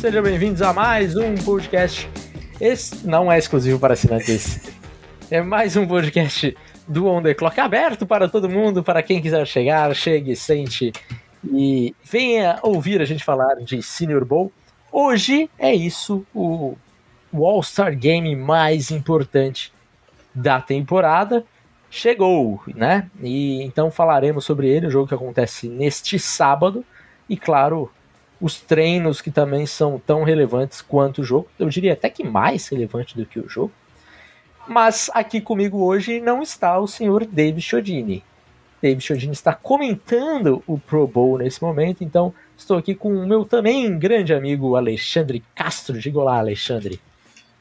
Sejam 0.00 0.22
bem-vindos 0.22 0.62
a 0.62 0.72
mais 0.72 1.14
um 1.14 1.34
podcast. 1.34 2.08
Esse 2.58 3.06
não 3.06 3.30
é 3.30 3.36
exclusivo 3.36 3.78
para 3.78 3.92
assinantes. 3.92 4.72
É 5.30 5.42
mais 5.42 5.76
um 5.76 5.86
podcast 5.86 6.56
do 6.88 7.06
On 7.06 7.22
The 7.22 7.34
Clock 7.34 7.60
aberto 7.60 8.06
para 8.06 8.26
todo 8.26 8.48
mundo, 8.48 8.82
para 8.82 9.02
quem 9.02 9.20
quiser 9.20 9.46
chegar, 9.46 9.94
chegue, 9.94 10.34
sente 10.34 10.90
e 11.44 11.94
venha 12.02 12.58
ouvir 12.62 13.02
a 13.02 13.04
gente 13.04 13.22
falar 13.22 13.56
de 13.56 13.82
Senior 13.82 14.24
Bowl. 14.24 14.50
Hoje 14.90 15.50
é 15.58 15.74
isso, 15.74 16.24
o, 16.34 16.78
o 17.30 17.46
All-Star 17.46 17.94
Game 17.94 18.34
mais 18.34 18.90
importante 18.90 19.70
da 20.34 20.62
temporada 20.62 21.44
chegou, 21.90 22.62
né? 22.74 23.10
E 23.22 23.62
então 23.62 23.90
falaremos 23.90 24.46
sobre 24.46 24.66
ele, 24.66 24.86
o 24.86 24.90
jogo 24.90 25.08
que 25.08 25.14
acontece 25.14 25.68
neste 25.68 26.18
sábado 26.18 26.82
e 27.28 27.36
claro, 27.36 27.92
os 28.40 28.60
treinos 28.60 29.20
que 29.20 29.30
também 29.30 29.66
são 29.66 30.00
tão 30.04 30.22
relevantes 30.22 30.80
quanto 30.80 31.20
o 31.20 31.24
jogo. 31.24 31.48
Eu 31.58 31.68
diria 31.68 31.92
até 31.92 32.08
que 32.08 32.24
mais 32.24 32.68
relevante 32.68 33.16
do 33.16 33.26
que 33.26 33.38
o 33.38 33.48
jogo. 33.48 33.72
Mas 34.66 35.10
aqui 35.12 35.40
comigo 35.40 35.84
hoje 35.84 36.20
não 36.20 36.42
está 36.42 36.78
o 36.78 36.86
senhor 36.86 37.26
David 37.26 37.60
Chodini. 37.60 38.24
David 38.80 39.04
Chodini 39.04 39.32
está 39.32 39.52
comentando 39.52 40.62
o 40.66 40.78
Pro 40.78 41.06
Bowl 41.06 41.36
nesse 41.36 41.60
momento, 41.60 42.02
então 42.02 42.32
estou 42.56 42.78
aqui 42.78 42.94
com 42.94 43.14
o 43.14 43.26
meu 43.26 43.44
também 43.44 43.98
grande 43.98 44.32
amigo 44.32 44.74
Alexandre 44.74 45.44
Castro. 45.54 45.98
Diga 45.98 46.18
olá, 46.18 46.38
Alexandre. 46.38 47.00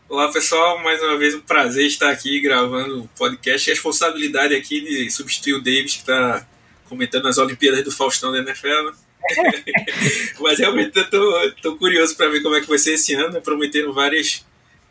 Olá 0.07 0.31
pessoal, 0.31 0.81
mais 0.81 1.01
uma 1.03 1.17
vez 1.17 1.35
um 1.35 1.41
prazer 1.41 1.85
estar 1.85 2.09
aqui 2.09 2.39
gravando 2.39 3.03
o 3.03 3.07
podcast. 3.17 3.69
A 3.69 3.73
responsabilidade 3.73 4.55
aqui 4.55 4.81
de 4.81 5.09
substituir 5.11 5.53
o 5.53 5.61
Davis 5.61 5.95
que 5.95 5.99
está 5.99 6.47
comentando 6.87 7.27
as 7.27 7.37
Olimpíadas 7.37 7.83
do 7.83 7.91
Faustão 7.91 8.31
da 8.31 8.39
NFL. 8.39 8.67
Né? 8.67 8.91
Mas 10.39 10.59
realmente 10.59 10.97
eu 10.97 11.09
tô, 11.09 11.51
tô 11.61 11.77
curioso 11.77 12.15
para 12.15 12.29
ver 12.29 12.41
como 12.41 12.55
é 12.55 12.61
que 12.61 12.67
vai 12.67 12.77
ser 12.77 12.93
esse 12.93 13.13
ano. 13.13 13.33
Né? 13.33 13.39
Prometendo 13.39 13.93
várias, 13.93 14.45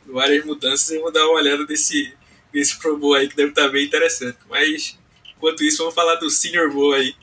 várias 0.06 0.44
mudanças 0.44 0.90
e 0.90 0.98
vou 0.98 1.12
dar 1.12 1.24
uma 1.26 1.40
olhada 1.40 1.64
nesse, 1.68 2.12
nesse 2.52 2.78
Pro 2.78 2.96
Bowl 2.96 3.14
aí 3.14 3.28
que 3.28 3.36
deve 3.36 3.50
estar 3.50 3.64
tá 3.64 3.68
bem 3.68 3.84
interessante. 3.84 4.38
Mas 4.48 4.98
enquanto 5.36 5.62
isso, 5.62 5.78
vamos 5.78 5.94
falar 5.94 6.16
do 6.16 6.30
Senior 6.30 6.72
Bowl 6.72 6.94
aí, 6.94 7.14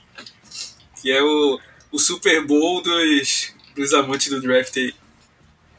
que 1.02 1.11
é 1.11 1.22
o, 1.22 1.59
o 1.92 2.00
Super 2.00 2.45
Bowl 2.45 2.81
dos, 2.81 3.53
dos 3.76 3.94
amantes 3.94 4.30
do 4.30 4.42
draft 4.42 4.76
aí. 4.78 4.94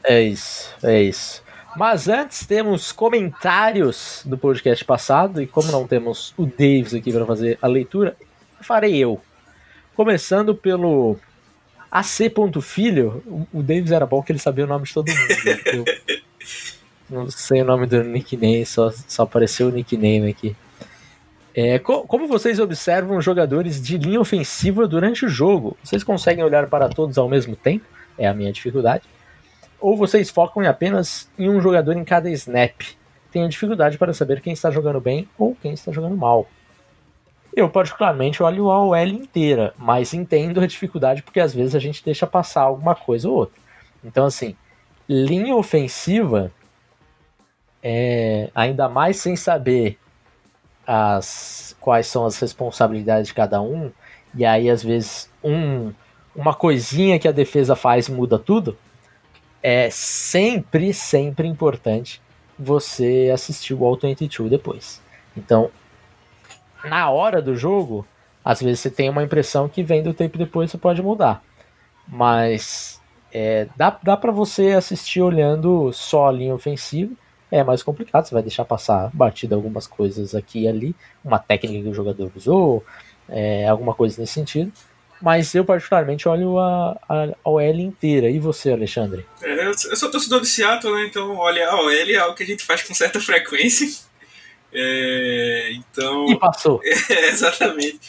É 0.03 0.23
isso, 0.23 0.73
é 0.83 1.03
isso. 1.03 1.43
Mas 1.75 2.07
antes 2.07 2.45
temos 2.45 2.91
comentários 2.91 4.23
do 4.25 4.37
podcast 4.37 4.83
passado, 4.83 5.41
e 5.41 5.45
como 5.45 5.71
não 5.71 5.85
temos 5.85 6.33
o 6.35 6.45
Davis 6.45 6.93
aqui 6.93 7.11
para 7.11 7.25
fazer 7.25 7.59
a 7.61 7.67
leitura, 7.67 8.17
farei 8.61 8.95
eu. 8.97 9.21
Começando 9.97 10.55
pelo 10.55 11.17
AC. 11.91 12.31
Filho, 12.61 13.47
o 13.51 13.61
Davis 13.61 13.91
era 13.91 14.05
bom 14.05 14.21
que 14.21 14.31
ele 14.31 14.39
sabia 14.39 14.63
o 14.63 14.67
nome 14.67 14.85
de 14.85 14.93
todo 14.93 15.09
mundo. 15.09 15.27
Né? 15.43 15.85
Não 17.09 17.29
sei 17.29 17.61
o 17.61 17.65
nome 17.65 17.87
do 17.87 18.03
nickname, 18.03 18.65
só, 18.65 18.91
só 18.91 19.23
apareceu 19.23 19.67
o 19.67 19.71
nickname 19.71 20.29
aqui. 20.29 20.55
É, 21.55 21.79
co 21.79 22.03
como 22.03 22.27
vocês 22.27 22.59
observam 22.59 23.19
jogadores 23.19 23.81
de 23.81 23.97
linha 23.97 24.21
ofensiva 24.21 24.87
durante 24.87 25.25
o 25.25 25.29
jogo? 25.29 25.75
Vocês 25.83 26.03
conseguem 26.03 26.43
olhar 26.43 26.67
para 26.67 26.87
todos 26.87 27.17
ao 27.17 27.27
mesmo 27.27 27.55
tempo? 27.55 27.85
É 28.17 28.27
a 28.27 28.33
minha 28.33 28.53
dificuldade 28.53 29.03
ou 29.79 29.95
vocês 29.95 30.29
focam 30.29 30.63
em 30.63 30.67
apenas 30.67 31.29
em 31.37 31.49
um 31.49 31.61
jogador 31.61 31.95
em 31.95 32.03
cada 32.03 32.29
snap? 32.31 32.81
Tenho 33.31 33.49
dificuldade 33.49 33.97
para 33.97 34.13
saber 34.13 34.41
quem 34.41 34.53
está 34.53 34.71
jogando 34.71 34.99
bem 34.99 35.27
ou 35.37 35.55
quem 35.61 35.73
está 35.73 35.91
jogando 35.91 36.15
mal. 36.15 36.47
Eu, 37.57 37.67
particularmente, 37.67 38.43
olho 38.43 38.69
a 38.69 38.85
OL 38.85 39.07
inteira, 39.07 39.73
mas 39.79 40.13
entendo 40.13 40.61
a 40.61 40.67
dificuldade 40.67 41.23
porque 41.23 41.39
às 41.39 41.55
vezes 41.55 41.73
a 41.73 41.79
gente 41.79 42.05
deixa 42.05 42.27
passar 42.27 42.61
alguma 42.61 42.93
coisa 42.93 43.27
ou 43.27 43.35
outra. 43.35 43.59
Então, 44.03 44.27
assim, 44.27 44.55
linha 45.09 45.55
ofensiva, 45.55 46.51
é, 47.81 48.51
ainda 48.53 48.87
mais 48.87 49.17
sem 49.17 49.35
saber 49.35 49.97
as, 50.85 51.75
quais 51.79 52.05
são 52.05 52.27
as 52.27 52.39
responsabilidades 52.39 53.29
de 53.29 53.33
cada 53.33 53.59
um, 53.59 53.91
e 54.35 54.45
aí 54.45 54.69
às 54.69 54.83
vezes 54.83 55.27
um, 55.43 55.91
uma 56.35 56.53
coisinha 56.53 57.17
que 57.17 57.27
a 57.27 57.31
defesa 57.31 57.75
faz 57.75 58.07
muda 58.07 58.37
tudo 58.37 58.77
é 59.63 59.89
sempre, 59.89 60.93
sempre 60.93 61.47
importante 61.47 62.21
você 62.57 63.31
assistir 63.33 63.73
o 63.73 63.83
All 63.83 63.97
22 63.97 64.47
depois. 64.47 65.01
Então, 65.35 65.71
na 66.83 67.09
hora 67.09 67.41
do 67.41 67.55
jogo, 67.55 68.05
às 68.43 68.61
vezes 68.61 68.79
você 68.79 68.89
tem 68.89 69.09
uma 69.09 69.23
impressão 69.23 69.67
que 69.67 69.83
vem 69.83 70.01
do 70.01 70.13
tempo 70.13 70.37
depois 70.37 70.71
você 70.71 70.77
pode 70.77 71.01
mudar. 71.01 71.43
Mas 72.07 73.01
é, 73.31 73.67
dá, 73.75 73.97
dá 74.01 74.15
para 74.15 74.31
você 74.31 74.69
assistir 74.69 75.21
olhando 75.21 75.91
só 75.91 76.27
a 76.27 76.31
linha 76.31 76.55
ofensiva. 76.55 77.13
É 77.51 77.63
mais 77.63 77.81
complicado, 77.81 78.25
você 78.25 78.33
vai 78.33 78.43
deixar 78.43 78.65
passar 78.65 79.09
batida 79.13 79.55
algumas 79.55 79.87
coisas 79.87 80.35
aqui 80.35 80.63
e 80.63 80.67
ali, 80.67 80.95
uma 81.23 81.39
técnica 81.39 81.83
que 81.83 81.89
o 81.89 81.93
jogador 81.93 82.29
usou, 82.35 82.83
é, 83.29 83.67
alguma 83.67 83.93
coisa 83.93 84.19
nesse 84.19 84.33
sentido. 84.33 84.71
Mas 85.21 85.53
eu, 85.55 85.65
particularmente, 85.65 86.27
olho 86.29 86.59
a, 86.59 86.97
a, 87.09 87.49
OL 87.49 87.79
inteira. 87.79 88.29
E 88.29 88.39
você, 88.39 88.71
Alexandre? 88.71 89.25
É, 89.41 89.67
eu 89.67 89.73
sou 89.95 90.11
torcedor 90.11 90.41
de 90.41 90.47
Seattle, 90.47 90.93
né? 90.93 91.05
Então, 91.05 91.35
olha, 91.37 91.67
a 91.69 91.81
OL 91.81 91.89
é 91.89 92.15
algo 92.15 92.35
que 92.35 92.43
a 92.43 92.45
gente 92.45 92.63
faz 92.63 92.83
com 92.83 92.93
certa 92.93 93.19
frequência. 93.19 93.87
É, 94.73 95.71
então. 95.73 96.29
E 96.29 96.39
passou. 96.39 96.81
É, 97.09 97.27
exatamente. 97.29 97.99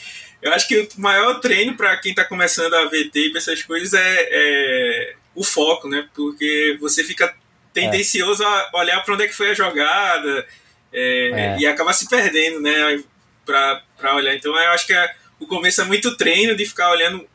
Eu 0.40 0.52
acho 0.52 0.68
que 0.68 0.78
o 0.78 1.00
maior 1.00 1.40
treino 1.40 1.76
para 1.76 1.96
quem 1.96 2.10
está 2.10 2.24
começando 2.24 2.74
a 2.74 2.84
ver 2.84 3.06
tape, 3.06 3.36
essas 3.36 3.62
coisas, 3.62 3.92
é, 3.92 4.28
é, 4.30 5.14
o 5.34 5.42
foco, 5.42 5.88
né? 5.88 6.08
Porque 6.14 6.76
você 6.80 7.02
fica 7.02 7.34
tendencioso 7.72 8.44
a 8.44 8.70
olhar 8.74 9.04
para 9.04 9.14
onde 9.14 9.24
é 9.24 9.28
que 9.28 9.34
foi 9.34 9.50
a 9.50 9.54
jogada 9.54 10.46
é, 10.92 11.30
é. 11.30 11.56
e 11.58 11.66
acaba 11.66 11.92
se 11.92 12.08
perdendo, 12.08 12.60
né? 12.60 13.02
Para 13.44 14.14
olhar. 14.14 14.34
Então, 14.34 14.56
eu 14.56 14.70
acho 14.70 14.86
que 14.86 14.92
é 14.92 15.14
o 15.40 15.46
começo 15.46 15.80
é 15.80 15.84
muito 15.84 16.16
treino 16.16 16.56
de 16.56 16.66
ficar 16.66 16.90
olhando, 16.90 17.26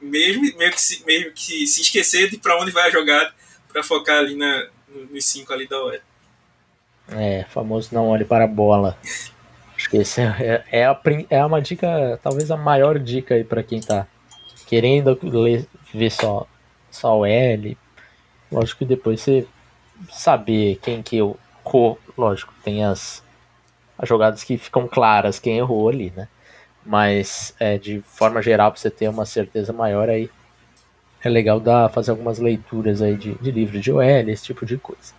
mesmo, 0.00 0.42
meio, 0.56 0.70
que 0.70 0.80
se, 0.80 1.04
meio 1.04 1.32
que 1.32 1.66
se 1.66 1.80
esquecer 1.80 2.30
de 2.30 2.38
para 2.38 2.60
onde 2.60 2.70
vai 2.70 2.88
a 2.88 2.90
jogada, 2.90 3.32
para 3.72 3.82
focar 3.82 4.18
ali 4.18 4.36
na, 4.36 4.68
nos 5.10 5.24
cinco 5.24 5.52
ali 5.52 5.66
da 5.66 5.82
hora. 5.82 6.02
É, 7.12 7.44
famoso 7.48 7.90
não 7.92 8.08
olhe 8.08 8.24
para 8.24 8.44
a 8.44 8.48
bola. 8.48 8.96
Acho 9.76 9.90
que 9.90 9.98
esse 9.98 10.20
é, 10.20 10.64
é, 10.70 10.84
a, 10.84 11.00
é 11.30 11.44
uma 11.44 11.60
dica, 11.60 12.18
talvez 12.22 12.50
a 12.50 12.56
maior 12.56 12.98
dica 12.98 13.34
aí 13.34 13.44
para 13.44 13.62
quem 13.62 13.80
tá 13.80 14.06
querendo 14.66 15.18
ler, 15.22 15.66
ver 15.94 16.10
só, 16.10 16.46
só 16.90 17.18
o 17.18 17.26
L. 17.26 17.76
Lógico 18.50 18.80
que 18.80 18.84
depois 18.84 19.20
você 19.20 19.46
saber 20.10 20.78
quem 20.82 21.02
que 21.02 21.16
errou, 21.16 21.98
lógico, 22.16 22.52
tem 22.62 22.84
as, 22.84 23.22
as 23.98 24.08
jogadas 24.08 24.44
que 24.44 24.58
ficam 24.58 24.86
claras 24.86 25.38
quem 25.38 25.58
errou 25.58 25.88
ali, 25.88 26.12
né? 26.14 26.28
mas 26.88 27.54
é, 27.60 27.76
de 27.76 28.00
forma 28.00 28.40
geral, 28.40 28.72
para 28.72 28.80
você 28.80 28.90
ter 28.90 29.08
uma 29.08 29.26
certeza 29.26 29.74
maior, 29.74 30.08
aí 30.08 30.30
é 31.22 31.28
legal 31.28 31.60
dar, 31.60 31.90
fazer 31.90 32.12
algumas 32.12 32.38
leituras 32.38 33.02
aí 33.02 33.14
de, 33.14 33.34
de 33.34 33.50
livro 33.50 33.78
de 33.78 33.92
OL, 33.92 34.02
esse 34.02 34.44
tipo 34.44 34.64
de 34.64 34.78
coisa. 34.78 35.12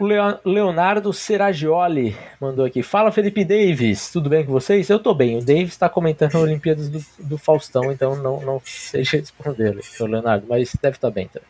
O 0.00 0.48
Leonardo 0.48 1.12
Seragioli 1.12 2.16
mandou 2.40 2.64
aqui. 2.64 2.82
Fala 2.82 3.10
Felipe 3.10 3.44
Davis, 3.44 4.10
tudo 4.12 4.30
bem 4.30 4.44
com 4.44 4.52
vocês? 4.52 4.88
Eu 4.88 4.98
tô 4.98 5.12
bem. 5.12 5.38
O 5.38 5.44
Davis 5.44 5.70
está 5.70 5.88
comentando 5.88 6.36
a 6.36 6.40
Olimpíadas 6.40 6.88
do, 6.88 7.04
do, 7.18 7.38
Faustão, 7.38 7.90
então 7.90 8.14
não, 8.16 8.40
não 8.40 8.62
sei 8.64 9.02
responder, 9.02 9.76
Leonardo, 10.00 10.46
mas 10.48 10.72
deve 10.80 10.96
estar 10.96 11.08
tá 11.08 11.14
bem 11.14 11.26
também. 11.26 11.48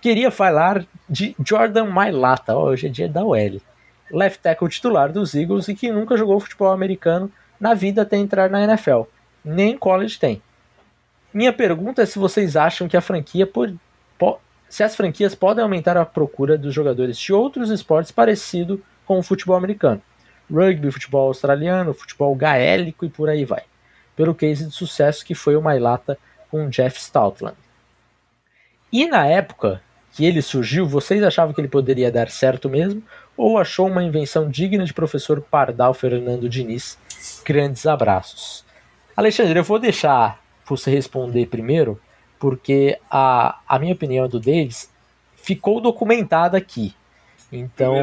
Queria 0.00 0.30
falar 0.30 0.86
de 1.08 1.36
Jordan 1.44 1.86
Mailata. 1.86 2.56
Hoje 2.56 2.86
é 2.86 2.90
dia 2.90 3.08
da 3.08 3.22
OL 3.24 3.60
left 4.10 4.42
tackle 4.42 4.68
titular 4.68 5.12
dos 5.12 5.34
Eagles 5.34 5.68
e 5.68 5.74
que 5.74 5.90
nunca 5.90 6.16
jogou 6.16 6.40
futebol 6.40 6.72
americano 6.72 7.30
na 7.58 7.74
vida 7.74 8.02
até 8.02 8.16
entrar 8.16 8.50
na 8.50 8.62
NFL. 8.62 9.02
Nem 9.44 9.76
college 9.76 10.18
tem. 10.18 10.42
Minha 11.32 11.52
pergunta 11.52 12.02
é 12.02 12.06
se 12.06 12.18
vocês 12.18 12.56
acham 12.56 12.88
que 12.88 12.96
a 12.96 13.00
franquia 13.00 13.46
pode, 13.46 13.78
se 14.68 14.82
as 14.82 14.94
franquias 14.94 15.34
podem 15.34 15.62
aumentar 15.62 15.96
a 15.96 16.04
procura 16.04 16.58
dos 16.58 16.74
jogadores 16.74 17.18
de 17.18 17.32
outros 17.32 17.70
esportes 17.70 18.12
parecido 18.12 18.82
com 19.06 19.18
o 19.18 19.22
futebol 19.22 19.56
americano. 19.56 20.02
Rugby, 20.50 20.90
futebol 20.90 21.28
australiano, 21.28 21.94
futebol 21.94 22.34
gaélico 22.34 23.04
e 23.04 23.08
por 23.08 23.28
aí 23.28 23.44
vai. 23.44 23.62
Pelo 24.16 24.34
case 24.34 24.66
de 24.66 24.72
sucesso 24.72 25.24
que 25.24 25.34
foi 25.34 25.56
o 25.56 25.62
Mailata 25.62 26.18
com 26.50 26.68
Jeff 26.68 26.98
Stoutland. 27.00 27.56
E 28.92 29.06
na 29.06 29.26
época 29.26 29.82
que 30.12 30.24
ele 30.24 30.42
surgiu, 30.42 30.86
vocês 30.86 31.22
achavam 31.22 31.54
que 31.54 31.60
ele 31.60 31.68
poderia 31.68 32.10
dar 32.10 32.30
certo 32.30 32.68
mesmo? 32.68 33.02
ou 33.38 33.56
achou 33.56 33.86
uma 33.86 34.02
invenção 34.02 34.50
digna 34.50 34.84
de 34.84 34.92
professor 34.92 35.40
Pardal 35.40 35.94
Fernando 35.94 36.48
Diniz? 36.48 36.98
Grandes 37.44 37.86
abraços. 37.86 38.64
Alexandre, 39.16 39.60
eu 39.60 39.64
vou 39.64 39.78
deixar 39.78 40.42
você 40.68 40.90
responder 40.90 41.46
primeiro, 41.46 42.00
porque 42.38 42.98
a, 43.10 43.58
a 43.66 43.78
minha 43.78 43.92
opinião 43.92 44.28
do 44.28 44.38
Davis 44.38 44.90
ficou 45.36 45.80
documentada 45.80 46.56
aqui. 46.56 46.94
Então, 47.50 47.96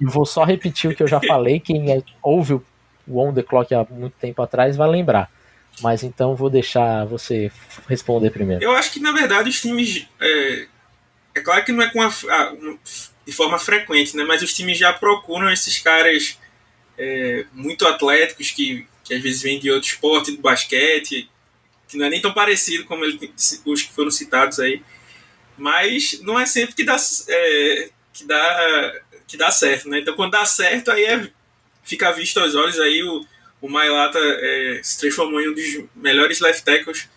eu 0.00 0.08
vou 0.08 0.24
só 0.24 0.44
repetir 0.44 0.90
o 0.90 0.94
que 0.94 1.02
eu 1.02 1.08
já 1.08 1.20
falei. 1.20 1.60
Quem 1.60 1.92
é, 1.92 2.02
ouve 2.22 2.54
o 2.54 2.64
On 3.20 3.32
The 3.32 3.42
Clock 3.42 3.74
há 3.74 3.86
muito 3.90 4.14
tempo 4.18 4.42
atrás 4.42 4.76
vai 4.76 4.88
lembrar. 4.88 5.30
Mas 5.80 6.02
então 6.02 6.34
vou 6.34 6.50
deixar 6.50 7.04
você 7.04 7.52
responder 7.88 8.30
primeiro. 8.30 8.62
Eu 8.62 8.72
acho 8.72 8.90
que 8.90 9.00
na 9.00 9.12
verdade 9.12 9.48
os 9.48 9.60
times. 9.60 10.06
É, 10.20 10.66
é 11.34 11.40
claro 11.40 11.64
que 11.64 11.72
não 11.72 11.82
é 11.82 11.90
com 11.90 12.02
a, 12.02 12.08
a, 12.08 12.54
de 13.24 13.32
forma 13.32 13.58
frequente, 13.58 14.16
né? 14.16 14.24
Mas 14.24 14.42
os 14.42 14.52
times 14.52 14.76
já 14.76 14.92
procuram 14.92 15.50
esses 15.52 15.78
caras 15.78 16.38
é, 16.96 17.44
muito 17.52 17.86
atléticos 17.86 18.50
que, 18.50 18.86
que 19.04 19.14
às 19.14 19.22
vezes 19.22 19.42
vêm 19.42 19.60
de 19.60 19.70
outro 19.70 19.88
esporte, 19.88 20.32
do 20.32 20.42
basquete, 20.42 21.30
que 21.88 21.96
não 21.96 22.06
é 22.06 22.10
nem 22.10 22.20
tão 22.20 22.32
parecido 22.32 22.84
como 22.84 23.04
ele, 23.04 23.32
os 23.64 23.82
que 23.82 23.92
foram 23.92 24.10
citados 24.10 24.60
aí. 24.60 24.82
Mas 25.56 26.20
não 26.22 26.38
é 26.38 26.46
sempre 26.46 26.74
que 26.74 26.84
dá, 26.84 26.96
é, 27.28 27.90
que 28.12 28.24
dá, 28.24 28.92
que 29.26 29.36
dá 29.36 29.50
certo, 29.50 29.88
né? 29.88 29.98
Então 30.00 30.14
quando 30.14 30.32
dá 30.32 30.44
certo, 30.44 30.90
aí 30.90 31.04
é, 31.04 31.30
fica 31.82 32.12
visto 32.12 32.38
aos 32.38 32.54
olhos 32.54 32.78
aí 32.78 33.02
o 33.02 33.26
o 33.60 33.68
Mailata 33.68 34.18
é, 34.18 34.80
se 34.82 34.98
transformou 35.00 35.40
em 35.40 35.48
um 35.48 35.54
dos 35.54 35.84
melhores 35.94 36.40
left 36.40 36.64
tackles 36.64 37.08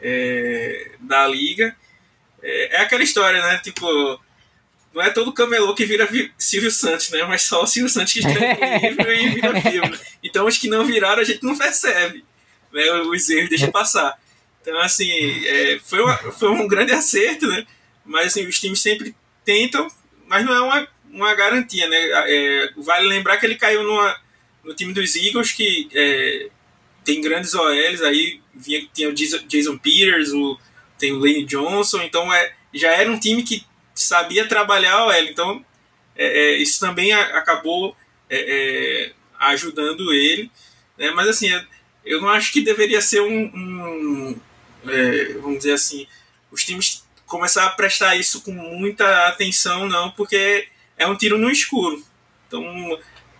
é, 0.00 0.92
da 1.00 1.26
liga. 1.26 1.74
É, 2.42 2.76
é, 2.76 2.80
aquela 2.80 3.02
história, 3.02 3.40
né? 3.40 3.60
Tipo, 3.62 3.86
não 4.92 5.02
é 5.02 5.10
todo 5.10 5.32
camelô 5.32 5.74
que 5.74 5.84
vira 5.84 6.08
Silvio 6.36 6.70
Santos, 6.70 7.10
né? 7.10 7.22
Mas 7.24 7.42
só 7.42 7.62
o 7.62 7.66
Silvio 7.66 7.88
Santos 7.88 8.12
que 8.12 8.18
escreve 8.26 8.88
livro 8.88 9.12
e 9.12 9.28
vira 9.30 9.60
filme. 9.60 9.98
Então 10.22 10.46
os 10.46 10.58
que 10.58 10.68
não 10.68 10.84
viraram 10.84 11.22
a 11.22 11.24
gente 11.24 11.44
não 11.44 11.56
percebe, 11.56 12.24
né? 12.72 12.90
Os 13.02 13.28
erros 13.30 13.48
deixa 13.48 13.70
passar. 13.70 14.18
Então, 14.60 14.78
assim, 14.80 15.10
é, 15.46 15.78
foi, 15.84 16.00
uma, 16.00 16.16
foi 16.32 16.50
um 16.50 16.68
grande 16.68 16.92
acerto, 16.92 17.46
né? 17.46 17.66
Mas 18.04 18.28
assim, 18.28 18.46
os 18.46 18.58
times 18.60 18.80
sempre 18.80 19.14
tentam, 19.44 19.88
mas 20.26 20.44
não 20.44 20.54
é 20.54 20.60
uma, 20.60 20.88
uma 21.10 21.34
garantia, 21.34 21.88
né? 21.88 21.98
É, 22.26 22.72
vale 22.76 23.06
lembrar 23.06 23.36
que 23.38 23.46
ele 23.46 23.56
caiu 23.56 23.82
numa 23.82 24.16
no 24.64 24.74
time 24.74 24.92
dos 24.92 25.16
Eagles, 25.16 25.52
que 25.52 25.88
é, 25.94 26.48
tem 27.04 27.22
grandes 27.22 27.54
OLs 27.54 28.02
aí, 28.02 28.40
vinha, 28.54 28.86
tinha 28.92 29.08
o 29.08 29.14
Jason 29.14 29.78
Peters, 29.78 30.32
o, 30.32 30.58
tem 30.98 31.12
o 31.12 31.18
Lane 31.18 31.44
Johnson, 31.44 32.02
então 32.02 32.32
é, 32.32 32.52
já 32.74 32.92
era 32.92 33.10
um 33.10 33.18
time 33.18 33.42
que 33.42 33.64
sabia 33.94 34.46
trabalhar 34.46 34.92
a 34.92 35.06
OL, 35.06 35.24
então 35.24 35.64
é, 36.14 36.26
é, 36.26 36.56
isso 36.58 36.78
também 36.78 37.12
a, 37.12 37.38
acabou 37.38 37.96
é, 38.28 39.12
ajudando 39.38 40.12
ele, 40.12 40.50
né? 40.98 41.10
mas 41.12 41.28
assim, 41.28 41.48
eu 42.08 42.20
não 42.20 42.28
acho 42.28 42.52
que 42.52 42.62
deveria 42.62 43.00
ser 43.00 43.20
um, 43.20 43.44
um 43.54 44.40
vamos 45.40 45.58
dizer 45.58 45.72
assim, 45.72 46.06
os 46.50 46.64
times 46.64 47.04
começar 47.26 47.66
a 47.66 47.70
prestar 47.70 48.16
isso 48.16 48.40
com 48.42 48.52
muita 48.52 49.28
atenção, 49.28 49.86
não, 49.86 50.10
porque 50.12 50.68
é 50.96 51.06
um 51.06 51.16
tiro 51.16 51.36
no 51.36 51.50
escuro. 51.50 52.02
Então, 52.46 52.64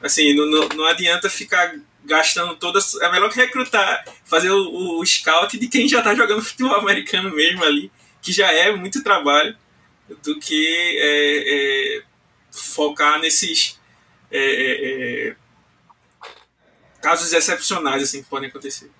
Assim, 0.02 0.34
não, 0.34 0.68
não, 0.68 0.84
adianta 0.86 1.28
ficar 1.28 1.74
gastando 2.04 2.54
todas. 2.56 2.94
É 3.00 3.10
melhor 3.10 3.30
recrutar, 3.30 4.04
fazer 4.24 4.50
o, 4.50 5.00
o 5.00 5.04
scout 5.04 5.58
de 5.58 5.68
quem 5.68 5.88
já 5.88 5.98
está 5.98 6.14
jogando 6.14 6.42
futebol 6.44 6.76
americano 6.76 7.34
mesmo 7.34 7.64
ali, 7.64 7.90
que 8.22 8.32
já 8.32 8.50
é 8.52 8.74
muito 8.74 9.02
trabalho, 9.02 9.56
do 10.22 10.38
que 10.38 10.96
é, 11.00 11.98
é, 11.98 12.02
focar 12.50 13.18
nesses 13.18 13.78
é, 14.30 14.38
é, 14.38 15.28
é 15.28 15.36
casos 17.00 17.32
excepcionais 17.32 18.02
assim, 18.02 18.22
que 18.22 18.28
podem 18.28 18.48
acontecer. 18.48 18.90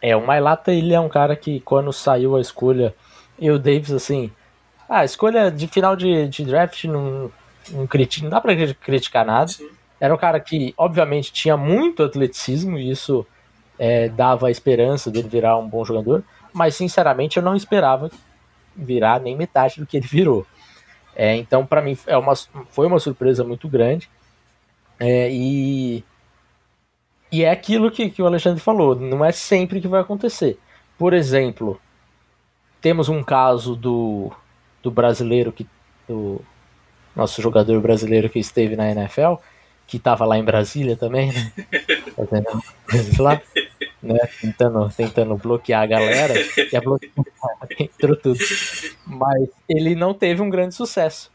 É, 0.00 0.14
o 0.14 0.26
Mailata 0.26 0.72
ele 0.72 0.92
é 0.92 1.00
um 1.00 1.08
cara 1.08 1.34
que 1.34 1.60
quando 1.60 1.92
saiu 1.92 2.36
a 2.36 2.40
escolha, 2.40 2.94
e 3.38 3.50
o 3.50 3.58
Davis 3.58 3.92
assim, 3.92 4.30
ah, 4.88 5.00
a 5.00 5.04
escolha 5.04 5.50
de 5.50 5.66
final 5.66 5.96
de, 5.96 6.28
de 6.28 6.44
draft 6.44 6.84
não 6.84 7.32
não, 7.70 7.86
critica, 7.86 8.24
não 8.24 8.30
dá 8.30 8.40
pra 8.40 8.54
criticar 8.74 9.24
nada. 9.24 9.48
Sim. 9.48 9.68
Era 9.98 10.14
um 10.14 10.18
cara 10.18 10.38
que, 10.38 10.74
obviamente, 10.76 11.32
tinha 11.32 11.56
muito 11.56 12.02
atleticismo 12.02 12.78
e 12.78 12.90
isso 12.90 13.26
é, 13.78 14.08
dava 14.08 14.48
a 14.48 14.50
esperança 14.50 15.10
dele 15.10 15.28
virar 15.28 15.56
um 15.56 15.68
bom 15.68 15.84
jogador, 15.84 16.22
mas 16.52 16.74
sinceramente 16.74 17.36
eu 17.38 17.42
não 17.42 17.56
esperava 17.56 18.10
virar 18.74 19.20
nem 19.20 19.36
metade 19.36 19.80
do 19.80 19.86
que 19.86 19.96
ele 19.96 20.06
virou. 20.06 20.46
É, 21.14 21.34
então, 21.34 21.64
para 21.64 21.80
mim, 21.80 21.96
é 22.06 22.16
uma, 22.16 22.34
foi 22.70 22.86
uma 22.86 23.00
surpresa 23.00 23.42
muito 23.42 23.68
grande. 23.68 24.08
É, 25.00 25.30
e, 25.30 26.04
e 27.30 27.44
é 27.44 27.50
aquilo 27.50 27.90
que, 27.90 28.10
que 28.10 28.22
o 28.22 28.26
Alexandre 28.26 28.60
falou: 28.60 28.94
não 28.94 29.24
é 29.24 29.32
sempre 29.32 29.80
que 29.80 29.88
vai 29.88 30.00
acontecer. 30.00 30.58
Por 30.98 31.12
exemplo, 31.12 31.80
temos 32.80 33.08
um 33.08 33.22
caso 33.22 33.74
do, 33.76 34.30
do 34.82 34.90
brasileiro 34.90 35.52
que. 35.52 35.66
Do, 36.08 36.40
nosso 37.16 37.40
jogador 37.40 37.80
brasileiro 37.80 38.28
que 38.28 38.38
esteve 38.38 38.76
na 38.76 38.90
NFL, 38.90 39.34
que 39.86 39.96
estava 39.96 40.26
lá 40.26 40.36
em 40.36 40.44
Brasília 40.44 40.96
também, 40.96 41.32
né? 41.32 41.52
Fazendo 42.14 43.22
lá, 43.22 43.40
né? 44.02 44.18
Tentando, 44.40 44.88
tentando 44.94 45.36
bloquear 45.36 45.82
a 45.82 45.86
galera, 45.86 46.34
e 46.70 46.76
a 46.76 46.80
bloquear, 46.80 47.12
entrou 47.80 48.16
tudo. 48.16 48.38
Mas 49.06 49.48
ele 49.66 49.94
não 49.94 50.12
teve 50.12 50.42
um 50.42 50.50
grande 50.50 50.74
sucesso, 50.74 51.32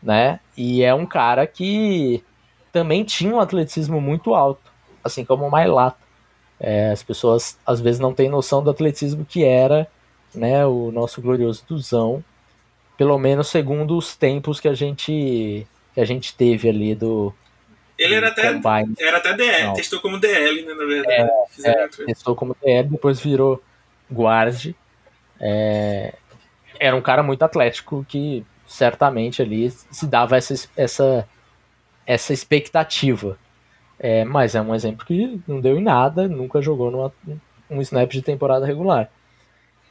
né? 0.00 0.38
E 0.56 0.84
é 0.84 0.94
um 0.94 1.04
cara 1.04 1.44
que 1.46 2.22
também 2.72 3.02
tinha 3.02 3.34
um 3.34 3.40
atleticismo 3.40 4.00
muito 4.00 4.34
alto, 4.34 4.72
assim 5.06 5.24
como 5.24 5.46
o 5.46 5.50
Mailato. 5.50 5.98
É, 6.58 6.90
as 6.90 7.02
pessoas 7.02 7.58
às 7.66 7.80
vezes 7.80 8.00
não 8.00 8.14
têm 8.14 8.30
noção 8.30 8.62
do 8.62 8.70
atleticismo 8.70 9.26
que 9.26 9.44
era 9.44 9.86
né, 10.34 10.64
o 10.66 10.90
nosso 10.90 11.20
glorioso 11.20 11.64
Duzão, 11.68 12.24
pelo 12.96 13.18
menos 13.18 13.48
segundo 13.48 13.96
os 13.96 14.16
tempos 14.16 14.58
que 14.58 14.68
a 14.68 14.74
gente 14.74 15.66
que 15.94 16.00
a 16.00 16.04
gente 16.04 16.34
teve 16.34 16.68
ali 16.68 16.94
do 16.94 17.34
ele 17.98 18.14
era 18.14 18.28
até, 18.28 18.42
era 19.00 19.16
até 19.16 19.32
DL, 19.32 19.64
Não. 19.64 19.72
testou 19.72 20.00
como 20.00 20.18
DL, 20.18 20.62
né, 20.62 20.74
na 20.74 20.84
verdade. 20.84 21.30
É, 21.64 21.70
é, 21.70 21.88
testou 21.88 22.36
como 22.36 22.54
DL, 22.62 22.88
depois 22.88 23.18
virou 23.18 23.62
guard. 24.12 24.74
É, 25.40 26.14
era 26.78 26.94
um 26.94 27.00
cara 27.00 27.22
muito 27.22 27.42
atlético 27.42 28.04
que 28.06 28.44
certamente 28.66 29.40
ali 29.40 29.70
se 29.70 30.06
dava 30.06 30.36
essa, 30.36 30.68
essa, 30.76 31.28
essa 32.06 32.32
expectativa. 32.34 33.38
É, 33.98 34.24
mas 34.24 34.54
é 34.54 34.60
um 34.60 34.74
exemplo 34.74 35.06
que 35.06 35.40
não 35.46 35.60
deu 35.60 35.78
em 35.78 35.82
nada, 35.82 36.28
nunca 36.28 36.60
jogou 36.60 36.90
numa, 36.90 37.12
um 37.70 37.80
snap 37.80 38.10
de 38.10 38.22
temporada 38.22 38.66
regular. 38.66 39.10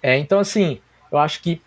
É, 0.02 0.18
então, 0.18 0.40
assim, 0.40 0.80
eu 1.12 1.18
acho 1.18 1.42
que 1.42 1.62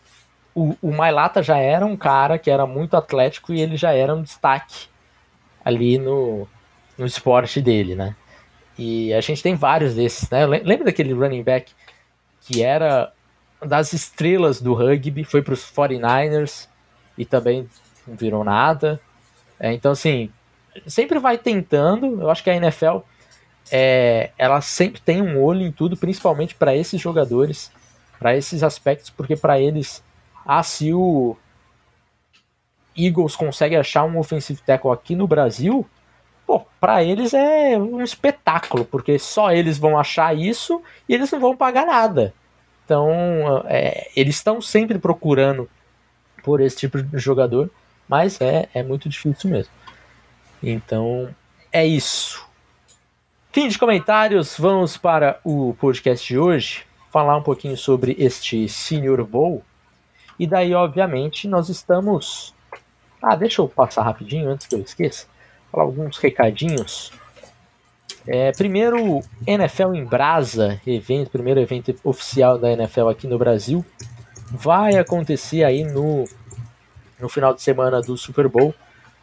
o, 0.55 0.77
o 0.81 0.93
Mailata 0.93 1.43
já 1.43 1.59
era 1.59 1.85
um 1.85 1.97
cara 1.97 2.39
que 2.39 2.51
era 2.51 2.67
muito 2.67 2.97
atlético 2.97 3.53
e 3.53 3.61
ele 3.61 3.77
já 3.77 3.93
era 3.93 4.15
um 4.15 4.23
destaque 4.23 4.89
ali 5.65 5.99
no, 5.99 6.47
no 6.97 7.07
esporte 7.07 7.61
dele, 7.61 7.95
né? 7.95 8.15
E 8.79 9.13
a 9.13 9.21
gente 9.21 9.43
tem 9.43 9.57
vários 9.57 9.95
desses, 9.95 10.31
né? 10.31 10.47
Lembra 10.47 10.85
daquele 10.85 11.13
running 11.13 11.43
back 11.43 11.73
que 12.41 12.63
era 12.63 13.13
das 13.65 13.93
estrelas 13.93 14.61
do 14.61 14.73
rugby, 14.73 15.25
foi 15.25 15.43
para 15.43 15.55
os 15.55 15.65
49ers 15.65 16.69
e 17.17 17.25
também 17.25 17.69
não 18.07 18.17
virou 18.17 18.45
nada. 18.45 19.01
É, 19.59 19.73
então, 19.73 19.93
assim, 19.93 20.31
sempre 20.87 21.19
vai 21.19 21.39
tentando. 21.39 22.21
Eu 22.21 22.31
acho 22.31 22.43
que 22.43 22.51
a 22.51 22.57
NFL 22.57 22.99
é, 23.71 24.31
ela 24.39 24.61
sempre 24.61 25.01
tem 25.01 25.23
um 25.23 25.43
olho 25.43 25.63
em 25.63 25.73
tudo, 25.73 25.97
principalmente 25.97 26.55
para 26.55 26.75
esses 26.77 27.01
jogadores, 27.01 27.71
para 28.19 28.37
esses 28.37 28.63
aspectos, 28.63 29.11
porque 29.11 29.37
para 29.37 29.61
eles 29.61 30.03
ah, 30.49 30.63
se 30.63 30.95
o 30.95 31.37
Eagles 32.97 33.37
consegue 33.37 33.77
achar 33.77 34.05
um 34.05 34.19
offensive 34.19 34.63
tackle 34.63 34.91
aqui 34.91 35.15
no 35.15 35.27
Brasil, 35.27 35.87
pô, 36.47 36.63
para 36.81 37.05
eles 37.05 37.35
é 37.35 37.77
um 37.77 38.03
espetáculo, 38.03 38.87
porque 38.87 39.19
só 39.19 39.53
eles 39.53 39.77
vão 39.77 39.99
achar 39.99 40.35
isso 40.35 40.83
e 41.07 41.13
eles 41.13 41.31
não 41.31 41.39
vão 41.39 41.55
pagar 41.55 41.85
nada. 41.85 42.33
Então, 42.83 43.63
é, 43.67 44.09
eles 44.17 44.37
estão 44.37 44.59
sempre 44.63 44.99
procurando 44.99 45.69
por 46.43 46.63
esse 46.63 46.79
tipo 46.79 47.03
de 47.03 47.19
jogador, 47.19 47.71
mas 48.09 48.41
é, 48.41 48.71
é 48.73 48.83
muito 48.83 49.07
difícil 49.07 49.51
mesmo. 49.51 49.71
Então, 50.63 51.35
é 51.73 51.87
isso. 51.87 52.47
Fim 53.53 53.69
de 53.69 53.79
comentários, 53.79 54.57
vamos 54.59 54.97
para 54.97 55.41
o 55.45 55.75
podcast 55.81 56.27
de 56.27 56.39
hoje, 56.39 56.85
falar 57.11 57.37
um 57.37 57.43
pouquinho 57.43 57.77
sobre 57.77 58.15
este 58.19 58.69
Senior 58.69 59.25
Bowl. 59.25 59.65
E 60.39 60.47
daí, 60.47 60.75
obviamente, 60.75 61.49
nós 61.49 61.69
estamos. 61.69 62.55
Ah, 63.23 63.35
deixa 63.35 63.61
eu 63.61 63.69
passar 63.69 64.03
rapidinho 64.03 64.51
antes 64.51 64.67
que 64.67 64.75
eu 64.75 64.81
esqueça. 64.81 65.27
Falar 65.73 65.85
alguns 65.85 66.19
recadinhos. 66.19 67.13
É, 68.27 68.53
primeiro, 68.53 69.21
NFL 69.47 69.95
em 69.95 70.05
Brasa, 70.05 70.81
evento, 70.87 71.31
primeiro 71.31 71.61
evento 71.61 71.95
oficial 72.05 72.59
da 72.59 72.71
NFL 72.71 73.09
aqui 73.09 73.27
no 73.27 73.39
Brasil, 73.39 73.85
vai 74.51 74.97
acontecer 74.97 75.65
aí 75.65 75.83
no, 75.83 76.25
no 77.19 77.29
final 77.29 77.55
de 77.55 77.63
semana 77.63 78.03
do 78.03 78.17
Super 78.19 78.47
Bowl, 78.47 78.75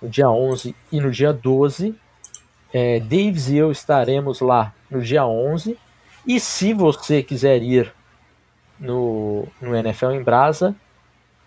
no 0.02 0.10
dia 0.10 0.30
11 0.30 0.76
e 0.92 1.00
no 1.00 1.12
dia 1.12 1.32
12. 1.32 1.96
É, 2.74 3.00
Davis 3.00 3.50
e 3.50 3.58
eu 3.58 3.72
estaremos 3.72 4.42
lá 4.42 4.74
no 4.90 5.02
dia 5.02 5.26
11. 5.26 5.78
E 6.28 6.40
se 6.40 6.74
você 6.74 7.22
quiser 7.22 7.62
ir 7.62 7.94
no, 8.80 9.48
no 9.62 9.76
NFL 9.76 10.12
em 10.12 10.24
Brasa, 10.24 10.76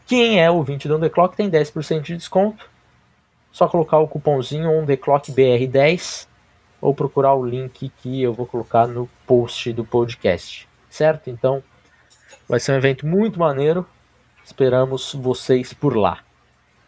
quem 0.07 0.41
é 0.41 0.51
ouvinte 0.51 0.89
do 0.89 0.97
On 0.97 1.01
The 1.01 1.09
Clock 1.09 1.37
tem 1.37 1.51
10% 1.51 2.01
de 2.01 2.17
desconto. 2.17 2.69
Só 3.53 3.69
colocar 3.69 3.99
o 3.99 4.09
cupomzinho 4.09 4.71
On 4.71 4.87
The 4.87 4.97
Clock 4.97 5.33
BR10 5.33 6.27
ou 6.81 6.95
procurar 6.95 7.35
o 7.35 7.45
link 7.45 7.91
que 8.01 8.23
eu 8.23 8.33
vou 8.33 8.47
colocar 8.47 8.87
no 8.87 9.09
post 9.27 9.73
do 9.73 9.85
podcast, 9.85 10.69
certo? 10.89 11.29
Então, 11.29 11.63
vai 12.49 12.61
ser 12.61 12.73
um 12.73 12.77
evento 12.77 13.07
muito 13.07 13.39
maneiro. 13.39 13.87
Esperamos 14.45 15.13
vocês 15.13 15.73
por 15.73 15.97
lá. 15.97 16.21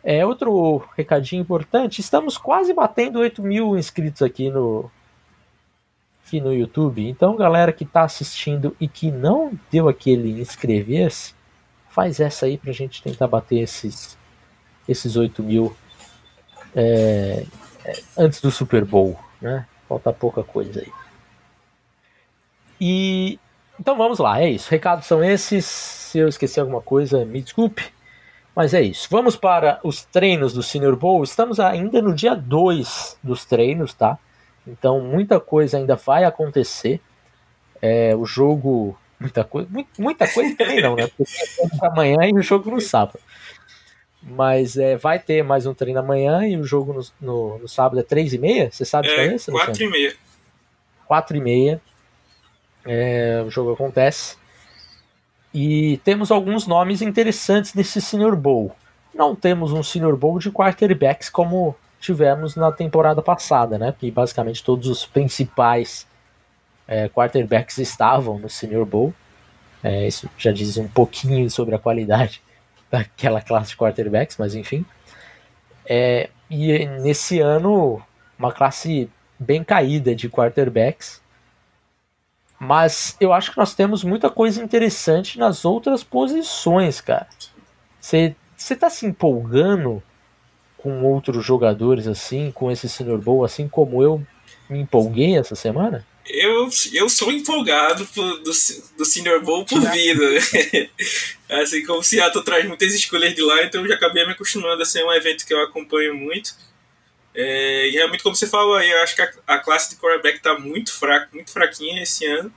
É 0.03 0.25
outro 0.25 0.83
recadinho 0.97 1.43
importante. 1.43 2.01
Estamos 2.01 2.39
quase 2.39 2.73
batendo 2.73 3.19
8 3.19 3.43
mil 3.43 3.77
inscritos 3.79 4.23
aqui 4.23 4.51
no 4.51 4.91
aqui 6.25 6.41
no 6.41 6.55
YouTube. 6.55 7.07
Então, 7.07 7.37
galera 7.37 7.73
que 7.73 7.85
está 7.85 8.03
assistindo 8.03 8.75
e 8.81 8.87
que 8.87 9.11
não 9.11 9.53
deu 9.71 9.89
aquele 9.89 10.41
inscrever-se, 10.41 11.35
faz 11.91 12.21
essa 12.21 12.47
aí 12.47 12.57
para 12.57 12.71
a 12.71 12.75
gente 12.75 13.03
tentar 13.03 13.27
bater 13.27 13.59
esses 13.59 14.17
esses 14.89 15.17
8 15.17 15.43
mil 15.43 15.77
é, 16.75 17.45
é, 17.85 18.03
antes 18.17 18.41
do 18.41 18.51
Super 18.51 18.85
Bowl, 18.85 19.19
né? 19.41 19.67
Falta 19.89 20.13
pouca 20.13 20.43
coisa 20.43 20.81
aí. 20.81 20.93
E 22.81 23.39
então 23.79 23.97
vamos 23.97 24.19
lá, 24.19 24.41
é 24.41 24.49
isso. 24.49 24.71
Recados 24.71 25.07
são 25.07 25.23
esses. 25.23 25.65
Se 25.65 26.19
eu 26.19 26.29
esqueci 26.29 26.61
alguma 26.61 26.81
coisa, 26.81 27.25
me 27.25 27.43
desculpe. 27.43 27.93
Mas 28.55 28.75
é 28.75 28.83
isso. 28.83 29.09
Vamos 29.11 29.37
para 29.37 29.81
os 29.85 30.05
treinos 30.05 30.53
do 30.53 30.63
Senior 30.63 30.97
Bowl. 30.97 31.23
Estamos 31.23 31.61
ainda 31.61 32.03
no 32.03 32.15
dia 32.15 32.35
2 32.35 33.19
dos 33.23 33.45
treinos, 33.45 33.95
tá? 33.95 34.19
Então 34.67 35.01
muita 35.01 35.41
coisa 35.41 35.79
ainda 35.79 35.97
vai 35.97 36.25
acontecer. 36.25 37.01
É, 37.81 38.15
o 38.15 38.25
jogo. 38.25 38.99
Muita 39.19 39.45
coisa. 39.45 39.69
Muita 39.99 40.29
coisa 40.29 40.57
também 40.57 40.83
não, 40.83 40.97
né? 40.97 41.09
Porque 41.17 41.33
amanhã 41.83 42.19
e 42.25 42.33
o 42.33 42.43
jogo 42.43 42.71
no 42.71 42.81
sábado. 42.81 43.19
Mas 44.23 44.77
é, 44.77 44.97
vai 44.97 45.19
ter 45.19 45.43
mais 45.43 45.65
um 45.65 45.73
treino 45.73 46.01
amanhã 46.01 46.47
e 46.47 46.57
o 46.57 46.65
jogo 46.65 46.93
no, 46.93 47.03
no, 47.21 47.59
no 47.59 47.69
sábado 47.69 48.01
é 48.01 48.03
3 48.03 48.35
e 48.35 48.39
meia? 48.39 48.71
Você 48.71 48.85
sabe 48.85 49.09
é, 49.09 49.15
qual 49.15 49.27
é 49.27 49.35
esse? 49.35 49.51
4 49.51 49.83
e 49.83 49.89
meia. 49.89 50.15
4 51.07 51.37
e 51.37 51.41
meia. 51.41 51.81
É, 52.85 53.43
o 53.47 53.51
jogo 53.51 53.73
acontece. 53.73 54.37
E 55.53 56.01
temos 56.05 56.31
alguns 56.31 56.67
nomes 56.67 57.03
interessantes 57.03 57.75
nesse 57.75 58.01
Senior 58.01 58.37
Bowl. 58.37 58.75
Não 59.15 59.35
temos 59.35 59.73
um 59.73 59.83
Senior 59.83 60.17
Bowl 60.17 60.39
de 60.39 60.51
quarterbacks 60.51 61.29
como 61.29 61.75
tivemos 61.99 62.57
na 62.57 62.73
temporada 62.73 63.21
passada, 63.21 63.79
né? 63.79 63.93
Porque 63.93 64.11
basicamente 64.11 64.65
todos 64.65 64.89
os 64.89 65.05
principais 65.05 66.07
é, 66.87 67.09
quarterbacks 67.09 67.79
estavam 67.79 68.39
no 68.39 68.49
Senior 68.49 68.87
Bowl. 68.87 69.13
É, 69.83 70.07
isso 70.07 70.29
já 70.37 70.53
diz 70.53 70.77
um 70.77 70.89
pouquinho 70.89 71.51
sobre 71.51 71.75
a 71.75 71.79
qualidade 71.79 72.43
daquela 72.91 73.41
classe 73.41 73.71
de 73.71 73.77
quarterbacks, 73.77 74.37
mas 74.39 74.55
enfim. 74.55 74.85
É, 75.87 76.31
e 76.49 76.87
nesse 76.87 77.41
ano, 77.41 78.03
uma 78.39 78.53
classe 78.53 79.11
bem 79.39 79.63
caída 79.63 80.15
de 80.15 80.29
quarterbacks. 80.29 81.21
Mas 82.61 83.17
eu 83.19 83.33
acho 83.33 83.53
que 83.53 83.57
nós 83.57 83.75
temos 83.75 84.05
muita 84.05 84.29
coisa 84.29 84.63
interessante 84.63 85.39
nas 85.39 85.65
outras 85.65 86.05
posições, 86.05 87.01
cara. 87.01 87.27
Você 87.99 88.77
tá 88.79 88.91
se 88.91 89.07
empolgando 89.07 90.03
com 90.77 91.03
outros 91.03 91.43
jogadores 91.45 92.07
assim, 92.07 92.53
com 92.53 92.71
esse 92.71 92.87
Senior 92.87 93.19
Bowl, 93.19 93.45
assim 93.47 93.67
como 93.67 94.03
eu 94.03 94.23
me 94.69 94.79
empolguei 94.79 95.39
essa 95.39 95.55
semana? 95.55 96.07
Eu, 96.29 96.69
eu 96.93 97.09
sou 97.09 97.33
empolgado 97.33 98.07
do, 98.15 98.53
do 98.99 99.05
Senior 99.07 99.41
Bowl 99.43 99.65
por 99.65 99.81
vida. 99.81 100.25
assim, 101.63 101.85
como 101.85 102.01
o 102.01 102.05
Seattle 102.05 102.45
traz 102.45 102.67
muitas 102.67 102.93
escolhas 102.93 103.35
de 103.35 103.41
lá, 103.41 103.65
então 103.65 103.81
eu 103.81 103.89
já 103.89 103.95
acabei 103.95 104.27
me 104.27 104.33
acostumando 104.33 104.83
a 104.83 104.85
ser 104.85 105.03
um 105.03 105.13
evento 105.13 105.47
que 105.47 105.55
eu 105.55 105.63
acompanho 105.63 106.15
muito. 106.15 106.55
É, 107.43 107.89
e 107.89 107.93
realmente, 107.93 108.23
como 108.23 108.37
você 108.37 108.47
falou 108.47 108.77
aí, 108.77 108.91
eu 108.91 109.03
acho 109.03 109.17
que 109.17 109.23
a, 109.23 109.33
a 109.47 109.59
classe 109.59 109.91
de 109.91 109.97
quarterback 109.97 110.37
está 110.37 110.59
muito 110.59 110.93
fraca, 110.93 111.29
muito 111.33 111.51
fraquinha 111.51 112.03
esse 112.03 112.27
ano. 112.27 112.53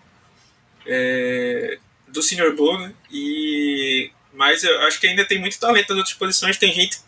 É, 0.86 1.80
do 2.10 2.22
Senior 2.22 2.54
Bowl, 2.54 2.78
né? 2.78 2.94
E, 3.10 4.12
mas 4.34 4.63
eu 4.63 4.82
acho 4.82 5.00
que 5.00 5.08
ainda 5.08 5.25
tem 5.25 5.40
muito 5.40 5.58
talento 5.58 5.90
nas 5.90 6.00
outras 6.00 6.16
posições. 6.16 6.58
Tem 6.58 6.74
gente 6.74 7.00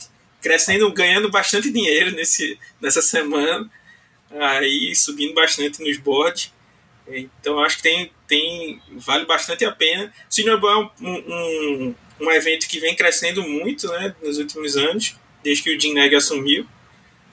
crescendo, 0.41 0.89
ganhando 0.94 1.29
bastante 1.29 1.70
dinheiro 1.70 2.12
nesse, 2.12 2.58
nessa 2.79 3.01
semana 3.01 3.70
aí 4.39 4.96
subindo 4.96 5.34
bastante 5.34 5.82
nos 5.82 5.98
boards. 5.98 6.53
Então 7.08 7.60
acho 7.60 7.77
que 7.77 7.84
tem, 7.84 8.12
tem 8.27 8.82
vale 8.94 9.25
bastante 9.25 9.65
a 9.65 9.72
pena. 9.72 10.13
O 10.29 10.34
Senior 10.34 10.60
Bowl 10.60 10.72
é 10.72 10.77
um, 10.77 11.10
um, 11.10 11.96
um, 12.22 12.32
evento 12.32 12.67
que 12.67 12.79
vem 12.79 12.96
crescendo 12.96 13.44
muito 13.44 13.88
né, 13.88 14.15
nos 14.24 14.38
últimos 14.38 14.75
anos, 14.75 15.15
desde 15.44 15.63
que 15.63 15.75
o 15.75 15.79
Jim 15.79 15.94
Neg 15.94 16.15
assumiu. 16.15 16.65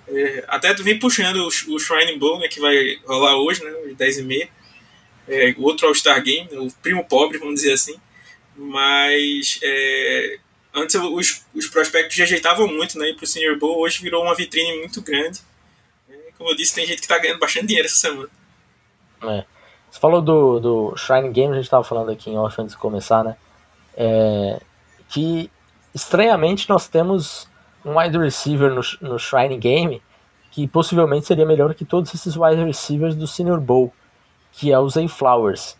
É, 0.08 0.44
até 0.48 0.74
vem 0.74 0.98
puxando 0.98 1.36
o, 1.36 1.46
o 1.46 1.78
Shrine 1.78 2.18
Bowl, 2.18 2.38
né, 2.38 2.48
que 2.48 2.60
vai 2.60 2.98
rolar 3.06 3.36
hoje, 3.36 3.62
né, 3.64 3.70
às 3.70 3.96
10h30. 3.96 4.48
É, 5.28 5.54
outro 5.58 5.86
All-Star 5.86 6.22
Game, 6.22 6.48
o 6.52 6.70
primo 6.82 7.04
pobre, 7.04 7.38
vamos 7.38 7.54
dizer 7.56 7.72
assim. 7.72 7.94
Mas 8.56 9.60
é, 9.62 10.38
antes 10.74 10.94
os, 10.96 11.46
os 11.54 11.66
prospectos 11.68 12.16
já 12.16 12.24
ajeitavam 12.24 12.66
muito 12.66 12.98
né, 12.98 13.12
para 13.14 13.24
o 13.24 13.26
Senior 13.26 13.58
Bowl, 13.58 13.80
hoje 13.80 14.02
virou 14.02 14.22
uma 14.22 14.34
vitrine 14.34 14.78
muito 14.78 15.00
grande 15.00 15.40
como 16.42 16.50
eu 16.50 16.56
disse, 16.56 16.74
tem 16.74 16.86
gente 16.86 17.00
que 17.00 17.08
tá 17.08 17.18
ganhando 17.18 17.38
bastante 17.38 17.66
dinheiro 17.66 17.86
essa 17.86 17.96
semana. 17.96 18.28
É. 19.22 19.44
Você 19.88 20.00
falou 20.00 20.20
do, 20.20 20.58
do 20.58 20.96
Shrine 20.96 21.30
Game, 21.30 21.52
a 21.52 21.56
gente 21.56 21.70
tava 21.70 21.84
falando 21.84 22.10
aqui 22.10 22.30
em 22.30 22.38
off 22.38 22.60
antes 22.60 22.74
de 22.74 22.80
começar, 22.80 23.22
né? 23.22 23.36
É, 23.94 24.60
que 25.08 25.50
estranhamente 25.94 26.68
nós 26.68 26.88
temos 26.88 27.48
um 27.84 27.98
wide 27.98 28.18
receiver 28.18 28.70
no, 28.70 28.82
no 29.00 29.18
Shrine 29.18 29.56
Game 29.58 30.02
que 30.52 30.68
possivelmente 30.68 31.26
seria 31.26 31.46
melhor 31.46 31.74
que 31.74 31.84
todos 31.84 32.14
esses 32.14 32.36
wide 32.36 32.62
receivers 32.62 33.14
do 33.14 33.26
Senior 33.26 33.58
Bowl, 33.58 33.92
que 34.52 34.70
é 34.70 34.78
o 34.78 34.88
Zay 34.88 35.08
Flowers. 35.08 35.76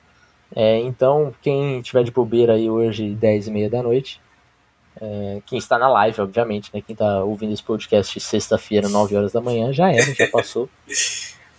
É, 0.55 0.79
então, 0.81 1.33
quem 1.43 1.83
tiver 1.83 2.03
de 2.03 2.11
bobeira 2.11 2.55
aí 2.55 2.69
hoje, 2.71 3.11
10 3.11 3.49
e 3.49 3.51
meia 3.51 3.71
da 3.71 3.83
noite, 3.83 4.21
é, 5.01 5.43
quem 5.47 5.59
está 5.59 5.79
na 5.79 5.89
live, 5.89 6.23
obviamente, 6.23 6.71
né? 6.73 6.81
Quem 6.81 6.95
está 6.95 7.23
ouvindo 7.23 7.53
esse 7.53 7.63
podcast 7.63 8.19
sexta-feira, 8.19 8.89
9 8.89 9.15
horas 9.15 9.33
da 9.33 9.41
manhã, 9.41 9.73
já 9.73 9.93
era, 9.93 10.15
já 10.15 10.27
passou. 10.29 10.69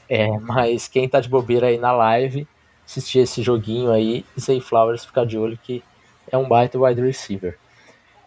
É, 0.09 0.37
mas 0.39 0.87
quem 0.87 1.05
está 1.05 1.19
de 1.19 1.29
bobeira 1.29 1.67
aí 1.67 1.77
na 1.77 1.91
live, 1.91 2.47
assistir 2.85 3.19
esse 3.19 3.41
joguinho 3.41 3.91
aí, 3.91 4.25
Zay 4.39 4.59
Flowers, 4.59 5.05
ficar 5.05 5.25
de 5.25 5.37
olho 5.37 5.57
que 5.61 5.83
é 6.31 6.37
um 6.37 6.47
baita 6.47 6.79
wide 6.79 7.01
receiver. 7.01 7.57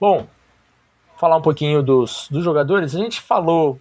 Bom, 0.01 0.27
falar 1.17 1.37
um 1.37 1.43
pouquinho 1.43 1.83
dos, 1.83 2.29
dos 2.31 2.45
jogadores, 2.45 2.95
a 2.95 2.99
gente 2.99 3.21
falou 3.21 3.79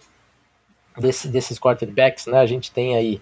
desse, 0.96 1.28
desses 1.28 1.58
quarterbacks, 1.58 2.26
né? 2.26 2.38
A 2.40 2.46
gente 2.46 2.70
tem 2.72 2.96
aí 2.96 3.20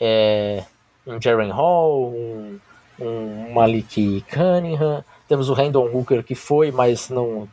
é, 0.00 0.64
um 1.06 1.20
Jaren 1.20 1.50
Hall, 1.50 2.12
um, 2.12 2.58
um 3.00 3.52
Malik 3.52 4.24
Cunningham, 4.28 5.04
temos 5.28 5.48
o 5.48 5.54
Randall 5.54 5.94
Hooker 5.94 6.22
que 6.22 6.34
foi, 6.34 6.70
mas 6.70 7.08
não, 7.08 7.48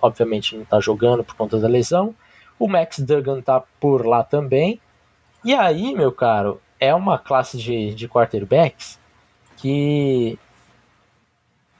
obviamente 0.00 0.54
não 0.54 0.62
está 0.62 0.80
jogando 0.80 1.24
por 1.24 1.34
conta 1.34 1.58
da 1.58 1.68
lesão. 1.68 2.14
O 2.58 2.68
Max 2.68 2.98
Duggan 2.98 3.40
tá 3.40 3.62
por 3.80 4.06
lá 4.06 4.22
também. 4.22 4.80
E 5.44 5.54
aí, 5.54 5.94
meu 5.94 6.12
caro, 6.12 6.60
é 6.78 6.94
uma 6.94 7.18
classe 7.18 7.58
de, 7.58 7.94
de 7.94 8.08
quarterbacks 8.08 8.98
que 9.56 10.38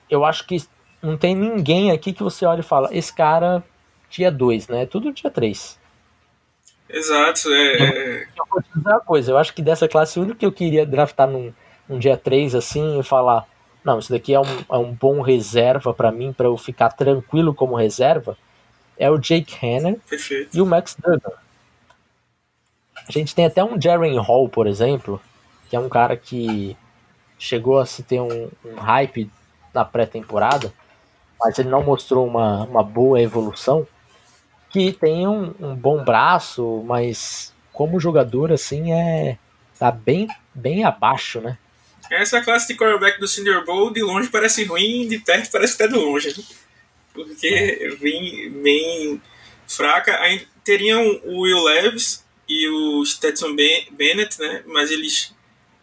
eu 0.08 0.24
acho 0.24 0.46
que 0.46 0.56
não 1.04 1.16
tem 1.16 1.34
ninguém 1.34 1.90
aqui 1.90 2.12
que 2.12 2.22
você 2.22 2.46
olha 2.46 2.60
e 2.60 2.64
fala, 2.64 2.88
esse 2.92 3.12
cara 3.12 3.62
dia 4.08 4.30
2, 4.30 4.68
né? 4.68 4.86
Tudo 4.86 5.12
dia 5.12 5.30
3. 5.30 5.78
Exato, 6.88 7.52
é. 7.52 8.22
Eu 8.36 8.44
vou 8.50 8.62
te 8.62 8.68
dizer 8.74 8.88
uma 8.88 9.00
coisa, 9.00 9.32
eu 9.32 9.38
acho 9.38 9.54
que 9.54 9.62
dessa 9.62 9.88
classe 9.88 10.18
o 10.18 10.22
único 10.22 10.38
que 10.38 10.46
eu 10.46 10.52
queria 10.52 10.86
draftar 10.86 11.28
num, 11.28 11.52
num 11.88 11.98
dia 11.98 12.16
3 12.16 12.54
assim 12.54 12.98
e 12.98 13.02
falar, 13.02 13.46
não, 13.84 13.98
isso 13.98 14.12
daqui 14.12 14.32
é 14.32 14.40
um, 14.40 14.64
é 14.70 14.78
um 14.78 14.92
bom 14.92 15.20
reserva 15.20 15.92
para 15.92 16.12
mim, 16.12 16.32
para 16.32 16.46
eu 16.46 16.56
ficar 16.56 16.90
tranquilo 16.90 17.54
como 17.54 17.74
reserva, 17.74 18.36
é 18.96 19.10
o 19.10 19.18
Jake 19.18 19.54
Hanner 19.64 19.98
e 20.52 20.60
o 20.60 20.66
Max 20.66 20.96
Duggan. 20.96 21.36
A 23.08 23.12
gente 23.12 23.34
tem 23.34 23.44
até 23.44 23.62
um 23.62 23.80
Jaren 23.80 24.18
Hall, 24.18 24.48
por 24.48 24.66
exemplo, 24.66 25.20
que 25.68 25.76
é 25.76 25.80
um 25.80 25.88
cara 25.88 26.16
que 26.16 26.76
chegou 27.38 27.78
a 27.78 27.84
se 27.84 28.02
ter 28.02 28.20
um, 28.20 28.48
um 28.64 28.76
hype 28.76 29.30
na 29.74 29.84
pré-temporada, 29.84 30.72
mas 31.40 31.58
ele 31.58 31.68
não 31.68 31.82
mostrou 31.82 32.26
uma, 32.26 32.64
uma 32.64 32.82
boa 32.82 33.20
evolução. 33.20 33.86
Que 34.70 34.92
tem 34.92 35.26
um, 35.28 35.54
um 35.60 35.74
bom 35.74 36.02
braço, 36.02 36.82
mas 36.84 37.54
como 37.72 38.00
jogador, 38.00 38.52
assim, 38.52 38.92
é 38.92 39.38
tá 39.78 39.90
bem, 39.90 40.28
bem 40.54 40.84
abaixo, 40.84 41.40
né? 41.40 41.58
Essa 42.10 42.40
classe 42.40 42.68
de 42.68 42.78
quarterback 42.78 43.18
do 43.18 43.26
Senior 43.26 43.64
Bowl, 43.64 43.92
de 43.92 44.02
longe 44.02 44.28
parece 44.28 44.64
ruim, 44.64 45.08
de 45.08 45.18
perto 45.18 45.50
parece 45.50 45.74
até 45.74 45.88
de 45.88 45.94
longe. 45.94 46.28
Né? 46.36 46.44
Porque 47.12 47.46
é. 47.46 47.88
vem 47.96 48.50
bem 48.50 49.22
fraca. 49.66 50.20
Aí 50.20 50.46
teriam 50.62 51.02
o 51.24 51.40
Will 51.40 51.62
Levis 51.62 52.24
e 52.48 52.68
o 52.68 53.04
Stetson 53.04 53.54
Bennett, 53.56 54.38
né? 54.38 54.62
Mas 54.66 54.90
eles 54.90 55.34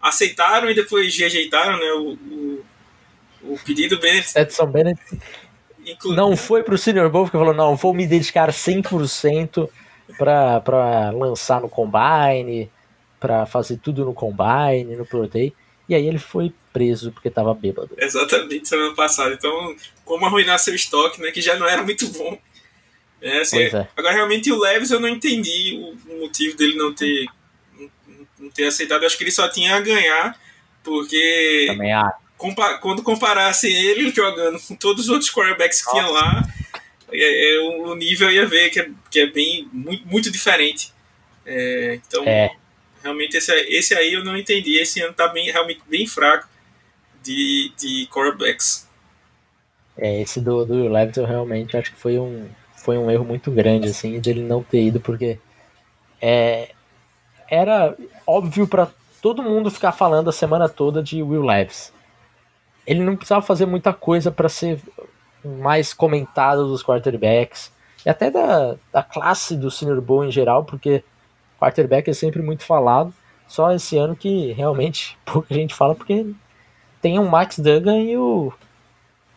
aceitaram 0.01 0.69
e 0.69 0.75
depois 0.75 1.15
rejeitaram 1.17 1.77
né? 1.77 1.91
o, 1.93 2.13
o, 2.13 2.65
o 3.53 3.59
pedido. 3.65 3.99
Bennett. 3.99 4.29
Stetson 4.29 4.67
Bennett 4.67 5.01
Inclu... 5.91 6.13
não 6.13 6.35
foi 6.35 6.63
pro 6.63 6.77
Senior 6.77 7.09
Bowl 7.09 7.23
porque 7.25 7.37
falou: 7.37 7.53
não, 7.53 7.75
vou 7.75 7.93
me 7.93 8.07
dedicar 8.07 8.49
100% 8.49 9.69
para 10.17 11.11
lançar 11.11 11.61
no 11.61 11.69
Combine 11.69 12.69
para 13.21 13.45
fazer 13.45 13.77
tudo 13.77 14.03
no 14.03 14.15
combine, 14.15 14.95
no 14.97 15.05
pro 15.05 15.27
day. 15.27 15.53
E 15.87 15.93
aí 15.93 16.07
ele 16.07 16.17
foi 16.17 16.51
preso 16.73 17.11
porque 17.11 17.29
tava 17.29 17.53
bêbado. 17.53 17.91
Exatamente, 17.95 18.67
semana 18.67 18.95
passada. 18.95 19.35
Então, 19.35 19.75
como 20.03 20.25
arruinar 20.25 20.57
seu 20.57 20.73
estoque, 20.73 21.21
né? 21.21 21.29
Que 21.31 21.39
já 21.39 21.55
não 21.55 21.67
era 21.67 21.83
muito 21.83 22.07
bom. 22.07 22.37
É, 23.21 23.41
assim, 23.41 23.59
é. 23.59 23.87
Agora, 23.95 24.15
realmente, 24.15 24.51
o 24.51 24.59
Leves 24.59 24.89
eu 24.89 24.99
não 24.99 25.07
entendi 25.07 25.95
o, 26.09 26.19
motivo 26.21 26.57
dele 26.57 26.75
não 26.75 26.91
ter, 26.91 27.27
não, 28.39 28.49
ter 28.49 28.65
aceitado. 28.65 29.03
Eu 29.03 29.07
acho 29.07 29.17
que 29.17 29.23
ele 29.23 29.31
só 29.31 29.47
tinha 29.47 29.75
a 29.75 29.81
ganhar, 29.81 30.35
porque 30.83 31.65
Também 31.67 31.93
há. 31.93 32.11
Compa 32.41 32.79
quando 32.79 33.03
comparasse 33.03 33.71
ele 33.71 34.09
jogando 34.09 34.59
com 34.59 34.75
todos 34.75 35.03
os 35.03 35.09
outros 35.09 35.31
quarterbacks 35.31 35.85
que 35.85 35.91
tinham 35.91 36.11
lá, 36.11 36.41
é, 37.11 37.55
é, 37.55 37.59
o 37.59 37.93
nível 37.93 38.31
ia 38.31 38.47
ver 38.47 38.71
que 38.71 38.79
é, 38.79 38.89
que 39.11 39.19
é 39.19 39.27
bem 39.27 39.69
muito, 39.71 40.07
muito 40.07 40.31
diferente. 40.31 40.91
É, 41.45 41.99
então, 42.03 42.23
é. 42.25 42.49
realmente, 43.03 43.37
esse, 43.37 43.53
esse 43.69 43.93
aí 43.93 44.13
eu 44.13 44.23
não 44.23 44.35
entendi. 44.35 44.79
Esse 44.79 44.99
ano 45.01 45.13
tá 45.13 45.27
bem, 45.27 45.51
realmente 45.51 45.83
bem 45.87 46.07
fraco 46.07 46.49
de, 47.21 47.71
de 47.77 48.07
quarterbacks. 48.07 48.89
É, 49.95 50.21
esse 50.21 50.41
do, 50.41 50.65
do 50.65 50.87
Leviton 50.87 51.25
realmente 51.25 51.77
acho 51.77 51.91
que 51.91 51.99
foi 51.99 52.17
um, 52.17 52.49
foi 52.75 52.97
um 52.97 53.11
erro 53.11 53.23
muito 53.23 53.51
grande, 53.51 53.89
assim, 53.89 54.19
dele 54.19 54.41
não 54.41 54.63
ter 54.63 54.81
ido, 54.81 54.99
porque 54.99 55.37
é, 56.19 56.71
era 57.47 57.95
óbvio 58.25 58.65
para 58.67 58.89
todo 59.21 59.43
mundo 59.43 59.69
ficar 59.69 59.91
falando 59.91 60.31
a 60.31 60.33
semana 60.33 60.67
toda 60.67 61.03
de 61.03 61.21
Will 61.21 61.43
Levis. 61.43 61.93
Ele 62.85 63.03
não 63.03 63.15
precisava 63.15 63.41
fazer 63.41 63.65
muita 63.65 63.93
coisa 63.93 64.31
para 64.31 64.49
ser 64.49 64.79
mais 65.43 65.93
comentado 65.93 66.67
dos 66.67 66.83
quarterbacks 66.83 67.71
e 68.05 68.09
até 68.09 68.31
da, 68.31 68.75
da 68.91 69.03
classe 69.03 69.55
do 69.55 69.69
Senior 69.69 70.01
Bowl 70.01 70.25
em 70.25 70.31
geral, 70.31 70.63
porque 70.63 71.03
quarterback 71.59 72.09
é 72.09 72.13
sempre 72.13 72.41
muito 72.41 72.63
falado. 72.63 73.13
Só 73.47 73.71
esse 73.71 73.97
ano 73.97 74.15
que 74.15 74.51
realmente 74.53 75.17
pouca 75.25 75.53
gente 75.53 75.75
fala, 75.75 75.93
porque 75.93 76.25
tem 77.01 77.19
o 77.19 77.29
Max 77.29 77.59
Duggan 77.59 77.99
e 77.99 78.17
o, 78.17 78.53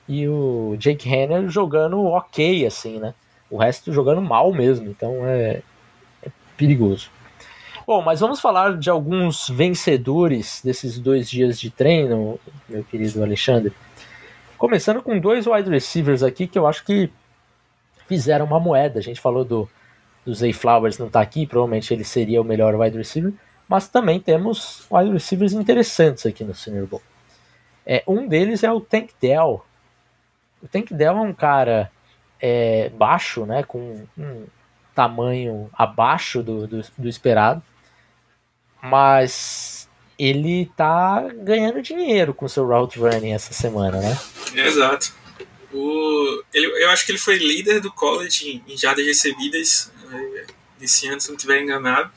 e 0.09 0.29
o 0.29 0.77
Jake 0.79 1.09
Hanner 1.09 1.49
jogando 1.49 2.03
ok, 2.05 2.67
assim, 2.67 2.99
né? 2.99 3.15
O 3.51 3.57
resto 3.59 3.93
jogando 3.93 4.23
mal 4.23 4.53
mesmo, 4.53 4.89
então 4.89 5.27
é, 5.27 5.63
é 6.23 6.31
perigoso. 6.57 7.11
Bom, 7.87 8.01
mas 8.01 8.21
vamos 8.21 8.41
falar 8.41 8.79
de 8.79 8.89
alguns 8.89 9.47
vencedores 9.51 10.63
desses 10.65 10.99
dois 10.99 11.29
dias 11.29 11.61
de 11.61 11.69
treino, 11.69 12.41
meu 12.67 12.83
querido 12.83 13.23
Alexandre. 13.23 13.75
Começando 14.57 15.03
com 15.03 15.21
dois 15.21 15.47
wide 15.47 15.69
receivers 15.69 16.23
aqui 16.23 16.47
que 16.47 16.59
eu 16.59 16.67
acho 16.67 16.83
que 16.83 17.11
fizeram 18.09 18.47
uma 18.47 18.59
moeda. 18.59 18.99
A 18.99 19.03
gente 19.03 19.21
falou 19.21 19.45
do, 19.45 19.69
do 20.25 20.35
Zay 20.35 20.55
Flowers 20.55 20.97
não 20.97 21.11
tá 21.11 21.21
aqui, 21.21 21.47
provavelmente 21.47 21.93
ele 21.93 22.05
seria 22.05 22.41
o 22.41 22.45
melhor 22.45 22.75
wide 22.75 22.97
receiver, 22.97 23.35
mas 23.69 23.87
também 23.87 24.19
temos 24.19 24.87
wide 24.91 25.13
receivers 25.13 25.53
interessantes 25.53 26.25
aqui 26.25 26.43
no 26.43 26.55
Senior 26.55 26.87
Bowl. 26.87 27.03
É, 27.85 28.03
um 28.09 28.27
deles 28.27 28.65
é 28.65 28.73
o 28.73 28.81
Tank 28.81 29.11
Dell. 29.21 29.63
O 30.63 30.67
Tank 30.69 30.91
Dell 30.95 31.19
é 31.19 31.21
um 31.21 31.35
cara 31.35 31.91
é, 32.41 32.89
baixo, 32.89 33.45
né, 33.45 33.63
com 33.63 34.07
um 34.17 34.47
tamanho 34.95 35.69
abaixo 35.75 36.43
do, 36.43 36.67
do, 36.67 36.81
do 36.97 37.09
esperado, 37.09 37.63
mas 38.85 39.89
ele 40.19 40.71
tá 40.77 41.27
ganhando 41.43 41.83
dinheiro 41.83 42.35
com 42.35 42.47
seu 42.47 42.67
route 42.67 42.99
running 42.99 43.33
essa 43.33 43.53
semana, 43.53 43.99
né? 43.99 44.19
Exato. 44.55 45.13
O, 45.73 46.43
ele, 46.53 46.67
eu 46.85 46.91
acho 46.91 47.05
que 47.05 47.13
ele 47.13 47.19
foi 47.19 47.37
líder 47.37 47.81
do 47.81 47.91
college 47.91 48.63
em, 48.67 48.77
jardas 48.77 49.05
recebidas 49.05 49.91
é, 50.13 50.47
desse 50.79 51.09
ano, 51.09 51.21
se 51.21 51.29
não 51.29 51.37
estiver 51.37 51.63
enganado. 51.63 52.13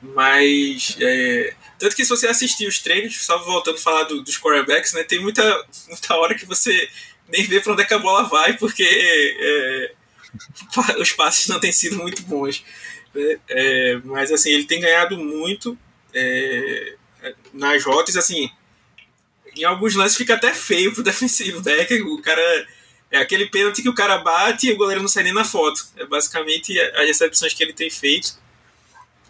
Mas 0.00 0.96
é, 1.00 1.54
tanto 1.78 1.94
que 1.94 2.04
se 2.04 2.10
você 2.10 2.26
assistir 2.26 2.66
os 2.66 2.80
treinos, 2.80 3.24
só 3.24 3.38
voltando 3.44 3.76
a 3.76 3.80
falar 3.80 4.04
do, 4.04 4.22
dos 4.22 4.38
quarterbacks, 4.38 4.92
né, 4.94 5.02
tem 5.04 5.20
muita, 5.20 5.42
muita 5.88 6.14
hora 6.16 6.34
que 6.34 6.46
você 6.46 6.88
nem 7.28 7.44
vê 7.44 7.60
para 7.60 7.72
onde 7.72 7.82
é 7.82 7.84
que 7.84 7.94
a 7.94 7.98
bola 7.98 8.24
vai, 8.24 8.56
porque 8.56 8.82
é, 8.82 9.92
os 10.98 11.12
passes 11.12 11.48
não 11.48 11.60
têm 11.60 11.72
sido 11.72 11.96
muito 11.96 12.22
bons. 12.22 12.64
Né? 13.14 13.38
É, 13.48 14.00
mas 14.04 14.32
assim, 14.32 14.50
ele 14.50 14.64
tem 14.64 14.80
ganhado 14.80 15.16
muito 15.18 15.78
é, 16.18 17.34
nas 17.52 17.84
rotas, 17.84 18.16
assim, 18.16 18.50
em 19.56 19.64
alguns 19.64 19.94
lances 19.94 20.16
fica 20.16 20.34
até 20.34 20.54
feio 20.54 20.92
pro 20.92 21.02
defensivo 21.04 21.60
back, 21.60 21.92
o 22.02 22.22
cara 22.22 22.66
é 23.10 23.18
aquele 23.18 23.46
pênalti 23.46 23.82
que 23.82 23.88
o 23.88 23.94
cara 23.94 24.18
bate 24.18 24.68
e 24.68 24.72
o 24.72 24.76
goleiro 24.76 25.00
não 25.00 25.08
sai 25.08 25.22
nem 25.22 25.32
na 25.32 25.44
foto. 25.44 25.82
É 25.96 26.04
basicamente 26.04 26.78
as 26.78 27.06
recepções 27.06 27.54
que 27.54 27.62
ele 27.62 27.72
tem 27.72 27.90
feito. 27.90 28.36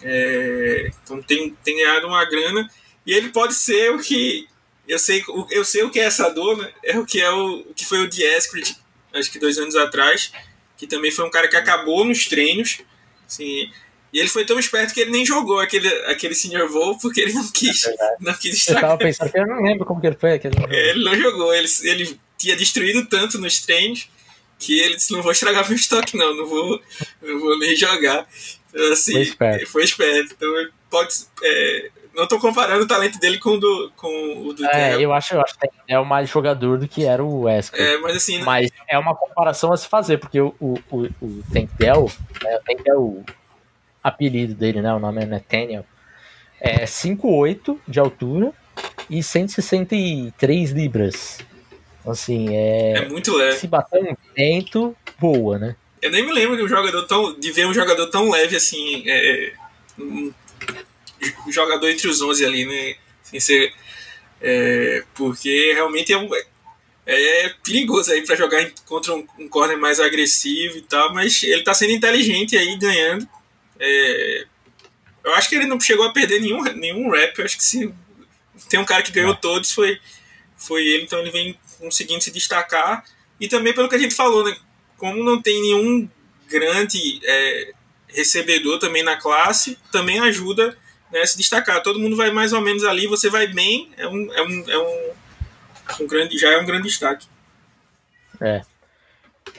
É, 0.03 0.91
então 1.03 1.23
tem, 1.23 1.57
tem 1.63 1.77
ganhado 1.77 2.07
uma 2.07 2.25
grana. 2.25 2.69
E 3.07 3.13
ele 3.13 3.29
pode 3.29 3.55
ser 3.55 3.93
o 3.93 3.99
que. 3.99 4.49
Eu 4.87 4.99
sei, 4.99 5.23
eu 5.51 5.65
sei 5.65 5.83
o 5.83 5.91
que 5.91 6.01
é 6.01 6.05
essa 6.05 6.29
dor, 6.31 6.57
né? 6.57 6.73
É 6.83 6.99
o 6.99 7.05
que 7.05 7.21
é 7.21 7.31
o, 7.31 7.61
o 7.61 7.75
que 7.75 7.85
foi 7.85 8.01
o 8.01 8.09
Dieskrit, 8.09 8.77
acho 9.13 9.31
que 9.31 9.39
dois 9.39 9.59
anos 9.59 9.77
atrás, 9.77 10.33
que 10.79 10.87
também 10.87 11.11
foi 11.11 11.27
um 11.27 11.31
cara 11.31 11.47
que 11.47 11.57
acabou 11.57 12.05
nos 12.05 12.27
treinos. 12.27 12.81
Assim, 13.27 13.71
e 14.13 14.19
ele 14.19 14.29
foi 14.29 14.45
tão 14.45 14.59
esperto 14.59 14.95
que 14.95 15.01
ele 15.01 15.11
nem 15.11 15.25
jogou 15.25 15.61
aquele, 15.61 15.89
aquele 16.05 16.35
senior 16.35 16.69
voo 16.69 16.99
porque 16.99 17.21
ele 17.21 17.33
não 17.33 17.47
quis, 17.51 17.85
é 17.85 18.17
não 18.21 18.35
quis 18.35 18.57
estragar. 18.57 18.83
Eu 18.85 18.89
tava 18.89 18.99
pensando 18.99 19.31
que 19.31 19.39
eu 19.39 19.47
não 19.47 19.63
lembro 19.63 19.85
como 19.85 20.01
que 20.01 20.07
ele 20.07 20.17
foi 20.19 20.33
aquele. 20.33 20.55
Ele 20.71 21.05
não 21.05 21.15
jogou, 21.15 21.55
ele, 21.55 21.69
ele 21.83 22.19
tinha 22.37 22.57
destruído 22.57 23.07
tanto 23.07 23.39
nos 23.39 23.61
treinos 23.61 24.09
que 24.59 24.81
ele 24.81 24.97
disse: 24.97 25.13
não 25.13 25.23
vou 25.23 25.33
estragar 25.33 25.67
meu 25.67 25.77
estoque, 25.77 26.17
não, 26.17 26.35
não 26.35 26.47
vou, 26.47 26.81
não 27.23 27.39
vou 27.39 27.59
nem 27.59 27.77
jogar. 27.77 28.27
Então, 28.71 28.93
assim, 28.93 29.13
foi 29.13 29.23
esperto. 29.23 29.67
Foi 29.67 29.85
esperto. 29.85 30.35
Então, 30.35 30.69
pode, 30.91 31.15
é, 31.43 31.91
não 32.15 32.25
estou 32.25 32.41
comparando 32.41 32.85
o 32.85 32.89
talento 32.89 33.19
dele 33.19 33.39
com 33.39 33.51
o 33.51 33.59
do, 33.59 33.93
com 33.97 34.47
o 34.47 34.53
do 34.53 34.67
É, 34.67 35.03
eu 35.03 35.13
acho, 35.13 35.35
eu 35.35 35.41
acho 35.41 35.55
que 35.59 35.69
é 35.87 35.99
o 35.99 36.05
mais 36.05 36.29
jogador 36.29 36.79
do 36.79 36.89
que 36.89 37.05
era 37.05 37.23
o 37.23 37.43
Wesker. 37.43 37.81
É, 37.81 37.99
mas 37.99 38.17
assim. 38.17 38.43
Mas 38.43 38.71
é 38.89 38.99
uma 38.99 39.15
comparação 39.15 39.73
a 39.73 39.77
se 39.77 39.89
fazer, 39.89 40.19
porque 40.19 40.41
o, 40.41 40.55
o, 40.59 40.79
o, 40.91 41.03
o 41.21 41.43
Tentel, 41.53 42.11
né, 42.43 42.57
o 42.57 42.65
Tentel, 42.65 43.01
o 43.01 43.25
apelido 44.03 44.55
dele, 44.55 44.83
né? 44.83 44.93
O 44.93 44.99
nome 44.99 45.23
é 45.23 45.27
Nathaniel. 45.27 45.85
É 46.61 46.85
5'8 46.85 47.79
de 47.87 48.01
altura 48.01 48.53
e 49.09 49.23
163 49.23 50.71
libras. 50.71 51.39
Assim, 52.07 52.55
é. 52.55 52.99
É 52.99 53.09
muito 53.09 53.35
leve. 53.37 53.59
Se 53.59 53.67
bater 53.67 54.03
um 54.03 54.17
vento, 54.35 54.97
boa, 55.19 55.59
né? 55.59 55.77
Eu 56.01 56.11
nem 56.11 56.25
me 56.25 56.33
lembro 56.33 56.57
de 56.57 56.63
um 56.63 56.69
jogador 56.69 57.07
tão. 57.07 57.39
de 57.39 57.53
ver 57.53 57.67
um 57.67 57.75
jogador 57.75 58.07
tão 58.07 58.31
leve 58.31 58.57
assim. 58.57 59.05
É, 59.07 59.53
um, 59.99 60.33
um 61.47 61.53
jogador 61.53 61.89
entre 61.89 62.09
os 62.09 62.23
11 62.23 62.45
ali, 62.45 62.65
né? 62.65 62.97
Sem 63.23 63.41
ser. 63.41 63.73
É, 64.41 65.05
porque 65.15 65.73
realmente 65.75 66.13
é, 66.13 66.17
um, 66.17 66.29
é 67.05 67.53
perigoso 67.65 68.13
aí 68.13 68.25
para 68.25 68.37
jogar 68.37 68.65
contra 68.87 69.13
um, 69.15 69.27
um 69.39 69.49
corner 69.49 69.77
mais 69.77 69.99
agressivo 69.99 70.79
e 70.79 70.83
tal, 70.83 71.13
mas 71.13 71.43
ele 71.43 71.63
tá 71.63 71.75
sendo 71.75 71.93
inteligente 71.93 72.57
aí, 72.57 72.77
ganhando. 72.77 73.29
É, 73.81 74.47
eu 75.25 75.35
acho 75.35 75.49
que 75.49 75.55
ele 75.55 75.67
não 75.67 75.79
chegou 75.81 76.07
a 76.07 76.13
perder 76.13 76.41
nenhum, 76.41 76.63
nenhum 76.75 77.11
rap. 77.11 77.39
Eu 77.39 77.45
acho 77.45 77.57
que 77.57 77.65
se 77.65 77.93
tem 78.69 78.81
um 78.81 78.85
cara 78.85 79.03
que 79.03 79.13
ganhou 79.13 79.33
é. 79.33 79.37
todos 79.37 79.73
foi, 79.73 79.99
foi 80.57 80.87
ele, 80.87 81.05
então 81.05 81.19
ele 81.21 81.31
vem 81.31 81.59
conseguindo 81.79 82.23
se 82.23 82.31
destacar. 82.31 83.05
E 83.41 83.49
também 83.49 83.73
pelo 83.73 83.89
que 83.89 83.95
a 83.95 83.99
gente 83.99 84.15
falou, 84.15 84.45
né? 84.45 84.57
Como 84.97 85.23
não 85.23 85.41
tem 85.41 85.61
nenhum 85.61 86.09
grande 86.49 87.21
é, 87.25 87.73
recebedor 88.09 88.79
também 88.79 89.03
na 89.03 89.17
classe, 89.17 89.79
também 89.93 90.19
ajuda 90.19 90.77
né, 91.13 91.21
a 91.21 91.27
se 91.27 91.37
destacar. 91.37 91.83
Todo 91.83 92.01
mundo 92.01 92.17
vai 92.17 92.31
mais 92.31 92.53
ou 92.53 92.61
menos 92.61 92.85
ali, 92.85 93.07
você 93.07 93.31
vai 93.31 93.47
bem, 93.47 93.91
é 93.97 94.07
um, 94.09 94.33
é 94.33 94.43
um, 94.43 94.71
é 94.71 94.79
um, 94.79 95.11
um 96.01 96.07
grande, 96.07 96.39
já 96.39 96.51
é 96.51 96.59
um 96.59 96.67
grande 96.67 96.89
destaque. 96.89 97.27
É. 98.41 98.63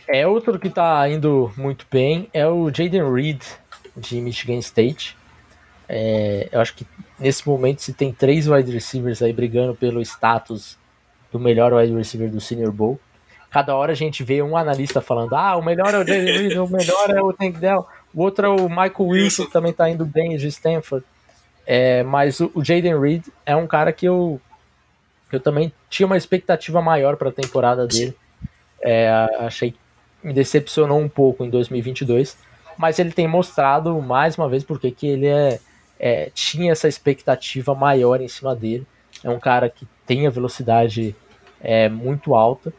É 0.08 0.27
outro 0.27 0.60
que 0.60 0.67
está 0.67 1.08
indo 1.08 1.51
muito 1.55 1.86
bem 1.91 2.29
é 2.34 2.47
o 2.47 2.69
Jaden 2.69 3.13
Reed 3.13 3.43
de 3.99 4.19
Michigan 4.21 4.57
State. 4.59 5.17
É, 5.88 6.47
eu 6.51 6.62
acho 6.62 6.75
que 6.75 6.85
nesse 7.19 7.47
momento 7.47 7.81
se 7.81 7.93
tem 7.93 8.13
três 8.13 8.47
wide 8.47 8.71
receivers 8.71 9.21
aí 9.21 9.33
brigando 9.33 9.75
pelo 9.75 10.01
status 10.01 10.77
do 11.31 11.39
melhor 11.39 11.73
wide 11.73 11.93
receiver 11.93 12.29
do 12.29 12.39
Senior 12.39 12.71
Bowl. 12.71 12.99
Cada 13.49 13.75
hora 13.75 13.91
a 13.91 13.95
gente 13.95 14.23
vê 14.23 14.41
um 14.41 14.55
analista 14.55 15.01
falando: 15.01 15.33
ah, 15.35 15.57
o 15.57 15.63
melhor 15.63 15.93
é 15.93 15.97
o 15.97 16.05
Jalen 16.05 16.38
Reed, 16.38 16.57
o 16.57 16.67
melhor 16.67 17.09
é 17.09 17.21
o 17.21 17.33
Tank 17.33 17.57
Dell, 17.57 17.88
o 18.13 18.21
outro 18.21 18.45
é 18.45 18.49
o 18.49 18.69
Michael 18.69 18.93
Wilson, 18.99 19.45
que 19.45 19.51
também 19.51 19.71
está 19.71 19.89
indo 19.89 20.05
bem 20.05 20.38
de 20.38 20.47
Stanford. 20.47 21.05
É, 21.65 22.01
mas 22.03 22.39
o, 22.39 22.51
o 22.55 22.63
Jaden 22.63 22.99
Reed 22.99 23.27
é 23.45 23.55
um 23.55 23.67
cara 23.67 23.91
que 23.93 24.07
eu, 24.07 24.41
eu 25.31 25.39
também 25.39 25.71
tinha 25.89 26.05
uma 26.05 26.17
expectativa 26.17 26.81
maior 26.81 27.15
para 27.15 27.29
a 27.29 27.31
temporada 27.31 27.85
dele. 27.85 28.15
É, 28.81 29.09
achei 29.39 29.71
que 29.71 29.79
me 30.23 30.33
decepcionou 30.33 30.99
um 30.99 31.09
pouco 31.09 31.45
em 31.45 31.49
2022, 31.49 32.38
mas 32.79 32.97
ele 32.97 33.11
tem 33.11 33.27
mostrado 33.27 34.01
mais 34.01 34.37
uma 34.37 34.47
vez 34.47 34.63
porque 34.63 34.89
que 34.89 35.05
ele 35.05 35.27
é, 35.27 35.59
é 35.99 36.31
tinha 36.33 36.71
essa 36.71 36.87
expectativa 36.87 37.75
maior 37.75 38.21
em 38.21 38.27
cima 38.29 38.55
dele. 38.55 38.87
É 39.21 39.29
um 39.29 39.37
cara 39.37 39.69
que 39.69 39.85
tem 40.07 40.25
a 40.25 40.29
velocidade 40.29 41.13
é, 41.59 41.89
muito 41.89 42.33
alta. 42.33 42.73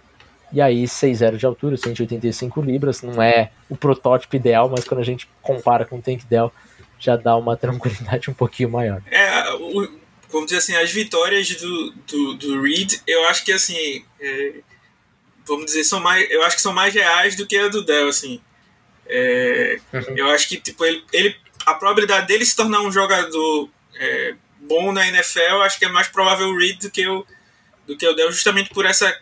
E 0.50 0.58
aí, 0.58 0.84
6,0 0.84 1.36
de 1.36 1.44
altura, 1.44 1.76
185 1.76 2.62
libras, 2.62 3.02
não 3.02 3.22
é 3.22 3.50
o 3.68 3.76
protótipo 3.76 4.34
ideal, 4.34 4.70
mas 4.70 4.84
quando 4.84 5.00
a 5.00 5.04
gente 5.04 5.28
compara 5.42 5.84
com 5.84 5.98
o 5.98 6.02
Tank 6.02 6.24
Dell, 6.24 6.50
já 6.98 7.14
dá 7.14 7.36
uma 7.36 7.54
tranquilidade 7.60 8.30
um 8.30 8.34
pouquinho 8.34 8.70
maior. 8.70 9.02
É, 9.10 9.52
o, 9.52 9.86
dizer 10.46 10.56
assim, 10.56 10.76
as 10.76 10.90
vitórias 10.90 11.54
do, 11.56 11.92
do, 12.06 12.34
do 12.34 12.62
Reed, 12.62 12.94
eu 13.06 13.28
acho 13.28 13.44
que 13.44 13.52
assim, 13.52 14.02
é, 14.18 14.54
vamos 15.46 15.66
dizer, 15.66 15.84
são 15.84 16.00
mais, 16.00 16.28
eu 16.30 16.42
acho 16.42 16.56
que 16.56 16.62
são 16.62 16.72
mais 16.72 16.94
reais 16.94 17.36
do 17.36 17.46
que 17.46 17.58
a 17.58 17.68
do 17.68 17.84
Dell, 17.84 18.08
assim. 18.08 18.40
É, 19.12 19.80
uhum. 19.92 20.16
Eu 20.16 20.30
acho 20.30 20.48
que 20.48 20.56
tipo 20.56 20.84
ele, 20.84 21.04
ele, 21.12 21.36
a 21.66 21.74
probabilidade 21.74 22.28
dele 22.28 22.44
se 22.44 22.54
tornar 22.54 22.80
um 22.80 22.92
jogador 22.92 23.68
é, 23.96 24.34
bom 24.60 24.92
na 24.92 25.06
NFL, 25.08 25.62
acho 25.62 25.78
que 25.78 25.84
é 25.84 25.88
mais 25.88 26.06
provável 26.06 26.48
o 26.48 26.56
Reed 26.56 26.80
do 26.80 26.90
que 26.90 27.06
o 27.06 27.26
do 27.86 27.96
que 27.96 28.06
o 28.06 28.14
Dell, 28.14 28.30
justamente 28.30 28.70
por 28.70 28.86
essa 28.86 29.12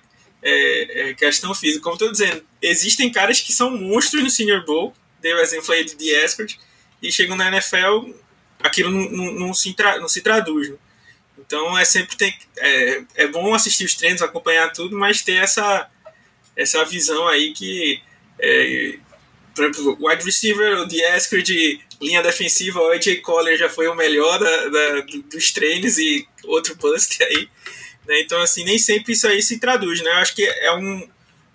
é, 0.42 1.11
é, 1.11 1.14
questão 1.14 1.55
física. 1.55 1.83
Como 1.83 1.94
estou 1.94 2.12
dizendo, 2.12 2.44
existem 2.61 3.11
caras 3.11 3.40
que 3.40 3.51
são 3.51 3.70
monstros 3.70 4.22
no 4.22 4.29
Senior 4.29 4.62
Bowl, 4.66 4.92
dei 5.22 5.33
o 5.33 5.38
exemplo 5.38 5.72
aí 5.72 5.85
de 5.85 6.11
Escort, 6.11 6.57
e 7.03 7.11
chegam 7.11 7.35
na 7.35 7.48
NFL, 7.48 8.12
aquilo 8.61 8.90
não, 8.90 9.11
não, 9.11 9.33
não 9.33 9.55
se, 9.55 9.72
tra, 9.72 9.98
não 9.98 10.09
se 10.09 10.20
traduz. 10.20 10.68
Né? 10.68 10.77
Então 11.38 11.79
é 11.79 11.85
sempre 11.85 12.14
tem, 12.16 12.37
é, 12.59 13.03
é 13.14 13.27
bom 13.27 13.55
assistir 13.55 13.85
os 13.85 13.94
treinos, 13.94 14.20
acompanhar 14.20 14.70
tudo, 14.70 14.94
mas 14.94 15.22
ter 15.22 15.42
essa, 15.42 15.88
essa 16.55 16.85
visão 16.85 17.27
aí 17.27 17.55
que, 17.55 18.03
é, 18.38 18.98
por 19.58 19.64
exemplo, 19.64 19.98
wide 20.00 20.24
receiver, 20.24 20.78
o 20.78 20.86
Diasker 20.86 21.42
de 21.42 21.80
linha 22.00 22.22
defensiva, 22.22 22.80
o 22.80 22.90
AJ 22.90 23.20
Collar 23.22 23.56
já 23.56 23.68
foi 23.68 23.88
o 23.88 23.94
melhor 23.94 24.38
da, 24.38 24.68
da, 24.68 25.00
dos 25.32 25.50
treinos 25.50 25.98
e 25.98 26.26
outro 26.44 26.76
bust 26.76 27.20
aí. 27.24 27.48
Né? 28.06 28.20
Então, 28.20 28.40
assim, 28.40 28.62
nem 28.64 28.78
sempre 28.78 29.14
isso 29.14 29.26
aí 29.26 29.42
se 29.42 29.58
traduz, 29.58 30.00
né? 30.00 30.10
Eu 30.10 30.16
acho 30.18 30.34
que 30.34 30.44
é, 30.44 30.72
um, 30.76 31.08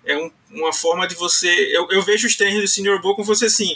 é 0.04 0.16
um, 0.18 0.30
uma 0.50 0.72
forma 0.72 1.08
de 1.08 1.14
você... 1.14 1.48
Eu, 1.74 1.88
eu 1.90 2.02
vejo 2.02 2.26
os 2.26 2.36
treinos 2.36 2.60
do 2.60 2.68
Senior 2.68 3.00
Bowl 3.00 3.14
como 3.14 3.26
fosse 3.26 3.46
assim, 3.46 3.74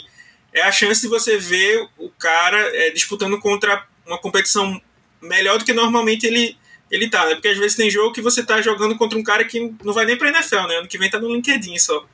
é 0.53 0.61
a 0.61 0.71
chance 0.71 1.01
de 1.01 1.07
você 1.07 1.37
ver 1.37 1.87
o 1.97 2.09
cara 2.11 2.59
é, 2.75 2.91
disputando 2.91 3.39
contra 3.39 3.83
uma 4.05 4.19
competição 4.19 4.79
melhor 5.19 5.57
do 5.57 5.65
que 5.65 5.73
normalmente 5.73 6.27
ele, 6.27 6.55
ele 6.91 7.09
tá, 7.09 7.25
né? 7.25 7.33
Porque 7.33 7.47
às 7.47 7.57
vezes 7.57 7.75
tem 7.75 7.89
jogo 7.89 8.13
que 8.13 8.21
você 8.21 8.43
tá 8.43 8.61
jogando 8.61 8.95
contra 8.95 9.17
um 9.17 9.23
cara 9.23 9.43
que 9.43 9.73
não 9.83 9.91
vai 9.91 10.05
nem 10.05 10.15
pra 10.15 10.29
NFL, 10.29 10.67
né? 10.67 10.75
Ano 10.77 10.87
que 10.87 10.99
vem 10.99 11.09
tá 11.09 11.19
no 11.19 11.33
LinkedIn 11.33 11.79
só. 11.79 12.05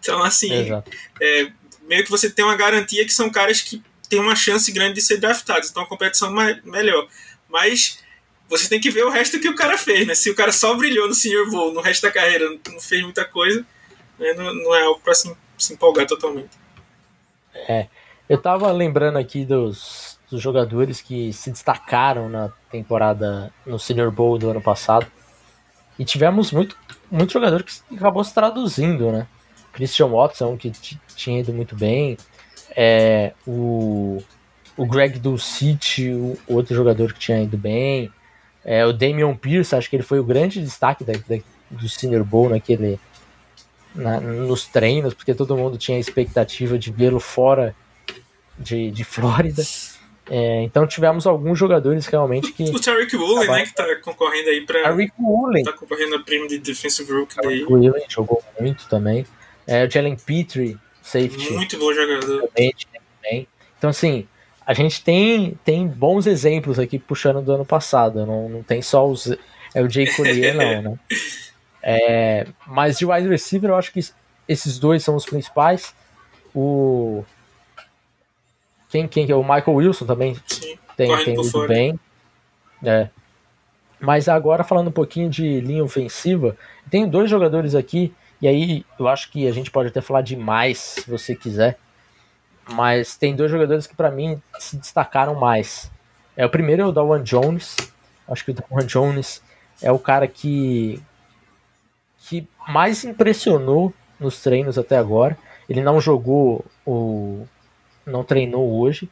Então, 0.00 0.22
assim, 0.22 0.70
é, 1.20 1.52
meio 1.82 2.04
que 2.04 2.10
você 2.10 2.30
tem 2.30 2.44
uma 2.44 2.56
garantia 2.56 3.04
que 3.04 3.12
são 3.12 3.30
caras 3.30 3.60
que 3.60 3.82
têm 4.08 4.20
uma 4.20 4.36
chance 4.36 4.70
grande 4.72 4.94
de 4.94 5.02
ser 5.02 5.18
draftados. 5.18 5.70
Então, 5.70 5.82
a 5.82 5.86
competição 5.86 6.40
é 6.40 6.60
melhor. 6.64 7.08
Mas 7.48 7.98
você 8.48 8.68
tem 8.68 8.80
que 8.80 8.90
ver 8.90 9.04
o 9.04 9.10
resto 9.10 9.38
que 9.38 9.48
o 9.48 9.54
cara 9.54 9.76
fez, 9.76 10.06
né? 10.06 10.14
Se 10.14 10.30
o 10.30 10.34
cara 10.34 10.52
só 10.52 10.74
brilhou 10.74 11.06
no 11.06 11.14
Senior 11.14 11.50
Bowl, 11.50 11.72
no 11.72 11.80
resto 11.80 12.02
da 12.02 12.10
carreira 12.10 12.48
não 12.68 12.80
fez 12.80 13.02
muita 13.02 13.24
coisa, 13.24 13.64
né? 14.18 14.32
não, 14.34 14.54
não, 14.54 14.74
é 14.74 14.82
algo 14.84 15.00
pra 15.00 15.14
se, 15.14 15.34
se 15.58 15.74
empolgar 15.74 16.06
totalmente. 16.06 16.50
É. 17.54 17.86
Eu 18.28 18.40
tava 18.40 18.70
lembrando 18.72 19.18
aqui 19.18 19.44
dos, 19.44 20.18
dos 20.30 20.40
jogadores 20.40 21.00
que 21.00 21.32
se 21.32 21.50
destacaram 21.50 22.28
na 22.28 22.50
temporada 22.70 23.52
no 23.66 23.78
Senior 23.78 24.10
Bowl 24.10 24.38
do 24.38 24.50
ano 24.50 24.60
passado. 24.60 25.06
E 25.98 26.04
tivemos 26.04 26.52
muito, 26.52 26.76
muito 27.10 27.32
jogador 27.32 27.62
que 27.62 27.72
acabou 27.94 28.22
se 28.22 28.32
traduzindo, 28.32 29.10
né? 29.10 29.26
Christian 29.78 30.08
Watson, 30.08 30.56
que 30.56 30.72
tinha 31.14 31.38
ido 31.38 31.52
muito 31.52 31.76
bem. 31.76 32.18
É, 32.76 33.32
o, 33.46 34.20
o 34.76 34.84
Greg 34.84 35.20
Dulcich, 35.20 36.10
o 36.10 36.36
outro 36.48 36.74
jogador 36.74 37.12
que 37.12 37.20
tinha 37.20 37.40
ido 37.40 37.56
bem. 37.56 38.12
É, 38.64 38.84
o 38.84 38.92
Damian 38.92 39.36
Pierce, 39.36 39.76
acho 39.76 39.88
que 39.88 39.94
ele 39.94 40.02
foi 40.02 40.18
o 40.18 40.24
grande 40.24 40.60
destaque 40.60 41.04
da, 41.04 41.12
da, 41.12 41.38
do 41.70 41.88
Senior 41.88 42.24
Bowl 42.24 42.48
naquele, 42.48 42.98
na, 43.94 44.20
nos 44.20 44.66
treinos, 44.66 45.14
porque 45.14 45.32
todo 45.32 45.56
mundo 45.56 45.78
tinha 45.78 45.96
a 45.96 46.00
expectativa 46.00 46.76
de 46.76 46.90
vê-lo 46.90 47.20
fora 47.20 47.74
de, 48.58 48.90
de 48.90 49.04
Flórida. 49.04 49.62
É, 50.28 50.62
então 50.64 50.88
tivemos 50.88 51.24
alguns 51.24 51.56
jogadores 51.56 52.04
realmente 52.06 52.52
que. 52.52 52.64
O 52.64 52.80
Tariq 52.80 53.16
Woolen, 53.16 53.48
né, 53.48 53.64
que 53.64 53.74
tá 53.74 53.86
concorrendo 54.02 54.50
aí 54.50 54.60
pra. 54.66 54.82
Tariq 54.82 55.12
Woolen. 55.20 55.62
Tá 55.62 55.72
concorrendo 55.72 56.16
a 56.16 56.18
prêmio 56.18 56.48
de 56.48 56.58
Defensive 56.58 57.10
Rookie 57.12 57.36
daí. 57.36 57.62
O 57.62 57.70
Woolen 57.70 58.04
jogou 58.08 58.42
muito 58.60 58.88
também. 58.88 59.24
É, 59.68 59.84
o 59.84 59.90
Jalen 59.90 60.16
Petrie, 60.16 60.78
safety. 61.02 61.52
Muito 61.52 61.78
bom 61.78 61.92
jogador. 61.92 62.48
Também. 62.48 63.46
Então, 63.76 63.90
assim, 63.90 64.26
a 64.66 64.72
gente 64.72 65.04
tem, 65.04 65.58
tem 65.64 65.86
bons 65.86 66.26
exemplos 66.26 66.78
aqui 66.78 66.98
puxando 66.98 67.42
do 67.42 67.52
ano 67.52 67.64
passado. 67.64 68.26
Não, 68.26 68.48
não 68.48 68.62
tem 68.62 68.82
só 68.82 69.06
os. 69.06 69.30
É 69.74 69.82
o 69.82 69.88
Jay 69.88 70.06
Collier, 70.12 70.54
não, 70.54 70.92
né? 70.92 70.98
É, 71.80 72.44
mas 72.66 72.98
de 72.98 73.06
wide 73.06 73.28
receiver, 73.28 73.70
eu 73.70 73.76
acho 73.76 73.92
que 73.92 74.00
esses 74.48 74.78
dois 74.80 75.02
são 75.02 75.14
os 75.14 75.24
principais. 75.24 75.94
O 76.52 77.24
quem, 78.88 79.06
quem 79.06 79.30
é 79.30 79.34
o 79.34 79.42
Michael 79.42 79.74
Wilson 79.74 80.06
também 80.06 80.36
Sim, 80.46 80.78
tem, 80.96 81.24
tem 81.24 81.34
ido 81.34 81.68
bem. 81.68 81.98
É. 82.84 83.08
Mas 84.00 84.28
agora 84.28 84.64
falando 84.64 84.88
um 84.88 84.92
pouquinho 84.92 85.28
de 85.28 85.60
linha 85.60 85.84
ofensiva, 85.84 86.56
tem 86.90 87.08
dois 87.08 87.28
jogadores 87.28 87.74
aqui, 87.74 88.12
e 88.40 88.46
aí 88.46 88.84
eu 88.98 89.08
acho 89.08 89.30
que 89.30 89.46
a 89.48 89.52
gente 89.52 89.70
pode 89.70 89.88
até 89.88 90.00
falar 90.00 90.22
de 90.22 90.36
mais, 90.36 90.78
se 90.78 91.10
você 91.10 91.34
quiser. 91.34 91.78
Mas 92.70 93.16
tem 93.16 93.34
dois 93.34 93.50
jogadores 93.50 93.86
que 93.86 93.96
para 93.96 94.10
mim 94.10 94.40
se 94.58 94.76
destacaram 94.76 95.34
mais. 95.34 95.90
É 96.36 96.44
o 96.46 96.50
primeiro 96.50 96.82
é 96.82 96.86
o 96.86 96.92
Dawan 96.92 97.22
Jones. 97.22 97.76
Acho 98.28 98.44
que 98.44 98.50
o 98.52 98.54
Dawan 98.54 98.86
Jones 98.86 99.42
é 99.82 99.90
o 99.90 99.98
cara 99.98 100.28
que 100.28 101.02
que 102.18 102.46
mais 102.68 103.04
impressionou 103.04 103.92
nos 104.20 104.40
treinos 104.42 104.78
até 104.78 104.96
agora. 104.96 105.36
Ele 105.68 105.82
não 105.82 106.00
jogou 106.00 106.64
o 106.86 107.46
não 108.06 108.22
treinou 108.22 108.78
hoje, 108.80 109.08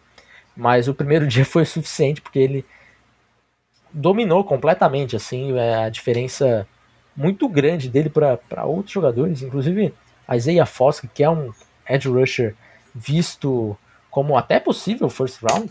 mas 0.57 0.87
o 0.89 0.95
primeiro 0.95 1.27
dia 1.29 1.45
foi 1.45 1.65
suficiente 1.65 2.21
porque 2.21 2.39
ele 2.39 2.65
dominou 3.93 4.45
completamente 4.45 5.17
assim 5.17 5.57
é 5.57 5.85
a 5.85 5.89
diferença 5.89 6.69
muito 7.17 7.49
grande 7.49 7.89
dele 7.89 8.11
para 8.11 8.65
outros 8.65 8.93
jogadores, 8.93 9.43
inclusive 9.43 9.95
Isaiah 10.33 10.67
Foskey, 10.67 11.09
que 11.13 11.25
é 11.25 11.31
um 11.31 11.53
edge 11.89 12.09
rusher 12.09 12.55
visto 12.95 13.77
como 14.11 14.37
até 14.37 14.59
possível 14.59 15.09
first 15.09 15.43
round, 15.43 15.71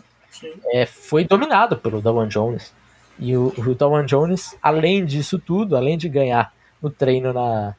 é, 0.73 0.85
foi 0.85 1.23
dominado 1.23 1.77
pelo 1.77 2.01
Dawan 2.01 2.27
Jones. 2.27 2.73
E 3.17 3.35
o, 3.35 3.53
o 3.57 3.73
Dawan 3.73 4.05
Jones, 4.05 4.55
além 4.61 5.05
disso 5.05 5.39
tudo, 5.39 5.75
além 5.75 5.97
de 5.97 6.09
ganhar 6.09 6.53
no 6.81 6.89
treino 6.89 7.33
na 7.33 7.75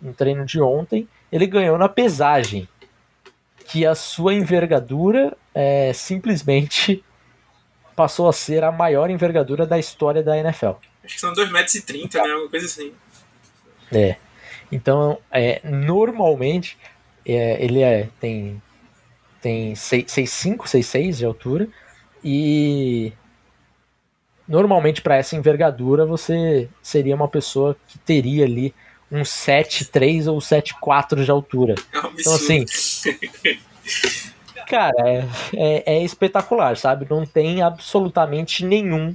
no 0.00 0.14
treino 0.14 0.46
de 0.46 0.58
ontem, 0.60 1.06
ele 1.30 1.46
ganhou 1.46 1.76
na 1.76 1.88
pesagem 1.88 2.66
que 3.66 3.84
a 3.84 3.94
sua 3.94 4.32
envergadura 4.32 5.36
é, 5.54 5.92
simplesmente 5.92 7.04
passou 7.94 8.28
a 8.28 8.32
ser 8.32 8.64
a 8.64 8.72
maior 8.72 9.10
envergadura 9.10 9.66
da 9.66 9.78
história 9.78 10.22
da 10.22 10.38
NFL. 10.38 10.72
Acho 11.04 11.14
que 11.14 11.20
são 11.20 11.32
2,30 11.32 11.52
metros, 11.52 12.14
né? 12.14 12.32
Alguma 12.32 12.50
coisa 12.50 12.66
assim. 12.66 12.92
É. 13.92 14.16
Então, 14.70 15.18
é, 15.30 15.60
normalmente, 15.64 16.78
é, 17.26 17.62
ele 17.62 17.82
é, 17.82 18.08
tem, 18.20 18.62
tem 19.40 19.72
6,5, 19.72 20.64
6,6 20.64 21.16
de 21.16 21.24
altura. 21.24 21.68
E 22.22 23.12
normalmente, 24.46 25.02
para 25.02 25.16
essa 25.16 25.34
envergadura, 25.34 26.06
você 26.06 26.68
seria 26.82 27.14
uma 27.14 27.28
pessoa 27.28 27.76
que 27.88 27.98
teria 27.98 28.44
ali 28.44 28.74
um 29.10 29.22
7,3 29.22 30.30
ou 30.30 30.38
7,4 30.38 31.24
de 31.24 31.30
altura. 31.30 31.74
É 31.92 31.98
um 31.98 32.12
então, 32.16 32.34
assim. 32.34 32.64
cara, 34.68 34.94
é, 34.98 35.26
é, 35.54 35.96
é, 35.96 36.04
espetacular, 36.04 36.76
sabe? 36.76 37.06
Não 37.10 37.26
tem 37.26 37.60
absolutamente 37.60 38.64
nenhum 38.64 39.14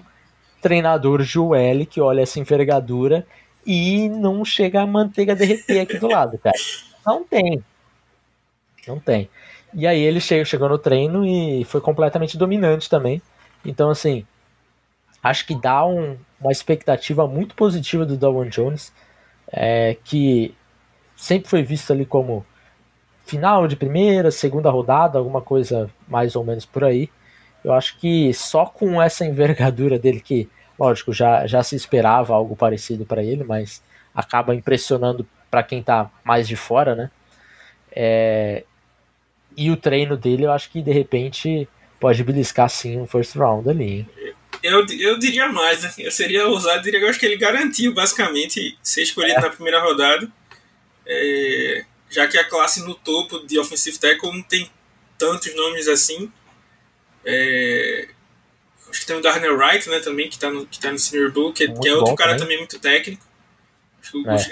treinador 0.66 1.22
UL 1.22 1.86
que 1.86 2.02
olha 2.02 2.22
essa 2.22 2.40
envergadura 2.40 3.24
e 3.64 4.10
não 4.10 4.44
chega 4.44 4.82
a 4.82 4.88
manteiga 4.88 5.36
derreter 5.36 5.80
aqui 5.80 6.00
do 6.00 6.08
lado, 6.08 6.40
cara. 6.40 6.58
Não 7.06 7.24
tem. 7.24 7.64
Não 8.88 9.00
tem. 9.00 9.30
E 9.76 9.86
aí 9.86 10.02
ele 10.02 10.20
chegou, 10.20 10.44
chegou 10.44 10.68
no 10.68 10.80
treino 10.80 11.24
e 11.24 11.64
foi 11.66 11.80
completamente 11.80 12.36
dominante 12.36 12.90
também. 12.90 13.22
Então, 13.64 13.92
assim, 13.92 14.26
acho 15.22 15.46
que 15.46 15.54
dá 15.54 15.86
um, 15.86 16.18
uma 16.42 16.52
expectativa 16.52 17.28
muito 17.28 17.54
positiva 17.54 18.04
do 18.04 18.18
Darwin 18.18 18.50
Jones 18.50 18.92
é, 19.52 19.96
que 20.04 20.56
sempre 21.16 21.48
foi 21.48 21.62
visto 21.62 21.94
ali 21.94 22.08
como 22.08 22.44
final 23.24 23.68
de 23.68 23.76
primeira, 23.76 24.32
segunda 24.32 24.72
rodada, 24.72 25.20
alguma 25.20 25.42
coisa 25.42 25.92
mais 26.08 26.36
ou 26.36 26.44
menos 26.44 26.66
por 26.66 26.84
aí. 26.84 27.08
Eu 27.66 27.74
acho 27.74 27.98
que 27.98 28.32
só 28.32 28.68
com 28.68 29.02
essa 29.02 29.26
envergadura 29.26 29.98
dele, 29.98 30.22
que, 30.22 30.48
lógico, 30.78 31.12
já, 31.12 31.48
já 31.48 31.64
se 31.64 31.76
esperava 31.76 32.32
algo 32.32 32.56
parecido 32.56 33.08
para 33.08 33.24
ele, 33.24 33.44
mas 33.44 33.82
acaba 34.14 34.54
impressionando 34.54 35.28
para 35.50 35.64
quem 35.64 35.80
está 35.80 36.12
mais 36.24 36.48
de 36.48 36.56
fora, 36.56 36.94
né? 36.94 37.10
É, 37.92 38.64
e 39.58 39.72
o 39.72 39.78
treino 39.78 40.16
dele, 40.16 40.46
eu 40.46 40.52
acho 40.52 40.70
que 40.70 40.80
de 40.80 40.92
repente 40.92 41.68
pode 42.00 42.24
beliscar 42.24 42.70
sim 42.70 43.00
um 43.00 43.08
first 43.08 43.36
round 43.36 43.68
ali. 43.68 44.08
Eu, 44.62 44.86
eu 45.00 45.18
diria 45.18 45.48
mais, 45.48 45.82
né? 45.82 45.92
Eu 45.98 46.12
seria 46.12 46.48
ousado, 46.48 46.84
diria 46.84 47.00
que 47.00 47.06
eu 47.06 47.10
acho 47.10 47.20
que 47.20 47.26
ele 47.26 47.36
garantiu 47.36 47.96
basicamente 47.96 48.78
ser 48.84 49.02
escolhido 49.02 49.40
é. 49.40 49.42
na 49.42 49.50
primeira 49.50 49.82
rodada. 49.82 50.32
É, 51.08 51.84
já 52.12 52.28
que 52.28 52.38
a 52.38 52.44
classe 52.48 52.86
no 52.86 52.94
topo 52.94 53.40
de 53.48 53.58
offensive 53.58 53.98
tackle 53.98 54.32
não 54.32 54.44
tem 54.44 54.70
tantos 55.18 55.56
nomes 55.56 55.88
assim. 55.88 56.32
É, 57.26 58.08
acho 58.90 59.02
que 59.02 59.08
tem 59.08 59.16
o 59.16 59.22
Darnell 59.22 59.58
Wright, 59.58 59.90
né, 59.90 60.00
também, 60.00 60.30
que 60.30 60.36
está 60.36 60.50
no, 60.50 60.66
que 60.66 60.80
tá 60.80 60.92
no 60.92 61.00
Senior 61.00 61.32
Bowl, 61.32 61.52
que, 61.52 61.68
que 61.68 61.88
é 61.88 61.94
outro 61.94 62.12
bom, 62.12 62.16
cara 62.16 62.32
também. 62.32 62.44
também 62.44 62.58
muito 62.60 62.80
técnico. 62.80 63.26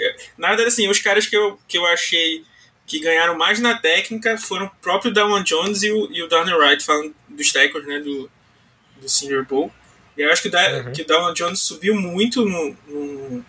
É. 0.00 0.16
Na 0.36 0.48
verdade, 0.48 0.68
assim, 0.68 0.88
os 0.88 0.98
caras 0.98 1.26
que 1.26 1.36
eu, 1.36 1.58
que 1.68 1.78
eu 1.78 1.86
achei 1.86 2.44
que 2.86 2.98
ganharam 2.98 3.36
mais 3.36 3.60
na 3.60 3.78
técnica 3.78 4.36
foram 4.36 4.66
o 4.66 4.70
próprio 4.82 5.12
Damon 5.12 5.42
Jones 5.42 5.82
e 5.82 5.90
o, 5.90 6.12
e 6.12 6.22
o 6.22 6.28
Darnell 6.28 6.58
Wright, 6.58 6.84
falando 6.84 7.14
dos 7.28 7.52
tackles, 7.52 7.86
né, 7.86 8.00
do, 8.00 8.30
do 9.00 9.08
Senior 9.08 9.44
Bowl. 9.46 9.72
E 10.16 10.22
eu 10.22 10.30
acho 10.30 10.42
que, 10.42 10.48
da, 10.48 10.84
uhum. 10.84 10.92
que 10.92 11.02
o 11.02 11.06
Damon 11.06 11.32
Jones 11.32 11.60
subiu 11.60 11.94
muito 11.94 12.44
no, 12.44 12.76
no 12.86 13.44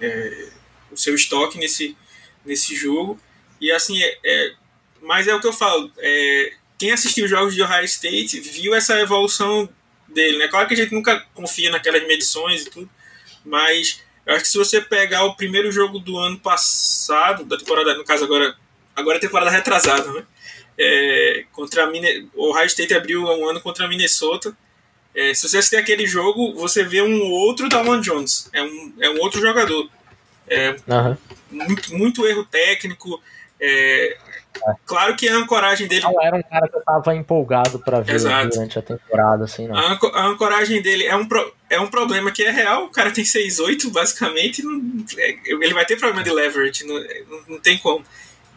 é, 0.00 0.48
o 0.90 0.96
seu 0.96 1.14
estoque 1.14 1.58
nesse, 1.58 1.96
nesse 2.44 2.74
jogo. 2.74 3.20
E 3.60 3.70
assim, 3.72 4.00
é, 4.02 4.18
é, 4.24 4.54
mas 5.00 5.26
é 5.26 5.34
o 5.34 5.40
que 5.40 5.46
eu 5.46 5.52
falo, 5.52 5.90
é, 5.98 6.52
quem 6.82 6.90
assistiu 6.90 7.26
os 7.26 7.30
jogos 7.30 7.54
de 7.54 7.62
Ohio 7.62 7.84
State 7.84 8.40
viu 8.40 8.74
essa 8.74 8.98
evolução 8.98 9.68
dele, 10.08 10.36
né? 10.38 10.48
Claro 10.48 10.66
que 10.66 10.74
a 10.74 10.76
gente 10.76 10.92
nunca 10.92 11.24
confia 11.32 11.70
naquelas 11.70 12.04
medições 12.08 12.62
e 12.62 12.70
tudo, 12.70 12.90
mas 13.44 14.02
eu 14.26 14.34
acho 14.34 14.42
que 14.42 14.50
se 14.50 14.58
você 14.58 14.80
pegar 14.80 15.22
o 15.26 15.36
primeiro 15.36 15.70
jogo 15.70 16.00
do 16.00 16.18
ano 16.18 16.40
passado, 16.40 17.44
da 17.44 17.56
temporada, 17.56 17.94
no 17.94 18.02
caso 18.02 18.24
agora, 18.24 18.56
agora 18.96 19.16
é 19.16 19.20
temporada 19.20 19.48
retrasada, 19.48 20.12
né? 20.12 20.24
É, 20.76 21.44
contra 21.52 21.84
a 21.84 21.86
Mine... 21.86 22.28
O 22.34 22.50
Ohio 22.50 22.66
State 22.66 22.94
abriu 22.94 23.22
um 23.22 23.48
ano 23.48 23.60
contra 23.60 23.84
a 23.84 23.88
Minnesota. 23.88 24.52
É, 25.14 25.32
se 25.34 25.48
você 25.48 25.58
assistir 25.58 25.76
aquele 25.76 26.04
jogo, 26.04 26.52
você 26.54 26.82
vê 26.82 27.00
um 27.00 27.22
outro 27.30 27.68
Damon 27.68 28.00
Jones. 28.00 28.50
É 28.52 28.60
um, 28.60 28.92
é 28.98 29.08
um 29.08 29.20
outro 29.20 29.40
jogador. 29.40 29.88
É, 30.48 30.70
uhum. 30.70 31.16
muito, 31.48 31.94
muito 31.94 32.26
erro 32.26 32.44
técnico. 32.44 33.22
É, 33.60 34.18
Claro 34.84 35.16
que 35.16 35.28
a 35.28 35.36
ancoragem 35.36 35.88
dele. 35.88 36.02
Não 36.02 36.20
era 36.22 36.36
um 36.36 36.42
cara 36.42 36.68
que 36.68 36.76
eu 36.76 36.82
tava 36.82 37.14
empolgado 37.14 37.78
para 37.78 38.00
ver 38.00 38.14
Exato. 38.14 38.50
durante 38.50 38.78
a 38.78 38.82
temporada, 38.82 39.44
assim, 39.44 39.66
não. 39.66 39.76
A, 39.76 39.98
a, 40.14 40.26
ancoragem 40.26 40.80
dele 40.82 41.04
é 41.04 41.16
um, 41.16 41.26
pro, 41.26 41.54
é 41.70 41.80
um 41.80 41.88
problema 41.88 42.30
que 42.30 42.42
é 42.42 42.50
real. 42.50 42.84
O 42.84 42.90
cara 42.90 43.10
tem 43.10 43.24
6'8, 43.24 43.90
basicamente. 43.90 44.62
Não, 44.62 45.04
é, 45.18 45.38
ele 45.44 45.74
vai 45.74 45.84
ter 45.84 45.98
problema 45.98 46.22
de 46.22 46.30
leverage, 46.30 46.84
não, 46.84 47.02
não, 47.48 47.60
tem 47.60 47.78
como. 47.78 48.04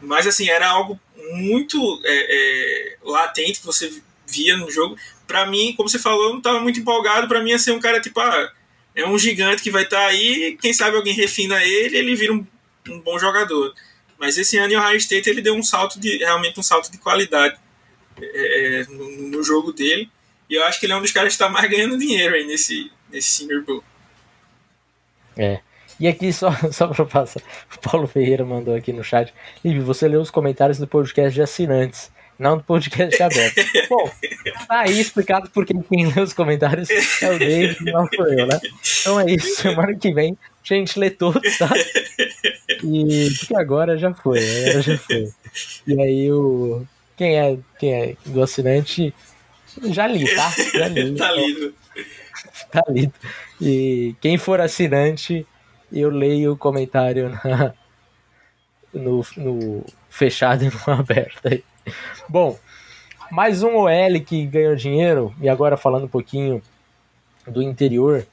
Mas, 0.01 0.27
assim, 0.27 0.49
era 0.49 0.67
algo 0.67 0.99
muito 1.31 1.79
é, 2.03 2.11
é, 2.13 2.97
latente 3.03 3.59
que 3.59 3.65
você 3.65 3.91
via 4.27 4.57
no 4.57 4.69
jogo. 4.69 4.97
Para 5.25 5.45
mim, 5.45 5.73
como 5.75 5.89
você 5.89 5.97
falou, 5.97 6.27
eu 6.27 6.33
não 6.33 6.41
tava 6.41 6.59
muito 6.59 6.79
empolgado. 6.79 7.27
para 7.27 7.41
mim, 7.41 7.51
ia 7.51 7.59
ser 7.59 7.71
um 7.71 7.79
cara 7.79 8.01
tipo, 8.01 8.19
ah, 8.19 8.51
é 8.95 9.07
um 9.07 9.17
gigante 9.17 9.63
que 9.63 9.71
vai 9.71 9.83
estar 9.83 9.97
tá 9.97 10.07
aí. 10.07 10.57
Quem 10.61 10.73
sabe 10.73 10.95
alguém 10.95 11.13
refina 11.13 11.63
ele 11.63 11.97
ele 11.97 12.15
vira 12.15 12.33
um, 12.33 12.45
um 12.89 12.99
bom 12.99 13.17
jogador. 13.17 13.73
Mas 14.19 14.37
esse 14.37 14.57
ano 14.57 14.73
o 14.73 14.77
Ohio 14.77 14.97
State 14.97 15.29
ele 15.29 15.41
deu 15.41 15.55
um 15.55 15.63
salto 15.63 15.99
de 15.99 16.17
realmente 16.17 16.59
um 16.59 16.63
salto 16.63 16.91
de 16.91 16.97
qualidade 16.97 17.57
é, 18.21 18.81
é, 18.81 18.83
no, 18.85 19.29
no, 19.29 19.43
jogo 19.43 19.73
dele. 19.73 20.09
E 20.49 20.55
eu 20.55 20.63
acho 20.63 20.79
que 20.79 20.85
ele 20.85 20.93
é 20.93 20.95
um 20.95 21.01
dos 21.01 21.11
caras 21.11 21.29
que 21.29 21.43
está 21.43 21.49
mais 21.49 21.69
ganhando 21.69 21.97
dinheiro 21.97 22.35
aí 22.35 22.45
nesse, 22.45 22.91
nesse 23.11 23.29
Senior 23.29 23.63
Bowl. 23.63 23.83
É. 25.37 25.59
E 25.99 26.07
aqui, 26.07 26.31
só, 26.31 26.51
só 26.71 26.87
para 26.87 27.05
passar, 27.05 27.41
o 27.73 27.79
Paulo 27.79 28.07
Ferreira 28.07 28.45
mandou 28.45 28.75
aqui 28.75 28.91
no 28.93 29.03
chat. 29.03 29.33
Liv, 29.63 29.81
você 29.81 30.07
leu 30.07 30.21
os 30.21 30.31
comentários 30.31 30.77
do 30.77 30.87
podcast 30.87 31.33
de 31.33 31.41
assinantes, 31.41 32.11
não 32.37 32.57
do 32.57 32.63
podcast 32.63 33.21
aberto. 33.21 33.55
Bom, 33.89 34.11
tá 34.67 34.81
aí 34.81 34.99
explicado 34.99 35.49
porque 35.51 35.73
quem 35.89 36.11
lê 36.11 36.21
os 36.21 36.33
comentários 36.33 36.89
é 37.21 37.31
o 37.31 37.39
David, 37.39 37.83
não 37.91 38.07
sou 38.13 38.27
eu, 38.27 38.47
né? 38.47 38.59
Então 39.01 39.19
é 39.19 39.31
isso, 39.31 39.61
semana 39.61 39.95
que 39.95 40.13
vem 40.13 40.37
a 40.73 40.75
gente 40.75 40.97
lê 40.99 41.11
todos, 41.11 41.57
tá? 41.57 41.69
E 42.83 43.29
porque 43.39 43.55
agora 43.55 43.97
já 43.97 44.13
foi, 44.13 44.39
agora 44.39 44.81
já 44.81 44.97
foi. 44.97 45.31
E 45.87 46.01
aí 46.01 46.31
o. 46.31 46.85
Quem 47.15 47.37
é, 47.37 47.57
quem 47.79 47.93
é 47.93 48.15
do 48.25 48.41
assinante 48.41 49.13
já 49.83 50.07
li, 50.07 50.25
tá? 50.35 50.49
Já 50.73 50.87
li. 50.87 51.15
tá 51.15 51.31
lido. 51.31 51.73
Tá 52.71 52.83
lido. 52.89 53.13
E 53.61 54.15
quem 54.19 54.37
for 54.37 54.59
assinante, 54.59 55.45
eu 55.91 56.09
leio 56.09 56.53
o 56.53 56.57
comentário 56.57 57.29
na, 57.29 57.73
no, 58.93 59.25
no 59.37 59.85
fechado 60.09 60.65
e 60.65 60.69
no 60.69 60.79
aberto 60.93 61.47
aí. 61.47 61.63
Bom, 62.27 62.57
mais 63.31 63.63
um 63.63 63.75
OL 63.75 64.19
que 64.25 64.45
ganhou 64.45 64.75
dinheiro, 64.75 65.33
e 65.41 65.49
agora 65.49 65.77
falando 65.77 66.05
um 66.05 66.09
pouquinho 66.09 66.61
do 67.47 67.61
interior, 67.61 68.25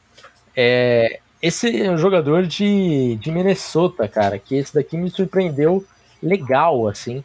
é, 0.56 1.20
esse 1.40 1.82
é 1.82 1.90
um 1.90 1.98
jogador 1.98 2.46
de, 2.46 3.16
de 3.16 3.30
Minnesota, 3.30 4.06
cara, 4.08 4.38
que 4.38 4.54
esse 4.54 4.74
daqui 4.74 4.96
me 4.96 5.10
surpreendeu 5.10 5.84
legal, 6.22 6.86
assim, 6.88 7.24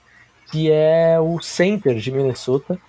que 0.52 0.72
é 0.72 1.20
o 1.20 1.40
center 1.42 1.96
de 1.96 2.12
Minnesota, 2.12 2.80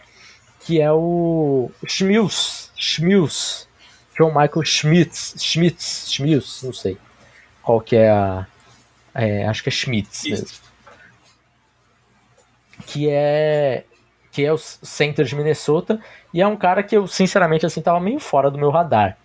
que 0.61 0.81
é 0.81 0.91
o 0.93 1.71
Schmills, 1.87 2.71
Schmills, 2.77 3.67
John 4.17 4.29
Michael 4.29 4.65
Schmitz, 4.65 5.35
Schmitz, 5.39 6.11
Schmills, 6.11 6.65
não 6.65 6.73
sei 6.73 6.97
qual 7.63 7.81
que 7.81 7.97
é 7.97 8.11
a, 8.11 8.47
é, 9.15 9.47
acho 9.47 9.63
que 9.63 9.69
é 9.69 9.73
Schmitz. 9.73 10.25
mesmo, 10.25 10.68
que 12.87 13.09
é 13.11 13.85
que 14.31 14.45
é 14.45 14.53
o 14.53 14.59
center 14.59 15.25
de 15.25 15.35
Minnesota 15.35 16.01
e 16.33 16.41
é 16.41 16.47
um 16.47 16.57
cara 16.57 16.83
que 16.83 16.97
eu 16.97 17.07
sinceramente 17.07 17.67
assim 17.67 17.81
tava 17.81 17.99
meio 17.99 18.21
fora 18.21 18.51
do 18.51 18.59
meu 18.59 18.71
radar 18.71 19.17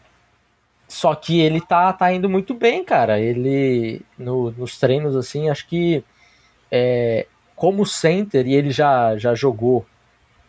só 0.94 1.16
que 1.16 1.40
ele 1.42 1.60
tá, 1.60 1.92
tá 1.92 2.14
indo 2.14 2.30
muito 2.30 2.54
bem, 2.54 2.86
cara. 2.86 3.20
Ele, 3.20 4.02
no, 4.16 4.52
nos 4.52 4.78
treinos, 4.78 5.16
assim, 5.16 5.50
acho 5.50 5.68
que 5.68 6.04
é, 6.72 7.26
como 7.56 7.84
center, 7.84 8.46
e 8.48 8.54
ele 8.54 8.70
já, 8.70 9.18
já 9.18 9.34
jogou 9.34 9.86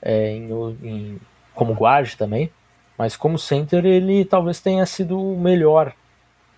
é, 0.02 0.32
em, 0.32 0.50
em, 0.82 1.20
como 1.54 1.72
guard 1.72 2.14
também, 2.16 2.50
mas 2.98 3.16
como 3.16 3.38
center 3.38 3.86
ele 3.86 4.24
talvez 4.26 4.60
tenha 4.60 4.84
sido 4.84 5.18
o 5.18 5.40
melhor 5.40 5.94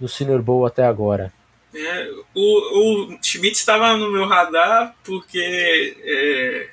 do 0.00 0.08
Senior 0.08 0.42
Bowl 0.42 0.66
até 0.66 0.84
agora. 0.84 1.32
É, 1.78 2.10
o, 2.34 3.12
o 3.12 3.18
Schmidt 3.22 3.58
estava 3.58 3.98
no 3.98 4.10
meu 4.10 4.26
radar 4.26 4.96
porque 5.04 5.94
é, 6.00 6.70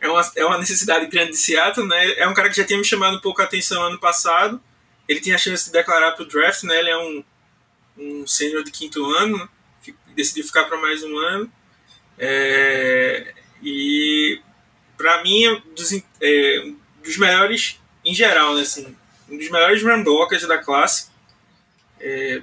é, 0.00 0.08
uma, 0.08 0.32
é 0.34 0.44
uma 0.46 0.56
necessidade 0.58 1.06
grande 1.08 1.32
de 1.32 1.36
Seattle, 1.36 1.86
né? 1.86 2.12
É 2.12 2.26
um 2.26 2.32
cara 2.32 2.48
que 2.48 2.56
já 2.56 2.64
tinha 2.64 2.78
me 2.78 2.84
chamado 2.84 3.18
um 3.18 3.20
pouco 3.20 3.42
a 3.42 3.44
atenção 3.44 3.82
ano 3.82 4.00
passado, 4.00 4.58
ele 5.06 5.20
tem 5.20 5.34
a 5.34 5.38
chance 5.38 5.66
de 5.66 5.72
declarar 5.72 6.12
para 6.12 6.22
o 6.22 6.26
draft, 6.26 6.62
né? 6.62 6.78
Ele 6.78 6.88
é 6.88 6.96
um, 6.96 7.24
um 7.98 8.26
sênior 8.26 8.64
de 8.64 8.70
quinto 8.70 9.04
ano, 9.04 9.46
decidiu 10.14 10.44
ficar 10.44 10.64
para 10.64 10.78
mais 10.78 11.02
um 11.02 11.18
ano. 11.18 11.52
É, 12.18 13.34
e 13.62 14.40
para 14.96 15.22
mim, 15.22 15.44
é 15.44 15.62
dos, 15.76 15.92
é, 16.22 16.72
dos 17.02 17.18
melhores 17.18 17.78
em 18.02 18.14
geral, 18.14 18.54
né? 18.54 18.62
Assim, 18.62 18.96
um 19.28 19.36
dos 19.36 19.50
melhores 19.50 19.82
run 19.82 20.02
da 20.48 20.58
classe. 20.58 21.10
É, 22.00 22.42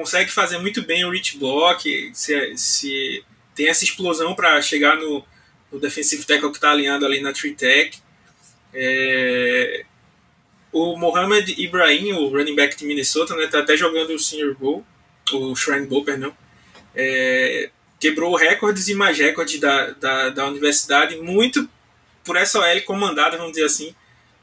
consegue 0.00 0.30
fazer 0.30 0.56
muito 0.56 0.80
bem 0.80 1.04
o 1.04 1.10
reach 1.10 1.36
block, 1.36 2.10
se, 2.14 2.56
se 2.56 3.22
tem 3.54 3.68
essa 3.68 3.84
explosão 3.84 4.34
para 4.34 4.60
chegar 4.62 4.96
no, 4.96 5.22
no 5.70 5.78
defensive 5.78 6.24
tackle 6.24 6.50
que 6.50 6.56
está 6.56 6.70
alinhado 6.70 7.04
ali 7.04 7.20
na 7.20 7.34
tree 7.34 7.52
tech. 7.52 7.98
É, 8.72 9.84
o 10.72 10.96
Mohamed 10.96 11.54
Ibrahim, 11.62 12.12
o 12.12 12.28
running 12.28 12.54
back 12.54 12.78
de 12.78 12.86
Minnesota, 12.86 13.36
né, 13.36 13.46
tá 13.46 13.58
até 13.58 13.76
jogando 13.76 14.14
o 14.14 14.18
Senior 14.18 14.56
Bowl, 14.56 14.82
o 15.34 15.54
Shrine 15.54 15.86
Bowl, 15.86 16.02
perdão, 16.02 16.34
é, 16.94 17.68
quebrou 17.98 18.34
recordes 18.36 18.88
e 18.88 18.94
mais 18.94 19.18
recordes 19.18 19.60
da, 19.60 19.90
da, 19.90 20.30
da 20.30 20.46
universidade, 20.46 21.16
muito 21.16 21.68
por 22.24 22.36
essa 22.36 22.58
OL 22.58 22.80
comandada, 22.86 23.36
vamos 23.36 23.52
dizer 23.52 23.66
assim, 23.66 23.94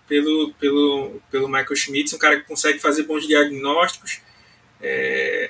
pelo, 0.07 0.53
pelo, 0.59 1.19
pelo 1.31 1.47
Michael 1.47 1.75
Schmitz, 1.75 2.13
um 2.13 2.19
cara 2.19 2.39
que 2.39 2.47
consegue 2.47 2.77
fazer 2.77 3.03
bons 3.03 3.25
diagnósticos. 3.25 4.26
É, 4.81 5.49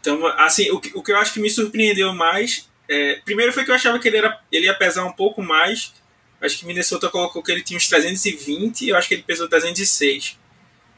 então, 0.00 0.26
assim, 0.38 0.70
o 0.70 0.80
que, 0.80 0.90
o 0.94 1.02
que 1.02 1.12
eu 1.12 1.16
acho 1.16 1.32
que 1.32 1.40
me 1.40 1.50
surpreendeu 1.50 2.12
mais, 2.12 2.68
é, 2.88 3.16
primeiro 3.24 3.52
foi 3.52 3.64
que 3.64 3.70
eu 3.70 3.74
achava 3.74 3.98
que 3.98 4.08
ele, 4.08 4.16
era, 4.16 4.40
ele 4.50 4.66
ia 4.66 4.74
pesar 4.74 5.04
um 5.04 5.12
pouco 5.12 5.42
mais 5.42 5.92
Acho 6.40 6.58
que 6.58 6.66
Minnesota 6.66 7.10
colocou 7.10 7.42
que 7.42 7.52
ele 7.52 7.62
tinha 7.62 7.76
uns 7.76 7.86
320 7.86 8.82
e 8.82 8.88
eu 8.88 8.96
acho 8.96 9.06
que 9.06 9.14
ele 9.14 9.22
pesou 9.22 9.46
306 9.46 10.38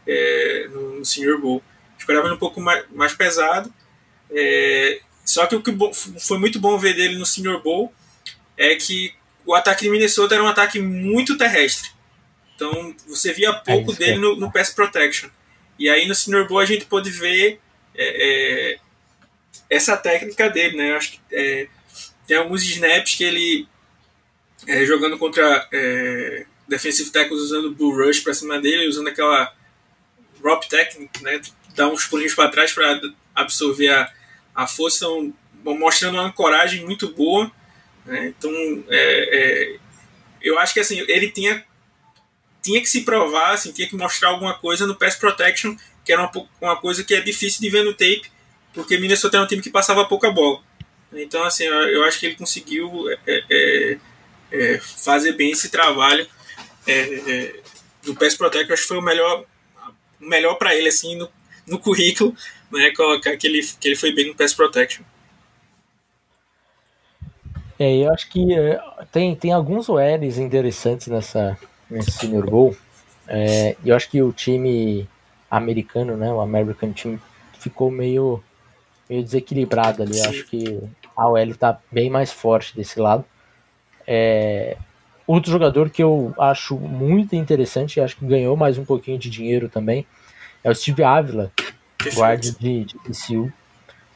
é, 0.07 0.69
no, 0.71 0.99
no 1.01 1.05
Senior 1.05 1.41
Bowl. 1.41 1.63
Esperava 1.99 2.29
ele 2.29 2.37
um 2.37 2.39
pouco 2.39 2.61
mais, 2.61 2.85
mais 2.91 3.13
pesado. 3.13 3.73
É, 4.31 5.01
só 5.25 5.47
que 5.47 5.57
o 5.57 5.63
que 5.63 5.73
foi 6.21 6.39
muito 6.39 6.61
bom 6.61 6.79
ver 6.79 6.95
dele 6.95 7.17
no 7.17 7.27
Senior 7.27 7.61
Bowl 7.61 7.93
é 8.57 8.77
que 8.77 9.15
o 9.45 9.55
ataque 9.55 9.83
de 9.83 9.91
Minnesota 9.91 10.35
era 10.35 10.45
um 10.45 10.49
ataque 10.49 10.79
muito 10.81 11.37
terrestre. 11.37 11.91
Então 12.55 12.95
você 13.09 13.33
via 13.33 13.53
pouco 13.53 13.93
é 13.93 13.97
dele 13.97 14.19
no, 14.19 14.37
no 14.37 14.53
Pass 14.53 14.71
Protection. 14.71 15.29
E 15.83 15.91
aí 15.91 16.07
no 16.07 16.15
Senior 16.15 16.47
Bowl 16.47 16.61
a 16.61 16.65
gente 16.65 16.85
pôde 16.85 17.11
ver 17.11 17.59
é, 17.93 18.75
é, 18.75 18.79
essa 19.69 19.97
técnica 19.97 20.49
dele, 20.49 20.77
né? 20.77 20.93
Eu 20.93 20.97
acho 20.97 21.11
que 21.11 21.21
é, 21.33 21.67
tem 22.25 22.37
alguns 22.37 22.63
snaps 22.63 23.17
que 23.17 23.25
ele 23.25 23.67
é, 24.69 24.87
jogando 24.87 25.19
contra 25.19 25.69
é, 25.73 26.47
defensive 26.69 27.11
tackles 27.11 27.41
usando 27.43 27.75
bull 27.75 27.97
rush 27.97 28.21
para 28.21 28.33
cima 28.33 28.61
dele, 28.61 28.87
usando 28.87 29.09
aquela 29.09 29.53
drop 30.41 30.69
technique, 30.69 31.21
né, 31.21 31.41
dar 31.75 31.89
uns 31.89 32.07
pulinhos 32.07 32.33
para 32.33 32.49
trás 32.49 32.73
para 32.73 33.01
absorver 33.35 33.89
a, 33.89 34.09
a 34.55 34.69
força, 34.69 35.05
então, 35.05 35.35
mostrando 35.77 36.17
uma 36.17 36.31
coragem 36.31 36.85
muito 36.85 37.13
boa. 37.13 37.51
Né, 38.07 38.29
então, 38.39 38.53
é, 38.89 39.73
é, 39.73 39.79
eu 40.41 40.61
acho 40.61 40.75
que 40.75 40.79
assim, 40.81 41.05
ele 41.09 41.29
tinha 41.29 41.67
tinha 42.63 42.81
que 42.81 42.89
se 42.89 43.03
provar, 43.03 43.55
assim, 43.55 43.73
tinha 43.73 43.89
que 43.89 43.97
mostrar 43.97 44.29
alguma 44.29 44.55
coisa 44.55 44.87
no 44.87 44.95
pass 44.95 45.17
protection, 45.17 45.77
que 46.05 46.13
era 46.13 46.23
uma, 46.23 46.49
uma 46.61 46.77
coisa 46.77 47.03
que 47.03 47.13
é 47.15 47.21
difícil 47.21 47.61
de 47.61 47.69
ver 47.69 47.85
no 47.85 47.93
tape, 47.93 48.31
porque 48.73 48.97
Minnesota 48.97 49.37
era 49.37 49.45
um 49.45 49.49
time 49.49 49.61
que 49.61 49.71
passava 49.71 50.05
pouca 50.05 50.31
bola. 50.31 50.61
Então, 51.13 51.43
assim, 51.45 51.65
eu, 51.65 52.05
acho 52.05 52.19
que 52.19 52.27
ele 52.27 52.37
conseguiu 52.37 53.11
é, 53.11 53.45
é, 53.51 53.99
é, 54.51 54.79
fazer 54.79 55.33
bem 55.33 55.51
esse 55.51 55.69
trabalho 55.69 56.27
é, 56.87 56.93
é, 56.93 57.61
do 58.03 58.15
pass 58.15 58.35
protection. 58.35 58.73
Acho 58.73 58.83
que 58.83 58.89
foi 58.89 58.99
o 58.99 59.03
melhor, 59.03 59.45
o 60.21 60.25
melhor 60.25 60.55
para 60.55 60.75
ele, 60.75 60.89
assim, 60.89 61.17
no, 61.17 61.29
no 61.67 61.79
currículo, 61.79 62.35
né, 62.71 62.91
colocar 62.93 63.37
que 63.37 63.47
ele, 63.47 63.61
que 63.79 63.89
ele 63.89 63.97
foi 63.97 64.13
bem 64.13 64.29
no 64.29 64.35
pass 64.35 64.55
protection. 64.55 65.05
É, 67.79 67.97
eu 67.97 68.13
acho 68.13 68.31
que 68.31 68.55
é, 68.55 68.81
tem, 69.11 69.35
tem 69.35 69.53
alguns 69.53 69.89
OLs 69.89 70.39
interessantes 70.39 71.09
nessa, 71.09 71.59
nesse 71.93 72.13
Senior 72.13 72.49
Bowl. 72.49 72.77
É, 73.29 73.77
eu 73.85 73.95
acho 73.95 74.11
que 74.11 74.21
o 74.23 74.33
time 74.33 75.09
americano, 75.51 76.17
né, 76.17 76.33
o 76.33 76.41
American 76.41 76.93
Team, 76.93 77.19
ficou 77.59 77.91
meio, 77.91 78.43
meio 79.09 79.23
desequilibrado 79.23 80.03
ali. 80.03 80.19
Eu 80.19 80.29
acho 80.29 80.45
que 80.47 80.81
a 81.17 81.29
OL 81.29 81.39
está 81.39 81.79
bem 81.91 82.11
mais 82.11 82.33
forte 82.33 82.75
desse 82.75 82.99
lado. 82.99 83.25
É, 84.07 84.77
outro 85.27 85.51
jogador 85.51 85.91
que 85.91 86.03
eu 86.03 86.35
acho 86.39 86.77
muito 86.77 87.37
interessante, 87.37 87.97
e 87.97 88.01
acho 88.01 88.17
que 88.17 88.27
ganhou 88.27 88.57
mais 88.57 88.79
um 88.79 88.85
pouquinho 88.85 89.19
de 89.19 89.31
dinheiro 89.31 89.69
também, 89.69 90.07
é 90.65 90.71
o 90.71 90.75
Steve 90.75 91.05
Ávila, 91.05 91.53
guarda 92.15 92.51
de, 92.53 92.85
de 92.85 92.99
TCU. 92.99 93.53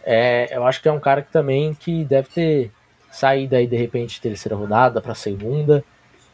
É, 0.04 0.48
eu 0.56 0.66
acho 0.66 0.80
que 0.80 0.88
é 0.88 0.92
um 0.92 1.00
cara 1.00 1.22
que 1.22 1.32
também 1.32 1.74
que 1.74 2.04
deve 2.04 2.28
ter 2.28 2.70
sair 3.10 3.48
daí 3.48 3.66
de 3.66 3.76
repente 3.76 4.20
terceira 4.20 4.54
rodada 4.54 5.00
para 5.00 5.14
segunda, 5.14 5.84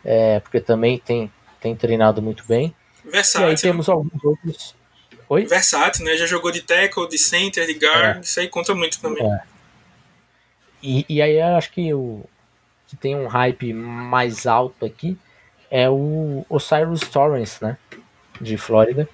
é, 0.04 0.40
porque 0.40 0.60
também 0.60 0.98
tem, 0.98 1.32
tem 1.60 1.74
treinado 1.76 2.20
muito 2.20 2.44
bem. 2.46 2.74
Versátil. 3.04 3.48
E 3.48 3.50
aí 3.50 3.56
temos 3.56 3.88
alguns 3.88 4.24
outros. 4.24 4.74
Oi? 5.28 5.46
Versátil, 5.46 6.04
né? 6.04 6.16
Já 6.16 6.26
jogou 6.26 6.50
de 6.50 6.62
tackle, 6.62 7.08
de 7.08 7.18
center, 7.18 7.66
de 7.66 7.74
guard, 7.74 8.18
é. 8.18 8.20
isso 8.20 8.38
aí 8.40 8.48
conta 8.48 8.74
muito 8.74 9.00
também. 9.00 9.24
É. 9.24 9.40
E, 10.82 11.06
e 11.08 11.22
aí 11.22 11.38
eu 11.38 11.56
acho 11.56 11.70
que 11.72 11.92
o 11.94 12.24
que 12.86 12.96
tem 12.96 13.16
um 13.16 13.26
hype 13.26 13.72
mais 13.72 14.46
alto 14.46 14.84
aqui 14.84 15.16
é 15.70 15.88
o 15.88 16.44
Osiris 16.50 17.00
Torrance, 17.00 17.62
né? 17.62 17.78
De 18.40 18.58
Flórida, 18.58 19.08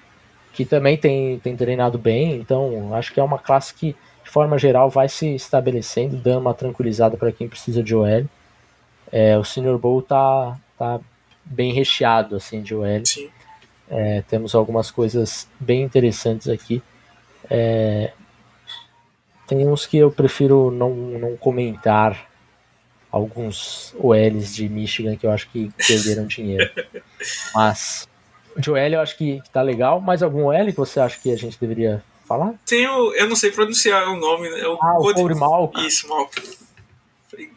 que 0.51 0.65
também 0.65 0.97
tem, 0.97 1.39
tem 1.39 1.55
treinado 1.55 1.97
bem, 1.97 2.35
então 2.35 2.93
acho 2.93 3.13
que 3.13 3.19
é 3.19 3.23
uma 3.23 3.37
classe 3.37 3.73
que 3.73 3.95
de 4.29 4.33
forma 4.33 4.59
geral, 4.59 4.91
vai 4.91 5.09
se 5.09 5.33
estabelecendo, 5.33 6.15
dando 6.15 6.41
uma 6.41 6.53
tranquilizada 6.53 7.17
para 7.17 7.31
quem 7.31 7.49
precisa 7.49 7.81
de 7.81 7.95
OL. 7.95 8.25
É, 9.11 9.35
o 9.35 9.43
Senior 9.43 9.75
Bowl 9.79 10.03
tá, 10.03 10.55
tá 10.79 10.99
bem 11.43 11.73
recheado 11.73 12.35
assim 12.35 12.61
de 12.61 12.73
OL. 12.73 13.03
É, 13.89 14.23
temos 14.27 14.55
algumas 14.55 14.89
coisas 14.89 15.47
bem 15.59 15.83
interessantes 15.83 16.47
aqui. 16.47 16.81
É, 17.49 18.13
tem 19.47 19.67
uns 19.67 19.85
que 19.85 19.97
eu 19.97 20.09
prefiro 20.09 20.71
não, 20.71 20.93
não 20.93 21.35
comentar. 21.35 22.27
Alguns 23.11 23.95
OLs 23.97 24.53
de 24.53 24.69
Michigan 24.69 25.15
que 25.15 25.25
eu 25.25 25.31
acho 25.31 25.49
que 25.49 25.71
perderam 25.87 26.25
dinheiro. 26.27 26.69
Mas 27.55 28.07
de 28.55 28.69
OL 28.69 28.77
eu 28.77 29.01
acho 29.01 29.17
que, 29.17 29.41
que 29.41 29.49
tá 29.49 29.63
legal. 29.63 29.99
Mais 29.99 30.21
algum 30.21 30.45
OL 30.45 30.65
que 30.67 30.77
você 30.77 30.99
acha 30.99 31.19
que 31.19 31.31
a 31.31 31.35
gente 31.35 31.59
deveria 31.59 32.03
falar? 32.27 32.53
Tem 32.67 32.87
o. 32.87 33.11
Eu 33.15 33.27
não 33.27 33.35
sei 33.35 33.51
pronunciar 33.51 34.07
o 34.09 34.15
nome, 34.15 34.47
né? 34.51 34.63
O 34.67 34.77
ah, 34.79 34.99
o 34.99 35.13
Cody 35.13 35.33
Malk. 35.33 35.87
Isso, 35.87 36.07
Malk. 36.07 36.39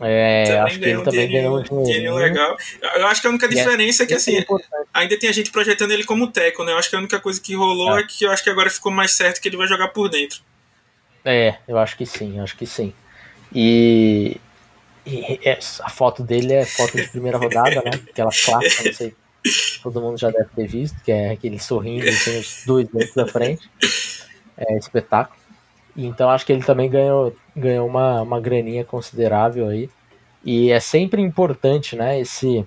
É, 0.01 0.45
também 0.45 0.61
acho 0.61 0.79
que 0.79 0.85
ele 0.85 0.97
um 0.97 1.05
também 1.05 1.31
ganhou 1.31 2.15
um 2.15 2.17
legal. 2.17 2.57
Eu 2.97 3.07
acho 3.07 3.21
que 3.21 3.27
a 3.27 3.31
única 3.31 3.49
diferença 3.49 4.03
é, 4.03 4.05
é 4.05 4.07
que, 4.07 4.15
assim, 4.15 4.39
é 4.39 4.47
ainda 4.93 5.19
tem 5.19 5.31
a 5.31 5.33
gente 5.33 5.51
projetando 5.51 5.93
ele 5.93 6.05
como 6.05 6.27
teco, 6.27 6.63
né? 6.65 6.73
Eu 6.73 6.79
acho 6.79 6.91
que 6.91 6.97
a 6.97 6.99
única 6.99 7.19
coisa 7.19 7.41
que 7.41 7.55
rolou 7.55 7.97
é. 7.97 8.03
é. 8.03 8.05
que 8.05 8.25
eu 8.25 8.31
acho 8.31 8.45
que 8.45 8.51
agora 8.51 8.69
ficou 8.69 8.93
mais 8.93 9.13
certo 9.13 9.41
que 9.41 9.49
ele 9.49 9.57
vai 9.57 9.67
jogar 9.67 9.89
por 9.89 10.09
dentro. 10.09 10.41
É, 11.25 11.57
eu 11.67 11.79
acho 11.79 11.97
que 11.97 12.05
sim, 12.05 12.39
acho 12.41 12.57
que 12.57 12.67
sim. 12.67 12.93
E, 13.55 14.39
e 15.07 15.41
a 15.81 15.91
foto 15.91 16.23
dele 16.23 16.53
é 16.53 16.65
foto 16.65 16.97
de 16.97 17.09
primeira 17.09 17.39
rodada, 17.39 17.83
né? 17.83 17.91
Aquela 18.11 18.31
clássica, 18.31 18.85
não 18.85 18.93
sei. 18.93 19.15
Todo 19.83 20.01
mundo 20.01 20.19
já 20.19 20.31
deve 20.31 20.51
ter 20.55 20.67
visto, 20.69 21.03
que 21.03 21.11
é 21.11 21.31
aquele 21.31 21.59
sorrindo, 21.59 22.05
tem 22.25 22.39
os 22.39 22.63
dois 22.65 22.87
dentro 22.89 23.15
da 23.15 23.27
frente 23.27 23.69
é, 24.57 24.77
espetáculo. 24.77 25.42
Então 25.97 26.31
acho 26.31 26.47
que 26.47 26.53
ele 26.53 26.65
também 26.65 26.89
ganhou, 26.89 27.35
ganhou 27.57 27.87
uma, 27.87 28.23
uma 28.23 28.41
graninha 28.41 28.85
considerável 28.85 29.69
aí. 29.69 29.91
E 30.45 30.71
é 30.71 30.81
sempre 30.81 31.23
importante, 31.23 31.95
né, 31.95 32.19
esse 32.19 32.67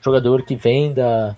jogador 0.00 0.42
que 0.42 0.54
vem 0.54 0.92
da, 0.92 1.36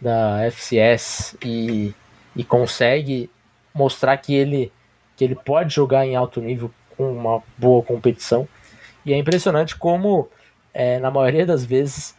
da 0.00 0.44
FCS 0.46 1.36
e, 1.44 1.94
e 2.34 2.44
consegue 2.44 3.30
mostrar 3.74 4.16
que 4.18 4.34
ele, 4.34 4.72
que 5.16 5.24
ele 5.24 5.34
pode 5.34 5.74
jogar 5.74 6.06
em 6.06 6.14
alto 6.14 6.40
nível 6.40 6.70
com 6.96 7.10
uma 7.12 7.42
boa 7.58 7.82
competição. 7.82 8.46
E 9.04 9.12
é 9.12 9.16
impressionante 9.16 9.76
como, 9.76 10.28
é, 10.72 10.98
na 10.98 11.10
maioria 11.10 11.44
das 11.44 11.64
vezes, 11.64 12.14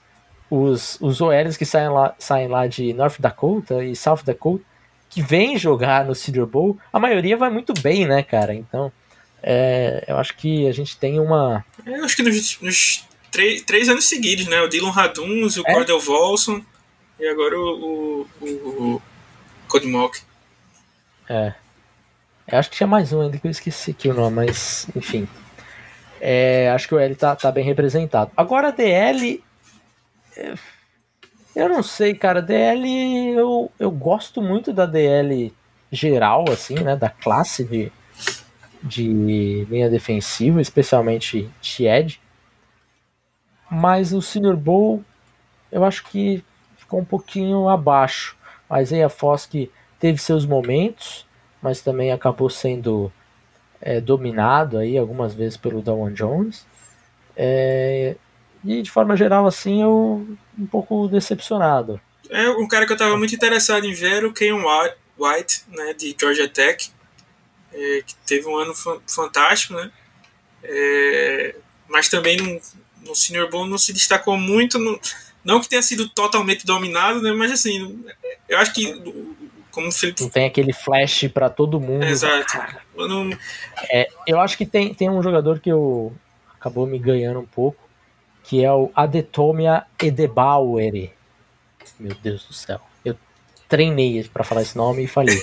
os, 0.49 0.97
os 1.01 1.21
OLs 1.21 1.57
que 1.57 1.65
saem 1.65 1.89
lá, 1.89 2.15
saem 2.19 2.47
lá 2.47 2.67
de 2.67 2.93
North 2.93 3.19
Dakota 3.19 3.83
e 3.83 3.95
South 3.95 4.23
Dakota 4.25 4.63
que 5.09 5.21
vem 5.21 5.57
jogar 5.57 6.05
no 6.05 6.15
Cedar 6.15 6.45
Bowl, 6.45 6.77
a 6.91 6.99
maioria 6.99 7.37
vai 7.37 7.49
muito 7.49 7.73
bem, 7.81 8.05
né, 8.05 8.23
cara? 8.23 8.53
Então, 8.53 8.91
é, 9.41 10.03
eu 10.07 10.17
acho 10.17 10.35
que 10.35 10.67
a 10.67 10.71
gente 10.71 10.97
tem 10.97 11.19
uma. 11.19 11.65
Eu 11.85 12.03
acho 12.03 12.15
que 12.15 12.23
nos, 12.23 12.59
nos 12.61 13.05
três, 13.31 13.61
três, 13.61 13.89
anos 13.89 14.05
seguidos, 14.05 14.47
né? 14.47 14.61
O 14.61 14.67
Dylan 14.67 14.91
Raduns, 14.91 15.57
o 15.57 15.63
é? 15.65 15.73
Cordell 15.73 15.99
Volson 15.99 16.63
e 17.19 17.27
agora 17.27 17.57
o, 17.57 18.27
o, 18.41 19.01
o 19.71 19.87
Mock. 19.87 20.19
É. 21.29 21.53
Eu 22.47 22.59
acho 22.59 22.69
que 22.69 22.77
tinha 22.77 22.87
mais 22.87 23.11
um 23.11 23.21
ainda 23.21 23.37
que 23.37 23.45
eu 23.45 23.51
esqueci 23.51 23.91
aqui 23.91 24.07
o 24.07 24.13
nome, 24.13 24.37
mas 24.37 24.87
enfim. 24.95 25.27
É, 26.19 26.71
acho 26.71 26.87
que 26.87 26.95
o 26.95 26.99
L 26.99 27.13
tá, 27.15 27.35
tá 27.35 27.51
bem 27.51 27.63
representado. 27.63 28.31
Agora 28.35 28.69
a 28.69 28.71
DL. 28.71 29.43
É 30.35 30.53
eu 31.57 31.67
não 31.67 31.81
sei, 31.81 32.13
cara. 32.13 32.41
DL, 32.41 33.29
eu, 33.35 33.71
eu 33.79 33.89
gosto 33.89 34.41
muito 34.41 34.71
da 34.71 34.85
DL 34.85 35.53
geral, 35.91 36.45
assim, 36.49 36.75
né? 36.75 36.95
Da 36.95 37.09
classe 37.09 37.63
de, 37.63 37.91
de 38.83 39.65
linha 39.65 39.89
defensiva, 39.89 40.61
especialmente 40.61 41.49
Tied. 41.59 42.19
Mas 43.69 44.13
o 44.13 44.21
Senior 44.21 44.55
Bowl, 44.55 45.03
eu 45.71 45.83
acho 45.83 46.03
que 46.05 46.43
ficou 46.77 46.99
um 46.99 47.05
pouquinho 47.05 47.67
abaixo. 47.67 48.37
Mas 48.69 48.93
aí 48.93 49.01
a 49.01 49.09
Fosk 49.09 49.53
teve 49.99 50.19
seus 50.19 50.45
momentos, 50.45 51.25
mas 51.61 51.81
também 51.81 52.11
acabou 52.11 52.49
sendo 52.49 53.11
é, 53.81 53.99
dominado 53.99 54.77
aí 54.77 54.97
algumas 54.97 55.33
vezes 55.33 55.57
pelo 55.57 55.81
Dawan 55.81 56.13
Jones. 56.13 56.65
É, 57.35 58.15
e 58.63 58.81
de 58.81 58.91
forma 58.91 59.15
geral, 59.15 59.45
assim, 59.47 59.81
eu 59.81 60.27
um 60.57 60.65
pouco 60.65 61.07
decepcionado. 61.07 61.99
É 62.29 62.49
um 62.49 62.67
cara 62.67 62.85
que 62.85 62.91
eu 62.91 62.95
estava 62.95 63.17
muito 63.17 63.33
interessado 63.33 63.85
em 63.85 63.93
ver, 63.93 64.25
o 64.25 64.33
Ken 64.33 64.53
White, 64.53 65.63
né, 65.69 65.93
de 65.93 66.15
Georgia 66.19 66.47
Tech, 66.47 66.91
é, 67.73 68.03
que 68.05 68.15
teve 68.25 68.47
um 68.47 68.57
ano 68.57 68.73
fantástico, 69.07 69.73
né? 69.73 69.91
É, 70.63 71.55
mas 71.87 72.09
também 72.09 72.37
no, 72.37 72.59
no 73.07 73.15
Senior 73.15 73.49
Bowl 73.49 73.65
não 73.65 73.77
se 73.77 73.93
destacou 73.93 74.37
muito, 74.37 74.77
no, 74.77 74.99
não 75.43 75.61
que 75.61 75.69
tenha 75.69 75.81
sido 75.81 76.09
totalmente 76.09 76.65
dominado, 76.65 77.21
né? 77.21 77.31
Mas 77.31 77.51
assim, 77.51 78.03
eu 78.49 78.57
acho 78.57 78.73
que 78.73 79.01
como 79.71 79.91
Felipe... 79.91 80.23
Não 80.23 80.29
tem 80.29 80.47
aquele 80.47 80.73
flash 80.73 81.27
para 81.31 81.49
todo 81.49 81.79
mundo. 81.79 82.03
Exato. 82.03 82.57
Eu, 82.95 83.07
não... 83.07 83.29
é, 83.91 84.07
eu 84.25 84.39
acho 84.39 84.57
que 84.57 84.65
tem, 84.65 84.93
tem 84.93 85.09
um 85.09 85.21
jogador 85.21 85.59
que 85.59 85.71
eu 85.71 86.11
acabou 86.59 86.87
me 86.87 86.97
ganhando 86.97 87.39
um 87.39 87.45
pouco, 87.45 87.86
que 88.47 88.63
é 88.63 88.71
o 88.71 88.89
Adetomia 88.95 89.83
Edebauer. 90.01 91.11
Meu 91.99 92.15
Deus 92.23 92.45
do 92.45 92.53
céu. 92.53 92.79
Eu 93.03 93.17
treinei 93.67 94.23
para 94.23 94.45
falar 94.45 94.61
esse 94.61 94.77
nome 94.77 95.03
e 95.03 95.07
falei. 95.07 95.37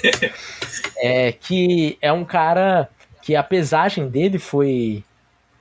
é, 0.97 1.31
que 1.31 1.99
é 2.01 2.11
um 2.11 2.25
cara 2.25 2.89
que 3.21 3.37
a 3.37 3.43
pesagem 3.43 4.09
dele 4.09 4.39
foi 4.39 5.05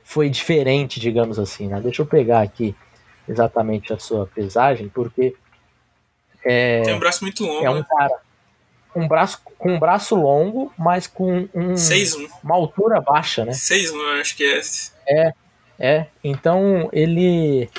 foi 0.06 0.30
diferente, 0.30 1.02
digamos 1.02 1.38
assim, 1.38 1.68
né? 1.68 1.82
Deixa 1.82 2.02
eu 2.02 2.06
pegar 2.06 2.42
aqui 2.42 2.74
exatamente 3.28 3.92
a 3.92 4.00
sua 4.00 4.26
pesagem, 4.26 4.88
porque 4.88 5.36
é, 6.46 6.82
tem 6.84 6.94
um 6.94 7.00
braço 7.00 7.26
muito 7.26 7.44
longo. 7.46 7.66
É 7.66 7.70
um 7.70 7.76
né? 7.76 7.86
cara 7.90 8.22
um 8.96 9.08
braço 9.08 9.42
com 9.58 9.74
um 9.74 9.80
braço 9.80 10.16
longo, 10.16 10.72
mas 10.78 11.08
com 11.08 11.50
um, 11.54 11.74
uma 12.44 12.56
altura 12.56 13.02
baixa, 13.02 13.44
né? 13.44 13.52
6'1, 13.52 14.22
acho 14.22 14.38
que 14.38 14.46
é. 14.46 14.62
É, 15.08 15.34
é, 15.86 16.06
então 16.24 16.90
ele 16.94 17.70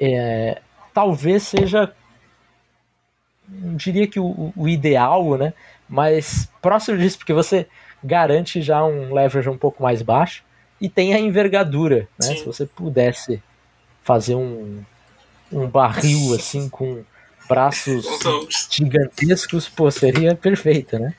é, 0.00 0.60
talvez 0.92 1.44
seja, 1.44 1.94
diria 3.48 4.08
que 4.08 4.18
o, 4.18 4.52
o, 4.56 4.68
ideal, 4.68 5.38
né? 5.38 5.54
Mas 5.88 6.48
próximo 6.60 6.98
disso, 6.98 7.18
porque 7.18 7.32
você 7.32 7.68
garante 8.02 8.60
já 8.60 8.84
um 8.84 9.14
leverage 9.14 9.48
um 9.48 9.56
pouco 9.56 9.80
mais 9.80 10.02
baixo 10.02 10.42
e 10.80 10.88
tem 10.88 11.14
a 11.14 11.20
envergadura, 11.20 12.08
né? 12.20 12.34
Se 12.34 12.44
você 12.44 12.66
pudesse 12.66 13.40
fazer 14.02 14.34
um, 14.34 14.82
um 15.52 15.68
barril 15.68 16.34
assim 16.34 16.68
com 16.68 17.04
braços 17.48 18.06
gigantescos, 18.68 19.68
pô, 19.68 19.88
seria 19.88 20.34
perfeito, 20.34 20.98
né? 20.98 21.14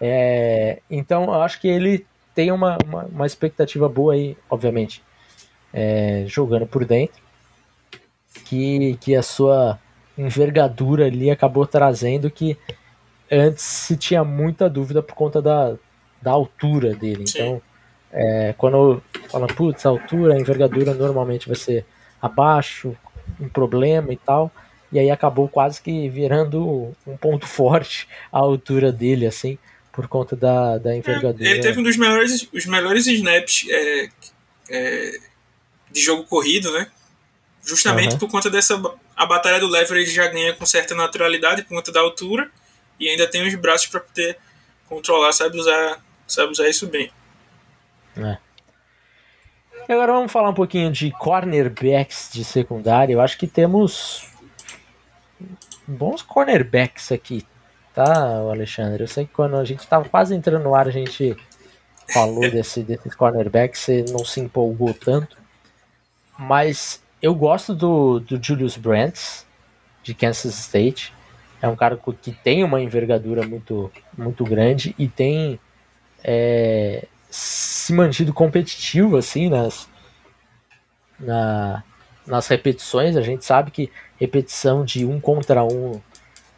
É, 0.00 0.78
então, 0.88 1.24
eu 1.24 1.42
acho 1.42 1.60
que 1.60 1.66
ele 1.66 2.06
tem 2.32 2.52
uma, 2.52 2.78
uma, 2.84 3.04
uma 3.06 3.26
expectativa 3.26 3.88
boa 3.88 4.14
aí, 4.14 4.36
obviamente, 4.48 5.02
é, 5.76 6.24
jogando 6.26 6.66
por 6.66 6.86
dentro, 6.86 7.20
que, 8.46 8.96
que 8.98 9.14
a 9.14 9.22
sua 9.22 9.78
envergadura 10.16 11.04
ali 11.04 11.30
acabou 11.30 11.66
trazendo 11.66 12.30
que 12.30 12.56
antes 13.30 13.62
se 13.62 13.94
tinha 13.94 14.24
muita 14.24 14.70
dúvida 14.70 15.02
por 15.02 15.14
conta 15.14 15.42
da, 15.42 15.76
da 16.22 16.30
altura 16.30 16.94
dele. 16.94 17.24
Então, 17.28 17.60
é, 18.10 18.54
quando 18.56 19.02
fala, 19.28 19.46
putz, 19.46 19.84
a 19.84 19.90
altura, 19.90 20.32
a 20.32 20.40
envergadura 20.40 20.94
normalmente 20.94 21.46
vai 21.46 21.56
ser 21.56 21.84
abaixo, 22.22 22.96
um 23.38 23.48
problema 23.48 24.14
e 24.14 24.16
tal. 24.16 24.50
E 24.90 24.98
aí 24.98 25.10
acabou 25.10 25.46
quase 25.46 25.82
que 25.82 26.08
virando 26.08 26.96
um 27.06 27.18
ponto 27.18 27.44
forte 27.46 28.08
a 28.32 28.38
altura 28.38 28.90
dele, 28.90 29.26
assim, 29.26 29.58
por 29.92 30.08
conta 30.08 30.34
da, 30.34 30.78
da 30.78 30.96
envergadura. 30.96 31.46
É, 31.46 31.50
ele 31.50 31.60
teve 31.60 31.80
um 31.80 31.82
dos 31.82 31.98
melhores, 31.98 32.48
os 32.50 32.64
melhores 32.64 33.06
snaps 33.06 33.66
é, 33.68 34.08
é, 34.70 35.20
de 35.96 36.02
jogo 36.02 36.24
corrido, 36.24 36.70
né? 36.72 36.88
Justamente 37.64 38.12
uhum. 38.12 38.18
por 38.18 38.30
conta 38.30 38.50
dessa. 38.50 38.80
A 39.16 39.24
batalha 39.24 39.58
do 39.58 39.66
leverage 39.66 40.10
já 40.10 40.28
ganha 40.28 40.52
com 40.52 40.66
certa 40.66 40.94
naturalidade 40.94 41.62
por 41.62 41.70
conta 41.70 41.90
da 41.90 42.00
altura 42.00 42.50
e 43.00 43.08
ainda 43.08 43.26
tem 43.26 43.46
os 43.48 43.54
braços 43.54 43.86
para 43.86 44.00
poder 44.00 44.38
controlar, 44.86 45.32
sabe 45.32 45.58
usar, 45.58 46.04
sabe 46.26 46.52
usar 46.52 46.68
isso 46.68 46.86
bem. 46.86 47.10
É. 48.18 48.36
E 49.88 49.92
agora 49.92 50.12
vamos 50.12 50.30
falar 50.30 50.50
um 50.50 50.54
pouquinho 50.54 50.92
de 50.92 51.10
cornerbacks 51.12 52.28
de 52.30 52.44
secundária. 52.44 53.14
Eu 53.14 53.20
acho 53.20 53.38
que 53.38 53.46
temos 53.46 54.28
bons 55.86 56.20
cornerbacks 56.20 57.10
aqui, 57.10 57.46
tá, 57.94 58.38
Alexandre? 58.50 59.02
Eu 59.02 59.08
sei 59.08 59.24
que 59.24 59.32
quando 59.32 59.56
a 59.56 59.64
gente 59.64 59.80
estava 59.80 60.06
quase 60.08 60.34
entrando 60.34 60.64
no 60.64 60.74
ar, 60.74 60.88
a 60.88 60.92
gente 60.92 61.34
falou 62.12 62.42
desse, 62.50 62.82
desses 62.82 63.14
cornerbacks, 63.14 63.80
você 63.80 64.04
não 64.10 64.24
se 64.24 64.40
empolgou 64.40 64.92
tanto. 64.92 65.45
Mas 66.38 67.02
eu 67.22 67.34
gosto 67.34 67.74
do, 67.74 68.20
do 68.20 68.42
Julius 68.42 68.76
Brandt, 68.76 69.44
de 70.02 70.14
Kansas 70.14 70.58
State. 70.58 71.12
É 71.60 71.68
um 71.68 71.76
cara 71.76 71.98
que 72.20 72.32
tem 72.32 72.62
uma 72.62 72.80
envergadura 72.80 73.46
muito, 73.46 73.90
muito 74.16 74.44
grande 74.44 74.94
e 74.98 75.08
tem 75.08 75.58
é, 76.22 77.06
se 77.30 77.92
mantido 77.92 78.32
competitivo 78.32 79.16
assim 79.16 79.48
nas, 79.48 79.88
na, 81.18 81.82
nas 82.26 82.46
repetições. 82.46 83.16
A 83.16 83.22
gente 83.22 83.44
sabe 83.44 83.70
que 83.70 83.90
repetição 84.18 84.84
de 84.84 85.04
um 85.04 85.18
contra 85.18 85.64
um 85.64 86.00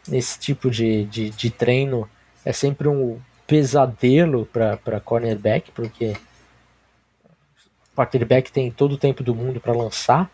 nesse 0.07 0.39
tipo 0.39 0.69
de, 0.69 1.05
de, 1.05 1.29
de 1.29 1.49
treino 1.49 2.09
é 2.43 2.51
sempre 2.51 2.87
um 2.87 3.19
pesadelo 3.47 4.45
para 4.45 4.99
cornerback, 4.99 5.71
porque 5.71 6.15
quarterback 7.99 8.51
tem 8.51 8.71
todo 8.71 8.93
o 8.93 8.97
tempo 8.97 9.23
do 9.23 9.35
mundo 9.35 9.59
para 9.59 9.73
lançar. 9.73 10.31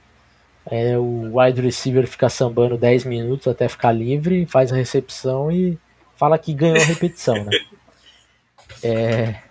É, 0.66 0.98
o 0.98 1.40
wide 1.40 1.62
receiver 1.62 2.08
fica 2.08 2.30
sambando 2.30 2.78
10 2.78 3.06
minutos 3.06 3.48
até 3.48 3.68
ficar 3.68 3.92
livre, 3.92 4.46
faz 4.46 4.72
a 4.72 4.76
recepção 4.76 5.52
e 5.52 5.78
fala 6.16 6.38
que 6.38 6.54
ganhou 6.54 6.78
a 6.78 6.86
repetição, 6.86 7.36
né? 7.44 7.52
É, 8.84 9.42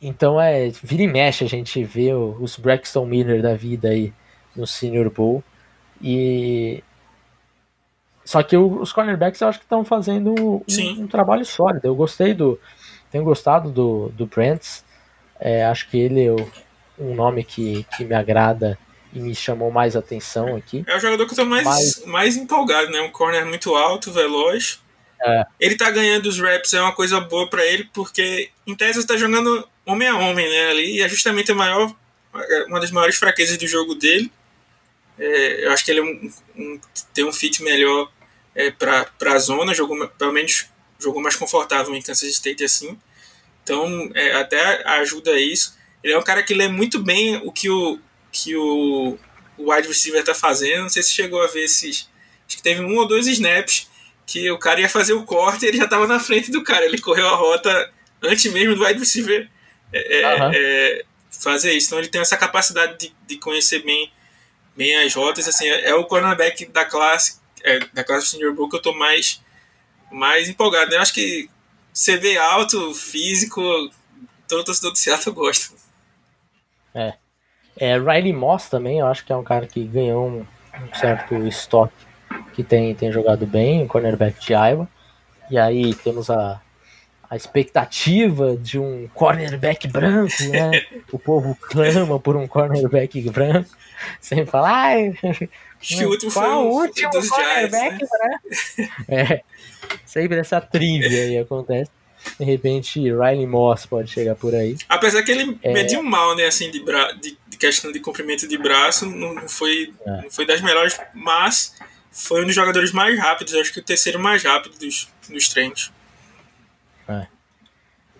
então 0.00 0.40
é, 0.40 0.68
vira 0.82 1.02
e 1.02 1.06
mexe 1.06 1.44
a 1.44 1.48
gente 1.48 1.82
vê 1.82 2.12
os 2.12 2.56
Braxton 2.56 3.06
Miller 3.06 3.40
da 3.40 3.54
vida 3.54 3.88
aí 3.88 4.12
no 4.54 4.66
Senior 4.66 5.10
Bowl. 5.10 5.42
E 6.00 6.82
só 8.24 8.42
que 8.42 8.56
os 8.56 8.92
cornerbacks 8.92 9.40
eu 9.40 9.48
acho 9.48 9.58
que 9.58 9.64
estão 9.64 9.84
fazendo 9.84 10.34
um, 10.34 11.02
um, 11.02 11.06
trabalho 11.06 11.44
sólido. 11.44 11.86
Eu 11.86 11.94
gostei 11.94 12.34
do. 12.34 12.58
Tenho 13.10 13.24
gostado 13.24 13.70
do, 13.70 14.08
do 14.10 14.26
Brents. 14.26 14.84
É, 15.38 15.64
acho 15.64 15.88
que 15.88 15.98
ele 15.98 16.26
é 16.26 16.34
um 16.98 17.14
nome 17.14 17.44
que, 17.44 17.86
que 17.96 18.04
me 18.04 18.14
agrada 18.14 18.78
e 19.12 19.20
me 19.20 19.34
chamou 19.34 19.70
mais 19.70 19.94
atenção 19.94 20.56
aqui. 20.56 20.84
É 20.86 20.96
o 20.96 21.00
jogador 21.00 21.26
que 21.26 21.32
eu 21.32 21.36
tô 21.36 21.44
mais, 21.44 21.64
Mas... 21.64 22.04
mais 22.06 22.36
empolgado, 22.36 22.90
né? 22.90 23.00
Um 23.00 23.10
corner 23.10 23.44
muito 23.44 23.74
alto, 23.74 24.10
veloz. 24.10 24.80
É. 25.24 25.44
Ele 25.60 25.76
tá 25.76 25.90
ganhando 25.90 26.26
os 26.26 26.40
reps, 26.40 26.72
é 26.74 26.80
uma 26.80 26.92
coisa 26.92 27.20
boa 27.20 27.48
para 27.48 27.64
ele, 27.64 27.88
porque 27.92 28.50
em 28.66 28.74
tese 28.74 28.98
está 28.98 29.16
jogando 29.16 29.68
homem 29.86 30.08
a 30.08 30.16
homem, 30.16 30.48
né? 30.48 30.70
Ali, 30.70 30.96
e 30.96 31.02
é 31.02 31.08
justamente 31.08 31.52
a 31.52 31.54
maior, 31.54 31.94
uma 32.66 32.80
das 32.80 32.90
maiores 32.90 33.16
fraquezas 33.16 33.56
do 33.56 33.66
jogo 33.66 33.94
dele. 33.94 34.32
É, 35.18 35.66
eu 35.66 35.72
acho 35.72 35.84
que 35.84 35.90
ele 35.90 36.00
é 36.00 36.02
um, 36.02 36.32
um, 36.56 36.80
tem 37.12 37.24
um 37.24 37.32
fit 37.32 37.62
melhor 37.62 38.10
é, 38.54 38.70
para 38.70 39.06
a 39.26 39.38
zona, 39.38 39.74
jogou, 39.74 40.08
pelo 40.08 40.32
menos 40.32 40.66
jogou 40.98 41.22
mais 41.22 41.36
confortável 41.36 41.94
em 41.94 42.02
Kansas 42.02 42.28
State 42.28 42.64
assim. 42.64 42.98
Então, 43.62 44.10
é, 44.14 44.32
até 44.34 44.86
ajuda 45.00 45.38
isso. 45.38 45.76
Ele 46.02 46.12
é 46.12 46.18
um 46.18 46.22
cara 46.22 46.42
que 46.42 46.54
lê 46.54 46.68
muito 46.68 46.98
bem 46.98 47.36
o 47.44 47.52
que 47.52 47.70
o, 47.70 47.98
que 48.30 48.56
o, 48.56 49.18
o 49.56 49.72
wide 49.72 49.88
receiver 49.88 50.20
está 50.20 50.34
fazendo. 50.34 50.82
Não 50.82 50.88
sei 50.88 51.02
se 51.02 51.12
chegou 51.12 51.42
a 51.42 51.46
ver 51.46 51.64
esses. 51.64 52.10
Acho 52.46 52.56
que 52.56 52.62
teve 52.62 52.82
um 52.82 52.96
ou 52.96 53.06
dois 53.06 53.26
snaps 53.26 53.88
que 54.26 54.50
o 54.50 54.58
cara 54.58 54.80
ia 54.80 54.88
fazer 54.88 55.12
o 55.12 55.24
corte 55.24 55.64
e 55.64 55.68
ele 55.68 55.78
já 55.78 55.84
estava 55.84 56.06
na 56.06 56.18
frente 56.18 56.50
do 56.50 56.62
cara. 56.62 56.84
Ele 56.84 56.98
correu 56.98 57.28
a 57.28 57.36
rota 57.36 57.92
antes 58.22 58.50
mesmo 58.52 58.74
do 58.74 58.84
wide 58.84 58.98
receiver 58.98 59.48
é, 59.92 60.26
uhum. 60.26 60.50
é, 60.54 61.04
fazer 61.30 61.72
isso. 61.72 61.88
Então 61.88 61.98
ele 61.98 62.08
tem 62.08 62.20
essa 62.20 62.36
capacidade 62.36 62.98
de, 62.98 63.14
de 63.26 63.36
conhecer 63.38 63.82
bem, 63.84 64.12
bem 64.76 64.96
as 65.04 65.14
rotas. 65.14 65.46
Assim, 65.46 65.66
é, 65.68 65.90
é 65.90 65.94
o 65.94 66.04
cornerback 66.04 66.66
da 66.66 66.84
classe, 66.84 67.40
é, 67.62 67.80
da 67.92 68.02
classe 68.02 68.28
Senior 68.28 68.54
Bowl 68.54 68.68
que 68.68 68.76
eu 68.76 68.78
estou 68.78 68.94
mais, 68.96 69.40
mais 70.10 70.48
empolgado. 70.48 70.90
Né? 70.90 70.96
Eu 70.96 71.02
acho 71.02 71.14
que 71.14 71.48
CV 71.92 72.38
alto, 72.38 72.94
físico, 72.94 73.62
todo 74.48 74.64
torcedor 74.64 74.92
do 74.92 74.98
Seattle 74.98 75.34
gosta. 75.34 75.74
É. 76.94 77.14
é. 77.76 77.98
Riley 77.98 78.32
Moss 78.32 78.68
também, 78.68 78.98
eu 78.98 79.06
acho 79.06 79.24
que 79.24 79.32
é 79.32 79.36
um 79.36 79.44
cara 79.44 79.66
que 79.66 79.84
ganhou 79.84 80.26
um, 80.26 80.40
um 80.40 80.94
certo 80.94 81.34
estoque 81.46 81.94
que 82.54 82.62
tem, 82.62 82.94
tem 82.94 83.10
jogado 83.12 83.46
bem, 83.46 83.84
o 83.84 83.88
cornerback 83.88 84.40
de 84.40 84.52
Iowa. 84.52 84.88
E 85.50 85.58
aí 85.58 85.94
temos 85.94 86.30
a, 86.30 86.60
a 87.28 87.36
expectativa 87.36 88.56
de 88.56 88.78
um 88.78 89.08
cornerback 89.14 89.88
branco, 89.88 90.42
né? 90.50 90.70
o 91.10 91.18
povo 91.18 91.56
clama 91.60 92.18
por 92.18 92.36
um 92.36 92.46
cornerback 92.46 93.20
branco, 93.30 93.70
sem 94.20 94.46
falar. 94.46 94.96
Acho 95.80 96.06
o 96.06 96.10
último 96.10 96.30
foi 96.30 96.48
o 96.48 96.68
último 96.68 97.10
cornerback 97.10 97.96
Giants, 97.96 98.10
né? 98.22 98.88
É, 99.08 99.40
sempre 100.04 100.38
essa 100.38 100.60
trivia 100.60 101.22
aí 101.22 101.38
acontece. 101.38 101.90
De 102.38 102.44
repente, 102.44 103.00
Riley 103.00 103.46
Moss 103.46 103.86
pode 103.86 104.10
chegar 104.10 104.34
por 104.34 104.54
aí. 104.54 104.76
Apesar 104.88 105.22
que 105.22 105.30
ele 105.30 105.58
é... 105.62 105.72
mediu 105.72 106.02
mal, 106.02 106.34
né? 106.36 106.46
Assim, 106.46 106.70
de, 106.70 106.80
bra... 106.80 107.12
de, 107.12 107.36
questão 107.58 107.92
de 107.92 108.00
comprimento 108.00 108.48
de 108.48 108.58
braço, 108.58 109.06
não 109.06 109.48
foi, 109.48 109.92
é. 110.04 110.22
não 110.22 110.30
foi 110.30 110.44
das 110.44 110.60
melhores, 110.60 110.98
mas 111.14 111.74
foi 112.10 112.42
um 112.42 112.46
dos 112.46 112.54
jogadores 112.54 112.92
mais 112.92 113.18
rápidos, 113.18 113.54
acho 113.54 113.72
que 113.72 113.78
o 113.78 113.82
terceiro 113.82 114.18
mais 114.18 114.42
rápido 114.42 114.76
dos, 114.78 115.08
dos 115.28 115.48
treinos. 115.48 115.92
É. 117.08 117.26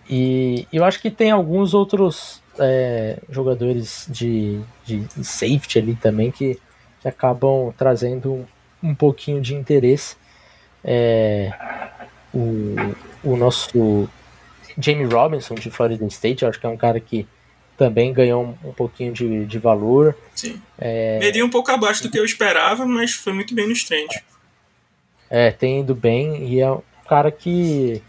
E 0.09 0.67
eu 0.71 0.83
acho 0.83 0.99
que 0.99 1.11
tem 1.11 1.31
alguns 1.31 1.73
outros 1.73 2.41
é, 2.59 3.19
jogadores 3.29 4.05
de, 4.09 4.59
de 4.85 5.07
safety 5.23 5.79
ali 5.79 5.95
também 5.95 6.31
que, 6.31 6.59
que 7.01 7.07
acabam 7.07 7.73
trazendo 7.77 8.33
um, 8.33 8.45
um 8.81 8.95
pouquinho 8.95 9.41
de 9.41 9.53
interesse. 9.55 10.15
É, 10.83 11.51
o, 12.33 12.75
o 13.23 13.35
nosso 13.35 14.09
Jamie 14.77 15.05
Robinson 15.05 15.55
de 15.55 15.69
Florida 15.69 16.05
State, 16.07 16.43
eu 16.43 16.49
acho 16.49 16.59
que 16.59 16.65
é 16.65 16.69
um 16.69 16.77
cara 16.77 16.99
que 16.99 17.27
também 17.77 18.13
ganhou 18.13 18.57
um, 18.63 18.73
pouquinho 18.73 19.11
de, 19.13 19.45
de 19.45 19.59
valor. 19.59 20.15
Sim. 20.35 20.61
É... 20.77 21.19
Um 21.43 21.49
pouco 21.49 21.71
abaixo 21.71 22.03
do 22.03 22.09
que 22.09 22.19
eu 22.19 22.25
esperava, 22.25 22.85
mas 22.85 23.13
foi 23.13 23.33
muito 23.33 23.53
bem 23.53 23.67
nos 23.67 23.83
treinos. 23.83 24.15
É, 25.29 25.51
tem 25.51 25.79
ido 25.79 25.95
bem 25.95 26.47
e 26.47 26.59
é 26.59 26.71
um 26.71 26.81
cara 27.07 27.31
que 27.31 28.01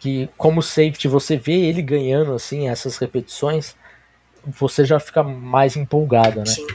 que 0.00 0.28
como 0.36 0.62
safety 0.62 1.08
você 1.08 1.36
vê 1.36 1.66
ele 1.66 1.82
ganhando 1.82 2.32
assim 2.32 2.68
essas 2.68 2.96
repetições, 2.98 3.74
você 4.46 4.84
já 4.84 4.98
fica 5.00 5.22
mais 5.22 5.76
empolgado, 5.76 6.38
né? 6.38 6.46
Sim. 6.46 6.66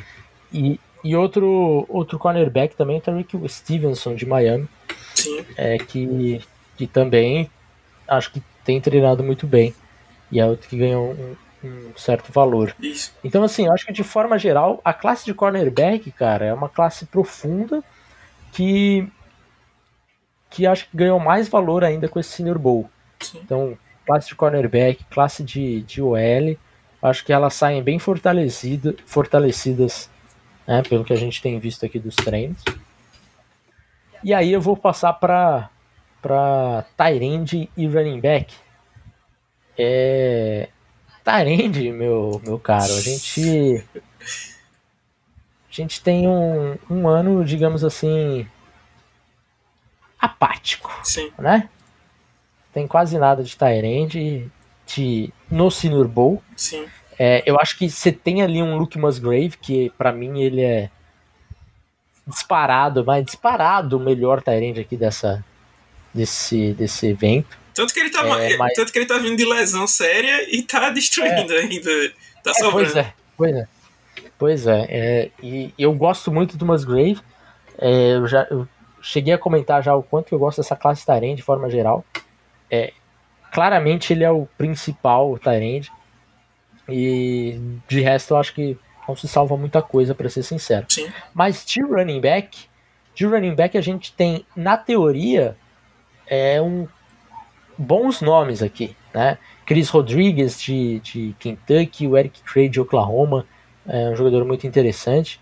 E, 0.51 0.79
e 1.03 1.15
outro 1.15 1.85
outro 1.89 2.19
cornerback 2.19 2.75
também, 2.75 2.99
Tariq 2.99 3.37
Stevenson 3.47 4.13
de 4.13 4.25
Miami, 4.25 4.67
Sim. 5.24 5.45
é 5.57 5.78
que 5.78 6.41
que 6.78 6.88
também 6.88 7.49
acho 8.07 8.32
que 8.32 8.41
tem 8.63 8.82
treinado 8.82 9.24
muito 9.24 9.45
bem 9.45 9.74
e 10.32 10.39
é 10.39 10.45
outro 10.45 10.67
que 10.67 10.78
ganhou 10.78 11.11
um, 11.11 11.36
um 11.63 11.91
certo 11.95 12.32
valor. 12.32 12.76
Isso. 12.80 13.13
Então, 13.24 13.43
assim, 13.43 13.67
eu 13.67 13.74
acho 13.74 13.86
que 13.86 13.93
de 13.93 14.03
forma 14.03 14.38
geral, 14.38 14.82
a 14.84 14.93
classe 14.93 15.26
de 15.26 15.34
cornerback, 15.34 16.11
cara, 16.11 16.45
é 16.45 16.53
uma 16.53 16.69
classe 16.69 17.05
profunda 17.05 17.84
que 18.51 19.07
que 20.49 20.67
acho 20.67 20.88
que 20.88 20.95
ganhou 20.95 21.19
mais 21.19 21.47
valor 21.47 21.84
ainda 21.84 22.07
com 22.07 22.19
esse 22.19 22.30
Senior 22.30 22.59
Bowl. 22.59 22.88
Sim. 23.19 23.39
Então, 23.43 23.78
classe 24.05 24.28
de 24.28 24.36
cornerback, 24.36 25.03
classe 25.05 25.43
de, 25.43 25.82
de 25.82 25.99
OL, 25.99 26.57
acho 27.01 27.26
que 27.26 27.34
elas 27.34 27.55
saem 27.55 27.82
bem 27.82 27.97
fortalecida, 27.97 28.95
fortalecidas, 29.05 30.09
né, 30.67 30.84
pelo 30.88 31.03
que 31.03 31.11
a 31.11 31.15
gente 31.15 31.41
tem 31.41 31.59
visto 31.59 31.84
aqui 31.86 31.97
dos 31.97 32.15
treinos. 32.15 32.63
E 34.24 34.34
aí 34.34 34.51
eu 34.51 34.61
vou 34.61 34.78
passar 34.78 35.13
para 35.13 35.69
para 36.21 36.86
Tyrande 36.95 37.69
e 37.76 37.86
running 37.86 38.21
back. 38.21 38.55
É 39.78 40.69
Tyrande, 41.24 41.91
meu 41.91 42.41
meu 42.45 42.57
caro, 42.57 42.93
a 42.93 43.01
gente 43.01 43.84
a 44.26 45.71
gente 45.76 46.01
tem 46.01 46.28
um, 46.28 46.78
um 46.89 47.07
ano, 47.07 47.43
digamos 47.43 47.84
assim, 47.84 48.47
apático, 50.19 50.91
Sim. 51.03 51.32
né? 51.38 51.67
Tem 52.71 52.88
quase 52.88 53.17
nada 53.17 53.43
de 53.43 53.57
Tyrande 53.57 54.49
de 54.86 55.34
no 55.49 55.69
Senior 55.69 56.07
Bowl. 56.07 56.41
Sim. 56.55 56.88
É, 57.19 57.43
eu 57.45 57.59
acho 57.59 57.78
que 57.78 57.89
você 57.89 58.11
tem 58.11 58.41
ali 58.41 58.61
um 58.61 58.78
Luke 58.78 58.97
Musgrave, 58.97 59.57
que 59.61 59.89
para 59.97 60.11
mim 60.11 60.41
ele 60.41 60.61
é 60.61 60.89
disparado, 62.28 63.03
mas 63.05 63.26
disparado 63.26 63.97
o 63.97 63.99
melhor 63.99 64.41
Tyrande 64.41 64.80
aqui 64.82 64.95
dessa, 64.95 65.43
desse, 66.13 66.74
desse 66.74 67.07
evento. 67.07 67.57
Tanto 67.74 67.93
que, 67.93 67.99
ele 67.99 68.09
tá, 68.11 68.21
É, 68.39 68.55
mas- 68.57 68.74
tanto 68.74 68.91
que 68.93 68.99
ele 68.99 69.05
tá 69.05 69.17
vindo 69.17 69.36
de 69.36 69.45
lesão 69.45 69.88
séria 69.88 70.47
e 70.55 70.61
tá 70.61 70.89
destruindo 70.91 71.51
ainda. 71.53 71.89
Tá 72.43 72.51
É, 72.51 72.53
pois 72.53 72.57
sobrando. 72.57 72.99
é, 72.99 73.13
pois 73.38 73.55
é. 73.55 73.67
Pois 74.38 74.67
é, 74.67 74.86
é, 74.89 75.32
e 75.41 75.74
eu 75.78 75.93
gosto 75.93 76.32
muito 76.32 76.57
do 76.57 76.65
Musgrave. 76.65 77.19
É, 77.78 78.13
eu 78.15 78.28
já 78.28 78.45
eu 78.49 78.67
cheguei 79.01 79.34
a 79.34 79.38
comentar 79.38 79.82
já 79.82 79.95
o 79.95 80.03
quanto 80.03 80.34
eu 80.34 80.39
gosto 80.39 80.57
dessa 80.61 80.76
classe 80.76 81.05
Tyrande 81.05 81.36
de 81.38 81.41
forma 81.43 81.69
geral. 81.69 82.05
É, 82.69 82.93
claramente 83.51 84.13
ele 84.13 84.24
é 84.24 84.30
o 84.32 84.47
principal 84.57 85.38
Tyrande. 85.39 85.91
E 86.89 87.59
de 87.88 88.01
resto 88.01 88.34
eu 88.34 88.38
acho 88.38 88.53
que 88.53 88.78
não 89.08 89.16
se 89.16 89.28
salva 89.28 89.58
muita 89.58 89.82
coisa, 89.82 90.16
para 90.16 90.30
ser 90.30 90.43
sincero. 90.43 90.86
Sim. 90.89 91.12
Mas 91.34 91.66
de 91.66 91.82
running 91.82 92.22
back, 92.22 92.68
de 93.14 93.26
running 93.26 93.56
back 93.56 93.78
a 93.78 93.82
gente 93.82 94.14
tem, 94.14 94.45
na 94.56 94.78
teoria, 94.78 95.56
é 96.28 96.62
um 96.62 96.88
bons 97.78 98.22
nomes 98.22 98.62
aqui, 98.62 98.95
né? 99.14 99.38
Chris 99.66 99.89
Rodrigues 99.89 100.62
de, 100.62 100.99
de 100.99 101.36
Kentucky, 101.39 102.08
o 102.08 102.18
Eric 102.18 102.41
Cray 102.43 102.70
de 102.70 102.82
Oklahoma, 102.82 103.45
é 103.88 104.10
um 104.10 104.16
jogador 104.16 104.45
muito 104.45 104.68
interessante. 104.68 105.39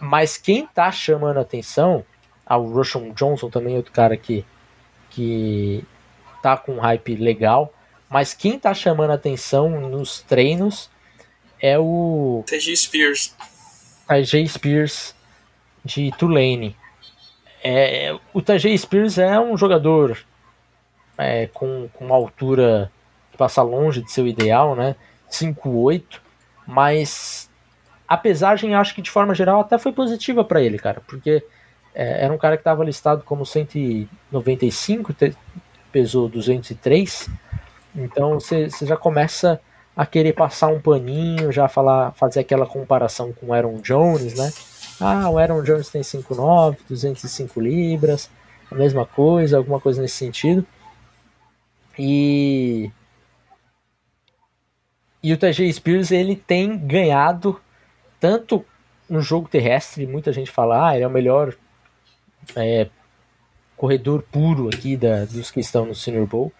Mas 0.00 0.36
quem 0.36 0.66
tá 0.66 0.90
chamando 0.90 1.38
atenção, 1.38 2.04
ah, 2.44 2.56
o 2.56 2.72
Rushon 2.72 3.12
Johnson 3.12 3.48
também 3.48 3.74
é 3.74 3.76
outro 3.76 3.92
cara 3.92 4.16
que, 4.16 4.44
que 5.10 5.84
tá 6.42 6.56
com 6.56 6.72
um 6.72 6.80
hype 6.80 7.14
legal, 7.16 7.72
mas 8.10 8.34
quem 8.34 8.58
tá 8.58 8.74
chamando 8.74 9.12
atenção 9.12 9.70
nos 9.88 10.20
treinos 10.22 10.90
é 11.62 11.78
o 11.78 12.42
TG 12.46 12.76
Spears. 12.76 13.34
Tajay 14.06 14.46
Spears 14.48 15.14
de 15.84 16.10
Tulane. 16.18 16.76
É, 17.64 18.14
o 18.34 18.42
Tajay 18.42 18.76
Spears 18.76 19.16
é 19.16 19.38
um 19.38 19.56
jogador 19.56 20.18
é, 21.16 21.46
com, 21.46 21.88
com 21.94 22.04
uma 22.06 22.16
altura 22.16 22.90
que 23.30 23.38
passa 23.38 23.62
longe 23.62 24.02
de 24.02 24.10
seu 24.10 24.26
ideal, 24.26 24.74
né? 24.74 24.96
5'8", 25.30 26.20
mas 26.66 27.48
a 28.06 28.16
pesagem 28.16 28.74
acho 28.74 28.94
que 28.94 29.00
de 29.00 29.10
forma 29.10 29.34
geral 29.34 29.60
até 29.60 29.78
foi 29.78 29.92
positiva 29.92 30.44
para 30.44 30.60
ele, 30.60 30.78
cara, 30.78 31.00
porque 31.06 31.42
é, 31.94 32.24
era 32.24 32.34
um 32.34 32.38
cara 32.38 32.56
que 32.56 32.60
estava 32.60 32.84
listado 32.84 33.22
como 33.22 33.46
195, 33.46 35.12
te- 35.14 35.36
pesou 35.90 36.28
203, 36.28 37.30
então 37.94 38.34
você 38.34 38.68
já 38.82 38.96
começa 38.96 39.60
a 39.96 40.06
querer 40.06 40.32
passar 40.32 40.68
um 40.68 40.80
paninho, 40.80 41.52
já 41.52 41.68
falar, 41.68 42.12
fazer 42.12 42.40
aquela 42.40 42.66
comparação 42.66 43.32
com 43.32 43.46
o 43.46 43.52
Aaron 43.52 43.76
Jones, 43.82 44.34
né? 44.34 44.50
Ah, 45.00 45.28
o 45.28 45.38
Aaron 45.38 45.62
Jones 45.62 45.88
tem 45.90 46.02
5'9", 46.02 46.78
205 46.88 47.60
libras, 47.60 48.30
a 48.70 48.74
mesma 48.74 49.04
coisa, 49.04 49.56
alguma 49.58 49.80
coisa 49.80 50.00
nesse 50.00 50.16
sentido. 50.16 50.66
E 51.98 52.90
e 55.22 55.32
o 55.32 55.36
TJ 55.36 55.72
Spears 55.72 56.10
ele 56.10 56.34
tem 56.34 56.76
ganhado 56.76 57.60
tanto 58.18 58.64
no 59.08 59.20
jogo 59.20 59.48
terrestre, 59.48 60.06
muita 60.06 60.32
gente 60.32 60.50
fala, 60.50 60.88
ah, 60.88 60.94
ele 60.94 61.04
é 61.04 61.06
o 61.06 61.10
melhor 61.10 61.54
é, 62.56 62.88
corredor 63.76 64.22
puro 64.32 64.68
aqui 64.68 64.96
da, 64.96 65.24
dos 65.24 65.50
que 65.50 65.60
estão 65.60 65.84
no 65.84 65.94
Senior 65.94 66.26
Bowl, 66.26 66.52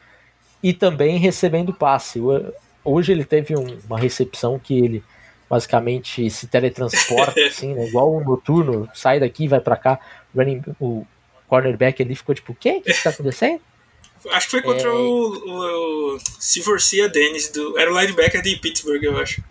e 0.62 0.72
também 0.72 1.18
recebendo 1.18 1.72
passe. 1.72 2.20
O- 2.20 2.52
Hoje 2.84 3.12
ele 3.12 3.24
teve 3.24 3.56
um- 3.56 3.78
uma 3.86 3.98
recepção 3.98 4.58
que 4.58 4.78
ele 4.78 5.02
basicamente 5.48 6.28
se 6.30 6.46
teletransporta, 6.46 7.38
assim, 7.46 7.74
né? 7.74 7.86
igual 7.86 8.14
um 8.16 8.24
noturno, 8.24 8.88
sai 8.94 9.20
daqui, 9.20 9.46
vai 9.46 9.60
pra 9.60 9.76
cá, 9.76 9.98
running, 10.34 10.62
o 10.80 11.06
cornerback 11.46 12.02
ali 12.02 12.14
ficou 12.16 12.34
tipo, 12.34 12.52
o 12.52 12.54
quê? 12.54 12.76
O 12.78 12.82
que 12.82 12.92
que 12.92 13.02
tá 13.02 13.10
acontecendo? 13.10 13.60
Acho 14.30 14.46
que 14.46 14.50
foi 14.52 14.62
contra 14.62 14.88
É. 14.88 14.92
o, 14.92 16.14
o 16.14 16.18
Sivorcia 16.38 17.08
Dennis, 17.08 17.48
do, 17.48 17.76
era 17.78 17.92
o 17.92 18.00
linebacker 18.00 18.40
de 18.40 18.54
Pittsburgh, 18.56 19.02
eu 19.02 19.18
acho. 19.18 19.42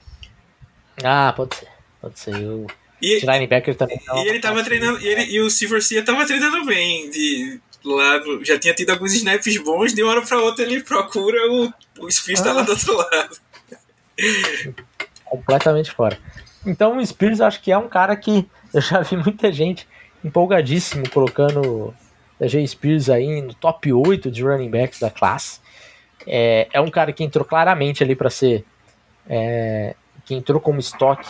Ah, 1.03 1.33
pode 1.35 1.55
ser, 1.55 1.67
pode 2.01 2.19
ser. 2.19 2.35
O 2.35 2.67
E, 3.01 3.19
linebacker 3.19 3.75
também. 3.75 3.99
e 4.15 4.27
ele 4.29 4.39
tava 4.39 4.63
treinando, 4.63 4.99
e, 5.01 5.07
ele, 5.07 5.23
e 5.25 5.41
o 5.41 5.49
Sivorcia 5.49 6.03
tava 6.05 6.25
treinando 6.25 6.63
bem. 6.65 7.09
De, 7.09 7.59
lá, 7.83 8.19
já 8.43 8.57
tinha 8.59 8.73
tido 8.73 8.89
alguns 8.91 9.13
snaps 9.13 9.57
bons, 9.63 9.93
de 9.93 10.03
uma 10.03 10.11
hora 10.11 10.21
pra 10.21 10.39
outra 10.39 10.63
ele 10.65 10.81
procura 10.83 11.37
o, 11.51 11.73
o 11.99 12.11
Spears 12.11 12.41
tá 12.41 12.53
lá 12.53 12.61
Ah. 12.61 12.63
do 12.63 12.71
outro 12.71 12.95
lado. 12.97 13.37
completamente 15.25 15.91
fora. 15.91 16.17
Então 16.65 16.97
o 16.97 17.05
Spears 17.05 17.41
acho 17.41 17.61
que 17.61 17.71
é 17.71 17.77
um 17.77 17.87
cara 17.87 18.15
que 18.15 18.47
eu 18.73 18.81
já 18.81 19.01
vi 19.01 19.17
muita 19.17 19.51
gente 19.51 19.87
empolgadíssimo 20.23 21.09
colocando 21.09 21.93
a 22.39 22.47
Jay 22.47 22.67
Spears 22.67 23.09
aí 23.09 23.41
no 23.41 23.53
top 23.53 23.91
8 23.91 24.29
de 24.31 24.43
running 24.43 24.69
backs 24.69 24.99
da 24.99 25.09
classe. 25.09 25.59
É, 26.27 26.67
é 26.71 26.79
um 26.81 26.89
cara 26.91 27.11
que 27.11 27.23
entrou 27.23 27.43
claramente 27.43 28.03
ali 28.03 28.15
para 28.15 28.29
ser. 28.29 28.63
é, 29.27 29.95
que 30.25 30.35
entrou 30.35 30.59
como 30.61 30.79
estoque 30.79 31.27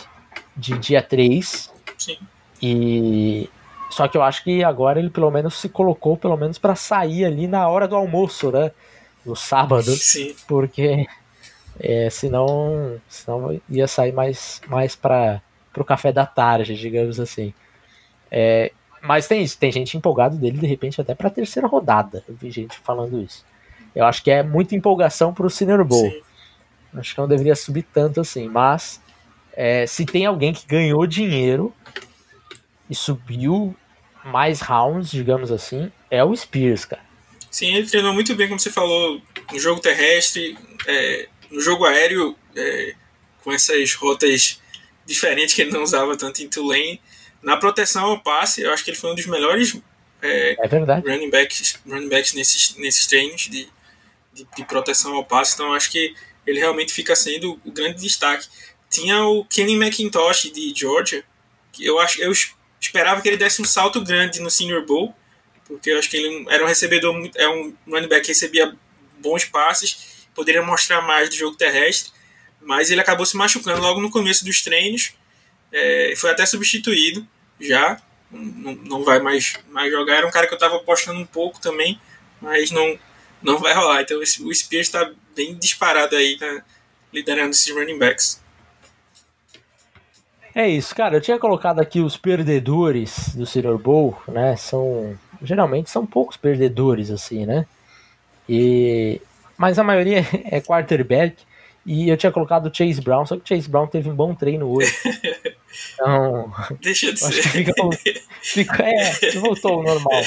de 0.54 0.76
dia 0.78 1.02
3. 1.02 1.72
Sim. 1.96 2.18
E. 2.60 3.48
Só 3.92 4.08
que 4.08 4.16
eu 4.16 4.22
acho 4.22 4.42
que 4.42 4.64
agora 4.64 4.98
ele 4.98 5.10
pelo 5.10 5.30
menos 5.30 5.52
se 5.52 5.68
colocou 5.68 6.16
pelo 6.16 6.34
menos 6.34 6.56
para 6.56 6.74
sair 6.74 7.26
ali 7.26 7.46
na 7.46 7.68
hora 7.68 7.86
do 7.86 7.94
almoço, 7.94 8.50
né? 8.50 8.70
No 9.24 9.36
sábado 9.36 9.92
Sim. 9.92 10.34
porque 10.48 11.06
é, 11.78 12.08
senão, 12.08 12.98
senão 13.06 13.60
ia 13.68 13.86
sair 13.86 14.10
mais, 14.10 14.62
mais 14.66 14.96
para 14.96 15.42
o 15.76 15.84
café 15.84 16.10
da 16.10 16.24
tarde, 16.24 16.74
digamos 16.74 17.20
assim. 17.20 17.52
É, 18.30 18.72
mas 19.02 19.28
tem 19.28 19.42
isso, 19.42 19.58
tem 19.58 19.70
gente 19.70 19.94
empolgado 19.94 20.38
dele 20.38 20.56
de 20.56 20.66
repente 20.66 20.98
até 20.98 21.14
para 21.14 21.28
a 21.28 21.30
terceira 21.30 21.68
rodada. 21.68 22.24
Eu 22.26 22.34
vi 22.34 22.50
gente 22.50 22.78
falando 22.78 23.20
isso. 23.20 23.44
Eu 23.94 24.06
acho 24.06 24.24
que 24.24 24.30
é 24.30 24.42
muita 24.42 24.74
empolgação 24.74 25.34
para 25.34 25.46
o 25.46 25.50
Senior 25.50 25.84
Bowl. 25.84 26.10
Sim. 26.10 26.22
Acho 26.94 27.14
que 27.14 27.20
não 27.20 27.28
deveria 27.28 27.54
subir 27.54 27.82
tanto 27.92 28.22
assim, 28.22 28.48
mas 28.48 29.02
é, 29.52 29.86
se 29.86 30.06
tem 30.06 30.24
alguém 30.24 30.54
que 30.54 30.66
ganhou 30.66 31.06
dinheiro 31.06 31.74
e 32.88 32.94
subiu 32.94 33.76
mais 34.24 34.60
rounds, 34.60 35.10
digamos 35.10 35.50
assim, 35.50 35.90
é 36.10 36.22
o 36.24 36.34
Spears, 36.34 36.84
cara. 36.84 37.02
Sim, 37.50 37.74
ele 37.74 37.86
treinou 37.86 38.14
muito 38.14 38.34
bem, 38.34 38.48
como 38.48 38.58
você 38.58 38.70
falou, 38.70 39.20
no 39.52 39.58
jogo 39.58 39.80
terrestre, 39.80 40.56
é, 40.86 41.28
no 41.50 41.60
jogo 41.60 41.84
aéreo, 41.84 42.36
é, 42.56 42.94
com 43.42 43.52
essas 43.52 43.94
rotas 43.94 44.60
diferentes 45.04 45.54
que 45.54 45.62
ele 45.62 45.70
não 45.70 45.82
usava 45.82 46.16
tanto 46.16 46.42
em 46.42 46.48
Tulane. 46.48 47.00
Na 47.42 47.56
proteção 47.56 48.04
ao 48.04 48.20
passe, 48.20 48.62
eu 48.62 48.72
acho 48.72 48.84
que 48.84 48.90
ele 48.90 48.96
foi 48.96 49.10
um 49.10 49.14
dos 49.14 49.26
melhores 49.26 49.76
é, 50.22 50.56
É 50.64 50.68
verdade. 50.68 51.06
running 51.06 51.28
backs, 51.28 51.78
running 51.86 52.08
backs 52.08 52.32
nesses, 52.32 52.76
nesses 52.76 53.06
treinos 53.06 53.42
de, 53.42 53.68
de, 54.32 54.46
de 54.56 54.64
proteção 54.64 55.14
ao 55.16 55.24
passe, 55.24 55.54
então 55.54 55.74
acho 55.74 55.90
que 55.90 56.14
ele 56.46 56.58
realmente 56.58 56.92
fica 56.92 57.14
sendo 57.14 57.60
o 57.64 57.70
grande 57.70 58.00
destaque. 58.00 58.46
Tinha 58.88 59.24
o 59.24 59.44
Kenny 59.44 59.74
McIntosh 59.74 60.50
de 60.52 60.72
Georgia, 60.74 61.24
que 61.72 61.84
eu 61.84 61.98
acho 61.98 62.20
eu 62.22 62.32
esperava 62.82 63.20
que 63.22 63.28
ele 63.28 63.36
desse 63.36 63.62
um 63.62 63.64
salto 63.64 64.00
grande 64.02 64.40
no 64.40 64.50
Senior 64.50 64.84
Bowl, 64.84 65.14
porque 65.66 65.90
eu 65.90 65.98
acho 65.98 66.10
que 66.10 66.16
ele 66.16 66.44
era 66.50 66.62
um 66.64 66.66
recebedor, 66.66 67.14
é 67.36 67.48
um 67.48 67.74
running 67.88 68.08
back 68.08 68.22
que 68.22 68.28
recebia 68.28 68.74
bons 69.20 69.44
passes, 69.44 70.26
poderia 70.34 70.62
mostrar 70.62 71.00
mais 71.02 71.28
do 71.30 71.34
jogo 71.36 71.56
terrestre, 71.56 72.12
mas 72.60 72.90
ele 72.90 73.00
acabou 73.00 73.24
se 73.24 73.36
machucando 73.36 73.80
logo 73.80 74.00
no 74.00 74.10
começo 74.10 74.44
dos 74.44 74.60
treinos, 74.62 75.12
é, 75.72 76.14
foi 76.16 76.30
até 76.30 76.44
substituído 76.44 77.26
já, 77.60 78.00
não, 78.30 78.74
não 78.74 79.04
vai 79.04 79.20
mais, 79.20 79.54
mais 79.70 79.90
jogar. 79.92 80.16
Era 80.16 80.26
um 80.26 80.30
cara 80.30 80.46
que 80.46 80.52
eu 80.52 80.56
estava 80.56 80.76
apostando 80.76 81.18
um 81.20 81.26
pouco 81.26 81.60
também, 81.60 82.00
mas 82.40 82.70
não, 82.70 82.98
não 83.42 83.58
vai 83.58 83.72
rolar. 83.74 84.02
Então 84.02 84.22
esse- 84.22 84.42
o 84.42 84.52
Spears 84.54 84.88
está 84.88 85.10
bem 85.34 85.54
disparado 85.54 86.16
aí, 86.16 86.36
tá 86.38 86.64
liderando 87.12 87.50
esses 87.50 87.72
running 87.72 87.98
backs. 87.98 88.41
É 90.54 90.68
isso, 90.68 90.94
cara. 90.94 91.16
Eu 91.16 91.20
tinha 91.20 91.38
colocado 91.38 91.80
aqui 91.80 92.00
os 92.00 92.16
perdedores 92.16 93.34
do 93.34 93.46
Senior 93.46 93.78
Bowl, 93.78 94.20
né? 94.28 94.56
São 94.56 95.18
geralmente 95.42 95.90
são 95.90 96.06
poucos 96.06 96.36
perdedores 96.36 97.10
assim, 97.10 97.46
né? 97.46 97.66
E 98.48 99.20
mas 99.56 99.78
a 99.78 99.84
maioria 99.84 100.26
é 100.44 100.60
quarterback 100.60 101.36
e 101.84 102.08
eu 102.08 102.16
tinha 102.16 102.30
colocado 102.30 102.66
o 102.66 102.74
Chase 102.74 103.00
Brown, 103.00 103.26
só 103.26 103.36
que 103.36 103.42
o 103.42 103.46
Chase 103.46 103.68
Brown 103.68 103.86
teve 103.86 104.08
um 104.08 104.14
bom 104.14 104.34
treino 104.34 104.70
hoje. 104.70 104.92
Então. 105.94 106.52
Deixa 106.82 107.14
de 107.14 107.18
ser. 107.18 107.42
Fica, 107.42 107.72
fica, 108.42 108.82
é, 108.82 109.30
voltou 109.40 109.72
ao 109.72 109.82
normal. 109.82 110.20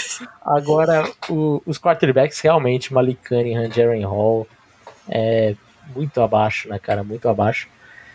Agora, 0.44 1.08
o, 1.30 1.62
os 1.68 1.78
quarterbacks 1.78 2.40
realmente, 2.40 2.92
Malik 2.92 3.20
Cunningham, 3.28 3.72
Jaren 3.72 4.04
Hall, 4.06 4.48
é 5.08 5.56
muito 5.96 6.20
abaixo, 6.20 6.68
né, 6.68 6.80
cara? 6.80 7.04
Muito 7.04 7.30
abaixo. 7.30 7.68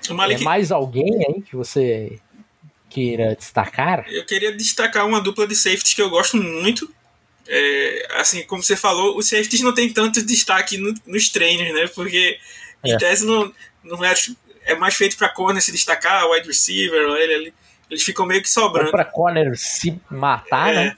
É 0.09 0.45
mais 0.45 0.73
alguém 0.73 1.25
aí 1.27 1.43
que 1.43 1.55
você 1.55 2.19
queira 2.89 3.37
destacar? 3.37 4.05
Eu 4.09 4.25
queria 4.27 4.53
destacar 4.53 5.07
uma 5.07 5.21
dupla 5.21 5.47
de 5.47 5.55
safeties 5.55 5.95
que 5.95 6.03
eu 6.03 6.11
gosto 6.11 6.37
muito. 6.37 6.93
É, 7.49 8.09
assim, 8.17 8.43
como 8.45 8.63
você 8.63 8.77
falou, 8.77 9.17
os 9.17 9.29
safeties 9.29 9.61
não 9.63 9.75
tem 9.75 9.93
tanto 9.93 10.25
destaque 10.25 10.77
no, 10.77 10.95
nos 11.07 11.29
treinos, 11.31 11.73
né? 11.75 11.87
Porque 11.89 12.39
é. 12.83 12.93
em 12.93 12.99
tese 12.99 13.25
não, 13.25 13.53
não 13.83 14.05
é, 14.05 14.15
é 14.65 14.75
mais 14.75 14.95
feito 14.95 15.17
para 15.17 15.29
corner 15.29 15.63
se 15.63 15.73
destacar, 15.73 16.29
wide 16.31 16.47
receiver, 16.47 17.01
ele, 17.17 17.33
ele, 17.33 17.55
eles 17.91 18.03
ficam 18.03 18.27
meio 18.27 18.43
que 18.43 18.51
sobrando. 18.51 18.91
Para 18.91 19.05
corner 19.05 19.57
se 19.57 20.01
matar, 20.11 20.73
é. 20.73 20.75
né? 20.75 20.97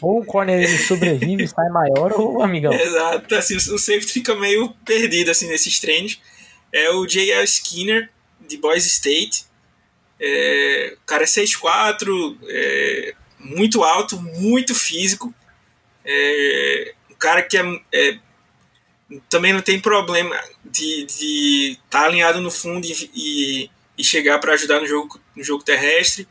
Ou 0.00 0.20
o 0.20 0.24
corner 0.24 0.62
ele 0.62 0.78
sobrevive, 0.78 1.46
sai 1.48 1.68
maior, 1.70 2.12
ou 2.12 2.42
amigão. 2.42 2.72
Exato, 2.72 3.34
assim, 3.34 3.56
o 3.56 3.78
safety 3.78 4.12
fica 4.12 4.34
meio 4.36 4.70
perdido 4.84 5.30
assim 5.30 5.48
nesses 5.48 5.80
treinos. 5.80 6.20
É 6.72 6.90
o 6.90 7.04
J.L. 7.04 7.44
Skinner, 7.44 8.08
de 8.50 8.58
Boise 8.58 8.88
State. 8.88 9.46
É, 10.18 10.96
o 11.00 11.06
cara 11.06 11.22
é 11.22 11.26
6'4", 11.26 12.36
é, 12.48 13.14
muito 13.38 13.82
alto, 13.82 14.20
muito 14.20 14.74
físico. 14.74 15.32
É, 16.04 16.94
um 17.10 17.14
cara 17.14 17.42
que 17.42 17.56
é, 17.56 17.80
é 17.92 18.18
também 19.28 19.52
não 19.52 19.60
tem 19.60 19.80
problema 19.80 20.38
de 20.64 21.06
estar 21.70 22.00
tá 22.00 22.04
alinhado 22.04 22.40
no 22.40 22.50
fundo 22.50 22.86
e, 22.86 23.10
e, 23.14 23.70
e 23.98 24.04
chegar 24.04 24.38
para 24.38 24.52
ajudar 24.52 24.80
no 24.80 24.86
jogo, 24.86 25.20
no 25.34 25.42
jogo 25.42 25.64
terrestre. 25.64 26.28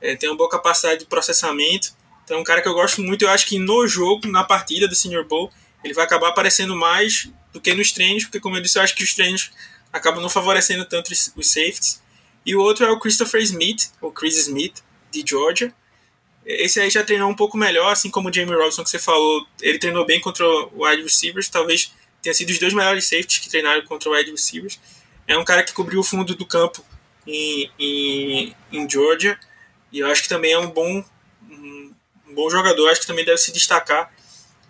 É, 0.00 0.14
tem 0.14 0.28
uma 0.28 0.36
boa 0.36 0.48
capacidade 0.48 1.00
de 1.00 1.06
processamento. 1.06 1.92
Então 2.24 2.38
é 2.38 2.40
um 2.40 2.44
cara 2.44 2.62
que 2.62 2.68
eu 2.68 2.74
gosto 2.74 3.02
muito. 3.02 3.22
Eu 3.24 3.30
acho 3.30 3.46
que 3.46 3.58
no 3.58 3.86
jogo, 3.88 4.28
na 4.28 4.44
partida 4.44 4.86
do 4.86 4.94
Senior 4.94 5.24
Bowl, 5.26 5.50
ele 5.82 5.94
vai 5.94 6.04
acabar 6.04 6.28
aparecendo 6.28 6.76
mais 6.76 7.28
do 7.52 7.60
que 7.60 7.74
nos 7.74 7.90
treinos, 7.90 8.24
porque 8.24 8.38
como 8.38 8.56
eu 8.56 8.60
disse, 8.60 8.78
eu 8.78 8.82
acho 8.82 8.94
que 8.94 9.02
os 9.02 9.14
treinos 9.14 9.50
acabam 9.92 10.22
não 10.22 10.28
favorecendo 10.28 10.84
tanto 10.84 11.12
os, 11.12 11.32
safeties. 11.42 12.00
E 12.44 12.54
o 12.54 12.60
outro 12.60 12.86
é 12.86 12.90
o 12.90 12.98
Christopher 12.98 13.42
Smith, 13.42 13.90
ou 14.00 14.12
Chris 14.12 14.36
Smith, 14.36 14.82
de 15.10 15.24
Georgia. 15.26 15.74
Esse 16.44 16.80
aí 16.80 16.88
já 16.88 17.04
treinou 17.04 17.30
um 17.30 17.34
pouco 17.34 17.56
melhor, 17.56 17.92
assim 17.92 18.10
como 18.10 18.28
o 18.28 18.32
Jamie 18.32 18.54
Robinson 18.54 18.82
que 18.82 18.90
você 18.90 18.98
falou. 18.98 19.46
Ele 19.60 19.78
treinou 19.78 20.06
bem 20.06 20.20
contra 20.20 20.46
o 20.46 20.84
wide 20.84 21.02
receivers, 21.02 21.48
talvez 21.48 21.92
tenha 22.22 22.34
sido 22.34 22.50
os 22.50 22.58
dois 22.58 22.72
melhores 22.72 23.04
safeties 23.04 23.38
que 23.38 23.50
treinaram 23.50 23.82
contra 23.84 24.08
o 24.08 24.12
wide 24.12 24.30
receivers. 24.30 24.80
É 25.26 25.36
um 25.36 25.44
cara 25.44 25.62
que 25.62 25.72
cobriu 25.72 26.00
o 26.00 26.04
fundo 26.04 26.34
do 26.34 26.46
campo 26.46 26.84
em, 27.26 27.70
em, 27.78 28.56
em 28.72 28.90
Georgia. 28.90 29.38
E 29.92 30.00
eu 30.00 30.06
acho 30.10 30.22
que 30.22 30.28
também 30.28 30.52
é 30.52 30.58
um 30.58 30.70
bom, 30.70 31.04
um 31.48 31.94
bom 32.34 32.50
jogador. 32.50 32.88
Acho 32.88 33.00
que 33.00 33.06
também 33.06 33.24
deve 33.24 33.38
se 33.38 33.52
destacar 33.52 34.12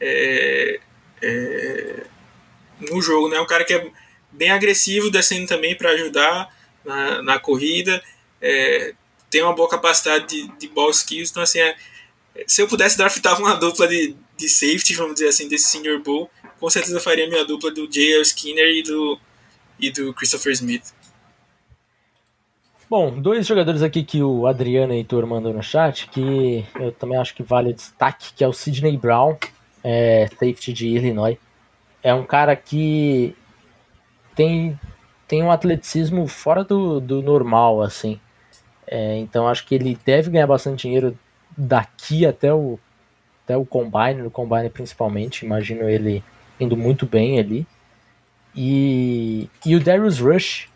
é, 0.00 0.80
é, 1.22 2.06
no 2.80 3.00
jogo. 3.00 3.28
Né? 3.28 3.40
Um 3.40 3.46
cara 3.46 3.64
que 3.64 3.74
é 3.74 3.90
bem 4.32 4.50
agressivo, 4.50 5.10
descendo 5.10 5.46
também 5.46 5.74
para 5.76 5.90
ajudar 5.90 6.54
na, 6.84 7.22
na 7.22 7.38
corrida. 7.38 8.02
É, 8.40 8.94
tem 9.28 9.42
uma 9.42 9.54
boa 9.54 9.68
capacidade 9.68 10.26
de, 10.26 10.48
de 10.58 10.68
ball 10.68 10.90
skills. 10.90 11.30
Então, 11.30 11.42
assim, 11.42 11.60
é, 11.60 11.76
se 12.46 12.62
eu 12.62 12.68
pudesse 12.68 12.96
draftar 12.96 13.38
uma 13.38 13.54
dupla 13.54 13.86
de, 13.86 14.16
de 14.36 14.48
safety, 14.48 14.94
vamos 14.94 15.14
dizer 15.14 15.28
assim, 15.28 15.48
desse 15.48 15.68
Senior 15.68 16.00
Bowl, 16.02 16.30
com 16.58 16.68
certeza 16.68 16.96
eu 16.96 17.00
faria 17.00 17.28
minha 17.28 17.44
dupla 17.44 17.70
do 17.70 17.88
J.L. 17.88 18.22
Skinner 18.22 18.68
e 18.68 18.82
do, 18.82 19.18
e 19.78 19.90
do 19.90 20.12
Christopher 20.14 20.52
Smith. 20.52 20.92
Bom, 22.88 23.20
dois 23.20 23.46
jogadores 23.46 23.82
aqui 23.82 24.02
que 24.02 24.20
o 24.20 24.48
Adriano 24.48 24.92
e 24.92 24.96
o 24.96 24.98
Heitor 24.98 25.24
mandou 25.24 25.52
no 25.54 25.62
chat, 25.62 26.08
que 26.08 26.66
eu 26.74 26.90
também 26.90 27.16
acho 27.16 27.34
que 27.36 27.42
vale 27.42 27.72
destaque, 27.72 28.34
que 28.34 28.42
é 28.42 28.48
o 28.48 28.52
Sidney 28.52 28.96
Brown, 28.96 29.38
é, 29.84 30.26
safety 30.28 30.72
de 30.72 30.88
Illinois. 30.88 31.38
É 32.02 32.12
um 32.12 32.24
cara 32.24 32.56
que 32.56 33.36
tem, 34.34 34.78
tem 35.26 35.42
um 35.42 35.50
atleticismo 35.50 36.26
fora 36.26 36.64
do, 36.64 37.00
do 37.00 37.22
normal, 37.22 37.82
assim. 37.82 38.20
É, 38.86 39.16
então 39.18 39.46
acho 39.46 39.66
que 39.66 39.74
ele 39.74 39.98
deve 40.04 40.30
ganhar 40.30 40.46
bastante 40.46 40.82
dinheiro 40.82 41.16
daqui 41.56 42.26
até 42.26 42.52
o, 42.52 42.78
até 43.44 43.56
o 43.56 43.64
Combine, 43.64 44.22
no 44.22 44.30
Combine 44.30 44.68
principalmente. 44.68 45.44
Imagino 45.44 45.88
ele 45.88 46.24
indo 46.58 46.76
muito 46.76 47.06
bem 47.06 47.38
ali. 47.38 47.66
E, 48.54 49.48
e 49.64 49.76
o 49.76 49.80
Darius 49.80 50.18
Rush, 50.18 50.68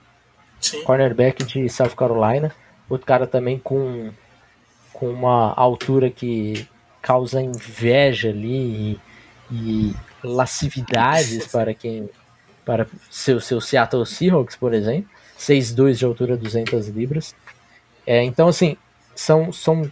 Sim. 0.60 0.82
cornerback 0.84 1.44
de 1.44 1.68
South 1.68 1.96
Carolina, 1.96 2.54
outro 2.88 3.06
cara 3.06 3.26
também 3.26 3.58
com, 3.58 4.10
com 4.92 5.10
uma 5.10 5.52
altura 5.54 6.08
que 6.08 6.68
causa 7.02 7.42
inveja 7.42 8.30
ali 8.30 9.00
e, 9.50 9.52
e 9.52 9.94
lascividades 10.22 11.48
para 11.52 11.74
quem 11.74 12.08
para 12.64 12.86
seu, 13.10 13.40
seu 13.40 13.60
Seattle 13.60 14.06
Seahawks, 14.06 14.56
por 14.56 14.72
exemplo, 14.72 15.08
6'2 15.38 15.94
de 15.94 16.04
altura, 16.04 16.36
200 16.36 16.88
libras. 16.88 17.34
É, 18.06 18.22
então, 18.22 18.48
assim, 18.48 18.76
são, 19.14 19.52
são 19.52 19.90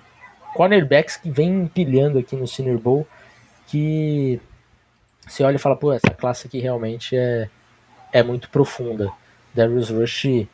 cornerbacks 0.55 1.16
que 1.16 1.31
vêm 1.31 1.62
empilhando 1.62 2.18
aqui 2.18 2.37
no 2.37 2.47
Senior 2.47 2.79
Bowl 2.79 3.07
que 3.66 4.41
você 5.27 5.43
olha 5.45 5.57
e 5.57 5.59
fala, 5.59 5.77
pô, 5.77 5.93
essa 5.93 6.11
classe 6.11 6.47
aqui 6.47 6.59
realmente 6.59 7.16
é, 7.16 7.49
é 8.12 8.23
muito 8.23 8.51
profunda. 8.51 9.11
Darius 9.55 9.91
Rush 9.91 10.47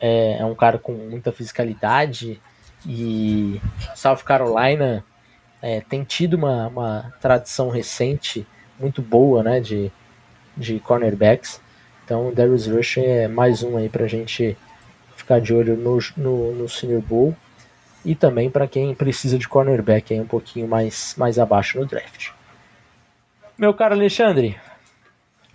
é, 0.00 0.38
é 0.38 0.44
um 0.44 0.54
cara 0.54 0.78
com 0.78 0.92
muita 0.92 1.32
fisicalidade 1.32 2.40
e 2.86 3.60
South 3.94 4.18
Carolina 4.24 5.04
é, 5.60 5.80
tem 5.80 6.04
tido 6.04 6.34
uma, 6.34 6.68
uma 6.68 7.14
tradição 7.20 7.70
recente 7.70 8.46
muito 8.78 9.00
boa 9.00 9.42
né, 9.42 9.60
de, 9.60 9.90
de 10.56 10.80
cornerbacks. 10.80 11.60
Então, 12.04 12.32
Darius 12.32 12.66
Rush 12.66 12.98
é 12.98 13.28
mais 13.28 13.62
um 13.62 13.76
aí 13.76 13.88
pra 13.88 14.06
gente 14.06 14.56
ficar 15.16 15.40
de 15.40 15.54
olho 15.54 15.76
no, 15.76 15.98
no, 16.16 16.54
no 16.54 16.68
Senior 16.68 17.00
Bowl 17.00 17.34
e 18.04 18.14
também 18.14 18.50
para 18.50 18.68
quem 18.68 18.94
precisa 18.94 19.38
de 19.38 19.48
cornerback 19.48 20.12
aí 20.12 20.20
um 20.20 20.26
pouquinho 20.26 20.68
mais, 20.68 21.14
mais 21.16 21.38
abaixo 21.38 21.78
no 21.78 21.86
draft. 21.86 22.30
Meu 23.56 23.72
caro 23.72 23.94
Alexandre, 23.94 24.58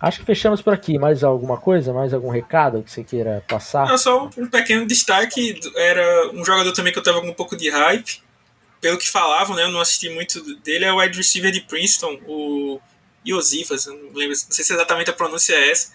acho 0.00 0.20
que 0.20 0.24
fechamos 0.24 0.60
por 0.60 0.72
aqui. 0.72 0.98
Mais 0.98 1.22
alguma 1.22 1.58
coisa? 1.58 1.92
Mais 1.92 2.12
algum 2.12 2.30
recado 2.30 2.82
que 2.82 2.90
você 2.90 3.04
queira 3.04 3.44
passar? 3.46 3.86
Não, 3.86 3.98
só 3.98 4.28
um 4.36 4.46
pequeno 4.48 4.86
destaque. 4.86 5.60
Era 5.76 6.30
um 6.32 6.44
jogador 6.44 6.72
também 6.72 6.92
que 6.92 6.98
eu 6.98 7.02
tava 7.02 7.20
com 7.20 7.28
um 7.28 7.34
pouco 7.34 7.56
de 7.56 7.70
hype. 7.70 8.22
Pelo 8.80 8.96
que 8.96 9.10
falavam, 9.10 9.54
né? 9.54 9.64
Eu 9.64 9.70
não 9.70 9.80
assisti 9.80 10.08
muito 10.08 10.42
dele. 10.60 10.86
É 10.86 10.92
o 10.92 10.98
wide 10.98 11.16
receiver 11.16 11.52
de 11.52 11.60
Princeton, 11.60 12.18
o 12.26 12.80
Iosifas. 13.26 13.86
Não, 13.86 13.94
lembro, 13.94 14.28
não 14.28 14.34
sei 14.34 14.64
se 14.64 14.72
exatamente 14.72 15.10
a 15.10 15.14
pronúncia 15.14 15.54
é 15.54 15.70
essa. 15.70 15.92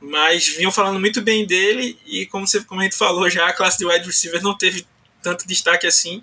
Mas 0.00 0.48
vinham 0.48 0.72
falando 0.72 1.00
muito 1.00 1.22
bem 1.22 1.46
dele. 1.46 1.98
E 2.06 2.26
como, 2.26 2.46
você, 2.46 2.62
como 2.64 2.80
a 2.80 2.84
gente 2.84 2.96
falou 2.96 3.28
já, 3.30 3.46
a 3.46 3.52
classe 3.52 3.78
de 3.78 3.86
wide 3.86 4.06
receiver 4.06 4.42
não 4.42 4.56
teve 4.56 4.86
tanto 5.22 5.46
destaque 5.46 5.86
assim. 5.86 6.22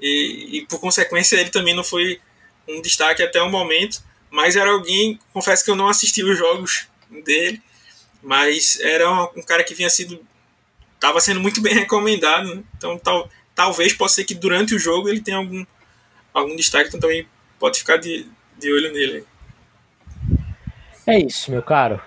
E, 0.00 0.58
e 0.58 0.66
por 0.66 0.80
consequência, 0.80 1.36
ele 1.36 1.50
também 1.50 1.74
não 1.74 1.84
foi 1.84 2.20
um 2.68 2.82
destaque 2.82 3.22
até 3.22 3.40
o 3.42 3.50
momento 3.50 4.02
mas 4.30 4.56
era 4.56 4.70
alguém, 4.70 5.18
confesso 5.32 5.64
que 5.64 5.70
eu 5.70 5.76
não 5.76 5.88
assisti 5.88 6.22
os 6.22 6.36
jogos 6.36 6.86
dele, 7.24 7.62
mas 8.22 8.78
era 8.80 9.10
um, 9.10 9.42
cara 9.42 9.64
que 9.64 9.74
vinha 9.74 9.88
sido 9.88 10.24
estava 10.94 11.20
sendo 11.20 11.40
muito 11.40 11.60
bem 11.60 11.74
recomendado, 11.74 12.54
né? 12.54 12.62
então 12.76 12.98
tal, 12.98 13.30
talvez 13.54 13.92
possa 13.92 14.16
ser 14.16 14.24
que 14.24 14.34
durante 14.34 14.74
o 14.74 14.78
jogo 14.78 15.08
ele 15.08 15.20
tenha 15.20 15.38
algum 15.38 15.64
algum 16.34 16.54
destaque, 16.54 16.88
então 16.88 17.00
também 17.00 17.26
pode 17.58 17.78
ficar 17.78 17.96
de, 17.96 18.26
de 18.58 18.72
olho 18.72 18.92
nele. 18.92 19.24
É 21.10 21.18
isso, 21.18 21.50
meu 21.50 21.62
caro. 21.62 21.98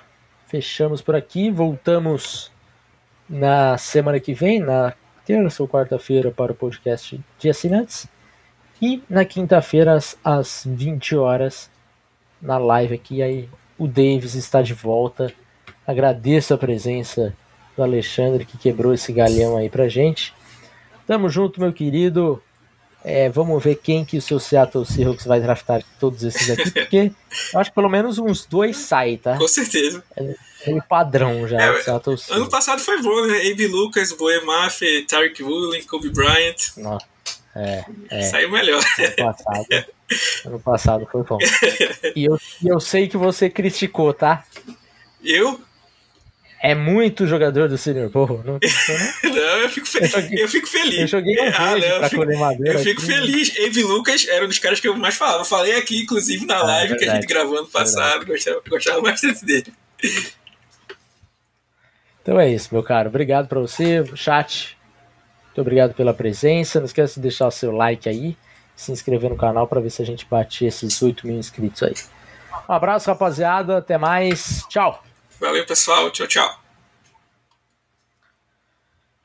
Fechamos 0.45 1.01
por 1.01 1.15
aqui, 1.15 1.49
voltamos 1.49 2.51
na 3.27 3.75
semana 3.75 4.19
que 4.19 4.31
vem, 4.31 4.59
na 4.59 4.93
terça 5.25 5.63
ou 5.63 5.67
quarta-feira 5.67 6.29
para 6.29 6.51
o 6.51 6.55
podcast 6.55 7.19
de 7.39 7.49
assinantes. 7.49 8.07
E 8.79 9.01
na 9.09 9.25
quinta-feira, 9.25 9.95
às, 9.95 10.15
às 10.23 10.67
20 10.67 11.15
horas, 11.15 11.67
na 12.39 12.59
live 12.59 12.93
aqui. 12.93 13.23
Aí 13.23 13.49
o 13.75 13.87
Davis 13.87 14.35
está 14.35 14.61
de 14.61 14.75
volta. 14.75 15.33
Agradeço 15.87 16.53
a 16.53 16.57
presença 16.59 17.35
do 17.75 17.81
Alexandre 17.81 18.45
que 18.45 18.55
quebrou 18.55 18.93
esse 18.93 19.11
galhão 19.11 19.57
aí 19.57 19.67
pra 19.67 19.89
gente. 19.89 20.31
Tamo 21.07 21.27
junto, 21.27 21.59
meu 21.59 21.73
querido. 21.73 22.39
É, 23.03 23.29
vamos 23.29 23.63
ver 23.63 23.75
quem 23.75 24.05
que 24.05 24.17
o 24.17 24.21
seu 24.21 24.39
Seattle 24.39 24.85
Seahawks 24.85 25.25
vai 25.25 25.39
draftar 25.39 25.83
todos 25.99 26.23
esses 26.23 26.49
aqui, 26.49 26.69
porque 26.71 27.11
eu 27.53 27.59
acho 27.59 27.71
que 27.71 27.75
pelo 27.75 27.89
menos 27.89 28.17
uns 28.19 28.45
dois 28.45 28.77
saem, 28.77 29.17
tá? 29.17 29.37
Com 29.37 29.47
certeza. 29.47 30.03
É, 30.15 30.35
é 30.67 30.81
padrão 30.81 31.47
já. 31.47 31.59
É, 31.59 31.81
Seattle 31.81 32.17
ano 32.29 32.49
passado 32.49 32.79
foi 32.79 33.01
bom, 33.01 33.25
né? 33.25 33.39
Abe 33.51 33.67
Lucas, 33.67 34.11
Boe 34.11 34.45
Maffei, 34.45 35.03
Tarek 35.05 35.41
Woolen, 35.41 35.83
Kobe 35.83 36.09
Bryant. 36.09 36.77
Nossa. 36.77 37.11
É, 37.55 37.83
é. 38.09 38.21
Saiu 38.23 38.49
melhor. 38.49 38.81
Ano 38.99 39.15
passado, 39.15 39.85
ano 40.45 40.59
passado 40.59 41.07
foi 41.11 41.23
bom. 41.23 41.37
E 42.15 42.25
eu, 42.25 42.39
eu 42.63 42.79
sei 42.79 43.07
que 43.07 43.17
você 43.17 43.49
criticou, 43.49 44.13
tá? 44.13 44.45
Eu? 45.23 45.59
É 46.61 46.75
muito 46.75 47.25
jogador 47.25 47.67
do 47.67 47.77
Senior 47.77 48.09
Bowl. 48.09 48.43
Não, 48.45 48.59
não, 49.23 49.57
eu, 49.61 49.69
fico 49.69 49.87
fe... 49.87 50.03
eu, 50.03 50.07
joguei, 50.07 50.43
eu, 50.43 50.47
fico 50.47 50.67
feliz. 50.67 50.99
Eu 50.99 51.07
joguei 51.07 51.39
um 51.39 51.51
ah, 51.55 51.75
não, 51.75 51.87
eu 51.87 52.09
fico, 52.09 52.23
eu 52.63 52.79
fico 52.79 53.01
feliz. 53.01 53.57
Eve 53.57 53.83
Lucas 53.83 54.27
era 54.27 54.45
um 54.45 54.47
dos 54.47 54.59
caras 54.59 54.79
que 54.79 54.87
eu 54.87 54.95
mais 54.95 55.15
falava. 55.15 55.39
Eu 55.39 55.45
falei 55.45 55.75
aqui, 55.75 56.03
inclusive, 56.03 56.45
na 56.45 56.57
ah, 56.57 56.63
live 56.63 56.93
é 56.93 56.97
que 56.97 57.05
a 57.05 57.15
gente 57.15 57.25
gravou 57.25 57.57
ano 57.57 57.67
passado. 57.67 58.27
Gostava, 58.27 58.61
gostava 58.69 59.01
bastante 59.01 59.43
dele. 59.43 59.73
Então 62.21 62.39
é 62.39 62.47
isso, 62.47 62.69
meu 62.71 62.83
caro. 62.83 63.09
Obrigado 63.09 63.47
para 63.47 63.59
você, 63.59 64.03
chat. 64.15 64.77
Muito 65.47 65.61
obrigado 65.61 65.95
pela 65.95 66.13
presença. 66.13 66.79
Não 66.79 66.85
esqueça 66.85 67.15
de 67.15 67.21
deixar 67.21 67.47
o 67.47 67.51
seu 67.51 67.71
like 67.71 68.07
aí, 68.07 68.37
se 68.75 68.91
inscrever 68.91 69.31
no 69.31 69.35
canal 69.35 69.67
para 69.67 69.81
ver 69.81 69.89
se 69.89 70.03
a 70.03 70.05
gente 70.05 70.27
bate 70.29 70.63
esses 70.65 71.01
8 71.01 71.25
mil 71.25 71.37
inscritos 71.37 71.81
aí. 71.81 71.95
Um 72.69 72.73
abraço, 72.73 73.09
rapaziada. 73.09 73.77
Até 73.79 73.97
mais. 73.97 74.63
Tchau. 74.69 75.03
Valeu, 75.41 75.65
pessoal. 75.65 76.11
Tchau, 76.11 76.27
tchau. 76.27 76.60